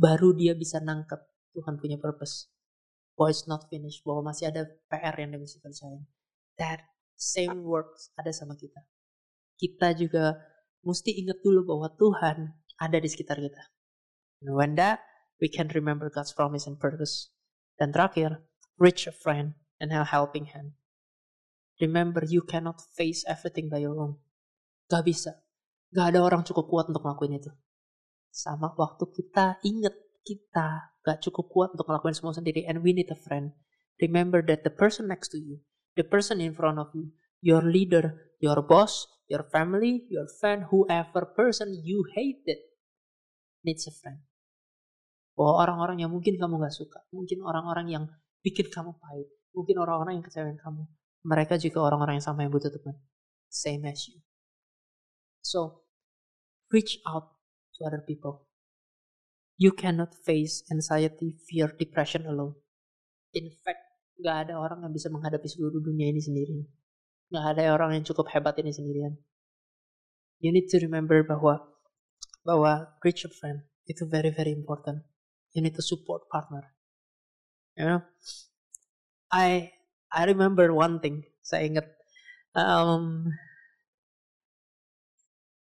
baru 0.00 0.32
dia 0.32 0.56
bisa 0.56 0.80
nangkep 0.80 1.20
Tuhan 1.52 1.76
punya 1.76 2.00
purpose. 2.00 2.48
Bahwa 3.16 3.28
it's 3.32 3.44
not 3.44 3.68
finished, 3.68 4.00
bahwa 4.04 4.32
masih 4.32 4.48
ada 4.48 4.64
PR 4.88 5.12
yang 5.16 5.36
dia 5.36 5.40
bisa 5.44 5.60
kerjain. 5.60 6.08
That 6.56 6.80
same 7.20 7.64
works 7.64 8.12
ada 8.16 8.32
sama 8.32 8.56
kita. 8.56 8.80
Kita 9.60 9.92
juga 9.92 10.40
mesti 10.84 11.20
ingat 11.20 11.44
dulu 11.44 11.68
bahwa 11.68 11.92
Tuhan 11.96 12.48
ada 12.80 12.96
di 12.96 13.08
sekitar 13.08 13.40
kita. 13.40 13.62
And 14.40 14.56
when 14.56 14.76
that, 14.76 15.04
we 15.40 15.52
can 15.52 15.68
remember 15.72 16.08
God's 16.08 16.32
promise 16.32 16.64
and 16.64 16.80
purpose. 16.80 17.32
Dan 17.76 17.92
terakhir, 17.92 18.40
reach 18.80 19.04
a 19.04 19.12
friend 19.12 19.56
and 19.80 19.92
a 19.92 20.04
helping 20.04 20.48
hand. 20.52 20.76
Remember, 21.76 22.24
you 22.24 22.40
cannot 22.44 22.80
face 22.96 23.20
everything 23.28 23.68
by 23.68 23.84
your 23.84 23.96
own. 23.96 24.16
Gak 24.88 25.04
bisa. 25.04 25.44
Gak 25.92 26.14
ada 26.14 26.24
orang 26.24 26.42
cukup 26.42 26.66
kuat 26.72 26.84
untuk 26.88 27.04
ngelakuin 27.04 27.36
itu. 27.36 27.52
Sama 28.32 28.72
waktu 28.76 29.04
kita 29.12 29.60
inget 29.64 29.96
kita 30.24 30.96
gak 31.04 31.22
cukup 31.22 31.46
kuat 31.52 31.68
untuk 31.76 31.86
ngelakuin 31.86 32.16
semua 32.16 32.34
sendiri 32.34 32.66
and 32.66 32.80
we 32.80 32.90
need 32.96 33.08
a 33.12 33.18
friend. 33.18 33.54
Remember 34.00 34.42
that 34.44 34.64
the 34.66 34.72
person 34.72 35.08
next 35.08 35.32
to 35.32 35.38
you, 35.40 35.60
the 35.96 36.04
person 36.04 36.42
in 36.42 36.52
front 36.52 36.76
of 36.76 36.92
you, 36.92 37.12
your 37.40 37.64
leader, 37.64 38.34
your 38.40 38.60
boss, 38.60 39.08
your 39.30 39.46
family, 39.48 40.04
your 40.12 40.28
friend, 40.40 40.68
whoever 40.68 41.24
person 41.32 41.72
you 41.72 42.04
hated 42.12 42.60
needs 43.64 43.86
a 43.88 43.94
friend. 43.94 44.20
Bahwa 45.36 45.64
orang-orang 45.64 46.04
yang 46.04 46.12
mungkin 46.12 46.40
kamu 46.40 46.60
gak 46.60 46.74
suka, 46.74 47.04
mungkin 47.12 47.44
orang-orang 47.44 47.86
yang 47.92 48.04
bikin 48.40 48.68
kamu 48.68 48.96
pahit, 48.96 49.28
mungkin 49.52 49.76
orang-orang 49.80 50.20
yang 50.20 50.24
kecewain 50.24 50.56
kamu, 50.60 50.84
mereka 51.26 51.58
juga 51.58 51.82
orang-orang 51.82 52.22
yang 52.22 52.26
sama 52.30 52.46
yang 52.46 52.54
butuh 52.54 52.70
teman. 52.70 52.94
Same 53.50 53.82
as 53.90 54.06
you. 54.06 54.22
So, 55.42 55.82
reach 56.70 57.02
out 57.02 57.34
to 57.74 57.80
other 57.82 58.02
people. 58.06 58.46
You 59.58 59.74
cannot 59.74 60.14
face 60.14 60.62
anxiety, 60.70 61.34
fear, 61.50 61.74
depression 61.74 62.30
alone. 62.30 62.54
In 63.34 63.50
fact, 63.64 63.82
gak 64.22 64.48
ada 64.48 64.54
orang 64.60 64.86
yang 64.86 64.92
bisa 64.94 65.10
menghadapi 65.10 65.48
seluruh 65.50 65.82
dunia 65.82 66.14
ini 66.14 66.22
sendirian. 66.22 66.62
Gak 67.32 67.58
ada 67.58 67.74
orang 67.74 67.98
yang 67.98 68.04
cukup 68.06 68.30
hebat 68.30 68.54
ini 68.62 68.70
sendirian. 68.70 69.18
You 70.38 70.52
need 70.54 70.70
to 70.70 70.78
remember 70.78 71.24
bahwa 71.26 71.64
bahwa 72.46 72.94
reach 73.02 73.26
a 73.26 73.32
friend 73.32 73.66
itu 73.90 74.06
very 74.06 74.30
very 74.30 74.52
important. 74.52 75.02
You 75.56 75.64
need 75.64 75.74
to 75.74 75.82
support 75.82 76.28
partner. 76.28 76.76
You 77.74 77.88
know, 77.88 78.00
I 79.32 79.75
I 80.16 80.24
remember 80.24 80.72
one 80.72 81.04
thing. 81.04 81.28
Saya 81.44 81.68
ingat 81.68 81.86
um, 82.56 83.28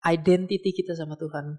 identity 0.06 0.70
kita 0.70 0.94
sama 0.94 1.18
Tuhan. 1.18 1.58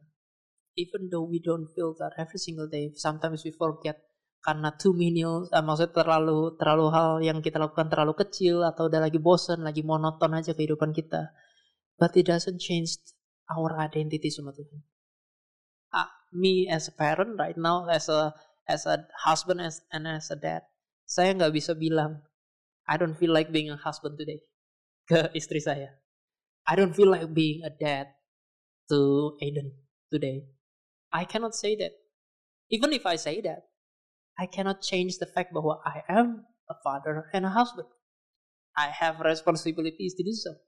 Even 0.79 1.11
though 1.11 1.27
we 1.27 1.43
don't 1.43 1.67
feel 1.75 1.91
that 1.99 2.15
every 2.15 2.39
single 2.39 2.71
day, 2.71 2.95
sometimes 2.95 3.43
we 3.43 3.51
forget 3.51 3.99
karena 4.43 4.71
too 4.77 4.95
menial, 4.95 5.49
uh, 5.51 5.63
maksudnya 5.65 6.05
terlalu 6.05 6.53
terlalu 6.55 6.85
hal 6.93 7.11
yang 7.19 7.39
kita 7.41 7.57
lakukan 7.57 7.89
terlalu 7.89 8.13
kecil 8.13 8.61
atau 8.61 8.87
udah 8.87 9.01
lagi 9.03 9.17
bosen, 9.17 9.65
lagi 9.65 9.81
monoton 9.81 10.31
aja 10.37 10.53
kehidupan 10.55 10.93
kita. 10.95 11.33
But 11.99 12.15
it 12.15 12.29
doesn't 12.29 12.61
change 12.61 12.95
our 13.51 13.75
identity 13.75 14.29
sama 14.31 14.53
Tuhan. 14.53 14.79
Uh, 15.95 16.11
me 16.35 16.67
as 16.67 16.91
a 16.91 16.93
parent 16.93 17.39
right 17.39 17.57
now, 17.57 17.87
as 17.87 18.07
a 18.11 18.35
as 18.67 18.85
a 18.85 19.07
husband 19.25 19.63
and 19.63 20.03
as 20.05 20.27
a 20.29 20.37
dad, 20.37 20.67
saya 21.07 21.33
nggak 21.33 21.55
bisa 21.55 21.73
bilang 21.73 22.21
I 22.87 22.97
don't 22.97 23.17
feel 23.17 23.33
like 23.33 23.51
being 23.51 23.69
a 23.69 23.77
husband 23.77 24.17
today 24.17 24.45
ke 25.09 25.33
istri 25.33 25.61
saya. 25.61 25.97
I 26.65 26.73
don't 26.73 26.93
feel 26.93 27.09
like 27.09 27.29
being 27.33 27.61
a 27.61 27.69
dad 27.69 28.09
to 28.89 29.37
Aiden 29.41 29.77
today. 30.09 30.49
I 31.13 31.25
cannot 31.25 31.53
say 31.53 31.75
that. 31.77 31.93
Even 32.69 32.93
if 32.93 33.05
I 33.05 33.15
say 33.15 33.41
that, 33.41 33.69
I 34.37 34.45
cannot 34.49 34.81
change 34.81 35.17
the 35.21 35.29
fact 35.29 35.53
bahwa 35.53 35.77
I 35.85 36.01
am 36.09 36.49
a 36.69 36.75
father 36.81 37.29
and 37.31 37.45
a 37.45 37.53
husband. 37.53 37.87
I 38.75 38.89
have 38.91 39.21
responsibilities 39.21 40.17
to 40.17 40.23
do 40.25 40.33
so. 40.33 40.59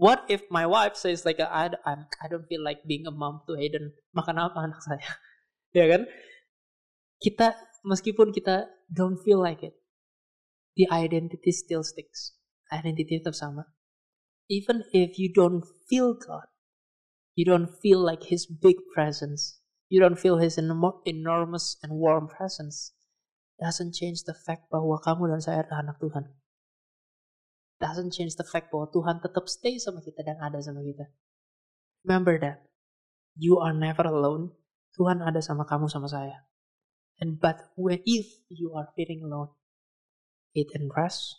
What 0.00 0.24
if 0.32 0.42
my 0.50 0.64
wife 0.64 0.96
says 0.96 1.28
like 1.28 1.38
I, 1.38 1.70
I 1.84 2.26
don't 2.32 2.48
feel 2.48 2.64
like 2.64 2.88
being 2.88 3.06
a 3.06 3.12
mom 3.12 3.44
to 3.46 3.54
Aiden? 3.54 3.92
Makan 4.16 4.40
apa 4.40 4.58
anak 4.64 4.80
saya? 4.80 5.10
ya 5.76 5.86
kan? 5.92 6.08
Kita 7.20 7.52
meskipun 7.84 8.32
kita 8.32 8.64
don't 8.88 9.20
feel 9.20 9.38
like 9.38 9.60
it, 9.60 9.76
the 10.76 10.86
identity 10.90 11.52
still 11.52 11.82
sticks. 11.82 12.38
Identity 12.70 13.18
tetap 13.18 13.34
sama. 13.34 13.66
Even 14.50 14.86
if 14.94 15.18
you 15.18 15.30
don't 15.30 15.66
feel 15.90 16.14
God, 16.14 16.46
you 17.34 17.46
don't 17.46 17.70
feel 17.82 17.98
like 18.02 18.30
His 18.30 18.46
big 18.46 18.78
presence, 18.94 19.62
you 19.90 19.98
don't 19.98 20.18
feel 20.18 20.38
His 20.38 20.58
enormous 20.58 21.78
and 21.82 21.98
warm 21.98 22.26
presence, 22.26 22.94
doesn't 23.58 23.94
change 23.94 24.24
the 24.24 24.34
fact 24.34 24.70
bahwa 24.72 24.98
kamu 25.02 25.36
dan 25.36 25.40
saya 25.42 25.66
adalah 25.66 25.90
anak 25.90 25.96
Tuhan. 26.00 26.24
Doesn't 27.80 28.12
change 28.12 28.36
the 28.36 28.44
fact 28.44 28.72
bahwa 28.72 28.88
Tuhan 28.92 29.20
tetap 29.20 29.48
stay 29.48 29.76
sama 29.76 30.04
kita 30.04 30.24
dan 30.24 30.40
ada 30.40 30.60
sama 30.60 30.84
kita. 30.84 31.08
Remember 32.04 32.36
that. 32.40 32.64
You 33.36 33.60
are 33.60 33.72
never 33.72 34.04
alone. 34.04 34.56
Tuhan 34.96 35.22
ada 35.22 35.40
sama 35.40 35.64
kamu 35.64 35.88
sama 35.88 36.10
saya. 36.10 36.48
And 37.20 37.36
but 37.36 37.72
when 37.76 38.00
if 38.08 38.26
you 38.48 38.72
are 38.72 38.88
feeling 38.96 39.24
alone, 39.24 39.52
eat 40.54 40.68
and 40.74 40.90
rest, 40.96 41.36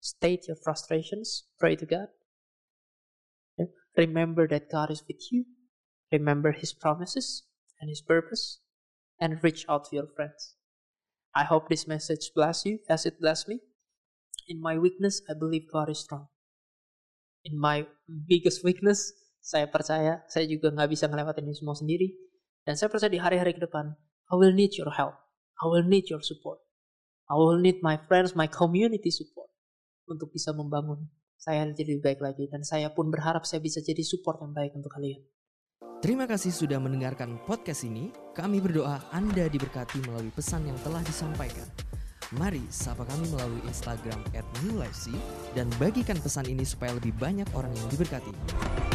state 0.00 0.48
your 0.48 0.56
frustrations, 0.56 1.44
pray 1.58 1.76
to 1.76 1.86
God, 1.86 2.08
remember 3.96 4.48
that 4.48 4.70
God 4.70 4.90
is 4.90 5.02
with 5.06 5.20
you, 5.30 5.44
remember 6.10 6.52
His 6.52 6.72
promises 6.72 7.44
and 7.80 7.88
His 7.88 8.00
purpose, 8.00 8.60
and 9.20 9.42
reach 9.42 9.64
out 9.68 9.84
to 9.86 9.96
your 9.96 10.08
friends. 10.16 10.56
I 11.34 11.44
hope 11.44 11.68
this 11.68 11.88
message 11.88 12.30
bless 12.34 12.64
you 12.66 12.80
as 12.88 13.06
it 13.06 13.20
blessed 13.20 13.48
me. 13.48 13.60
In 14.48 14.60
my 14.60 14.76
weakness, 14.76 15.22
I 15.30 15.34
believe 15.38 15.72
God 15.72 15.88
is 15.88 16.00
strong. 16.00 16.28
In 17.44 17.58
my 17.58 17.86
biggest 18.28 18.64
weakness, 18.64 19.12
saya 19.42 19.66
percaya 19.66 20.22
saya 20.30 20.46
juga 20.46 20.70
nggak 20.70 20.90
bisa 20.92 21.08
ngelewatin 21.08 21.48
ini 21.50 21.56
semua 21.56 21.74
sendiri. 21.74 22.14
Dan 22.62 22.78
saya 22.78 22.92
percaya 22.92 23.10
di 23.10 23.18
hari-hari 23.18 23.58
ke 23.58 23.62
depan, 23.62 23.96
I 24.30 24.34
will 24.38 24.54
need 24.54 24.78
your 24.78 24.94
help. 24.94 25.18
I 25.62 25.66
will 25.66 25.82
need 25.82 26.06
your 26.06 26.22
support. 26.22 26.62
I 27.32 27.34
will 27.40 27.56
need 27.56 27.80
my 27.80 27.96
friends, 27.96 28.36
my 28.36 28.44
community 28.44 29.08
support 29.08 29.48
untuk 30.04 30.36
bisa 30.36 30.52
membangun 30.52 31.08
saya 31.40 31.64
jadi 31.72 31.96
baik 31.96 32.20
lagi 32.20 32.44
dan 32.52 32.60
saya 32.60 32.92
pun 32.92 33.08
berharap 33.08 33.48
saya 33.48 33.64
bisa 33.64 33.80
jadi 33.80 34.04
support 34.04 34.44
yang 34.44 34.52
baik 34.52 34.76
untuk 34.76 34.92
kalian. 34.92 35.24
Terima 36.04 36.28
kasih 36.28 36.52
sudah 36.52 36.76
mendengarkan 36.76 37.40
podcast 37.48 37.88
ini. 37.88 38.12
Kami 38.36 38.60
berdoa 38.60 39.00
Anda 39.16 39.48
diberkati 39.48 40.04
melalui 40.04 40.28
pesan 40.28 40.68
yang 40.68 40.76
telah 40.84 41.00
disampaikan. 41.08 41.64
Mari 42.36 42.68
sapa 42.68 43.08
kami 43.08 43.24
melalui 43.32 43.64
Instagram 43.64 44.20
@newlifec 44.68 45.16
dan 45.56 45.72
bagikan 45.80 46.20
pesan 46.20 46.44
ini 46.52 46.68
supaya 46.68 46.92
lebih 47.00 47.16
banyak 47.16 47.48
orang 47.56 47.72
yang 47.72 47.88
diberkati. 47.88 48.91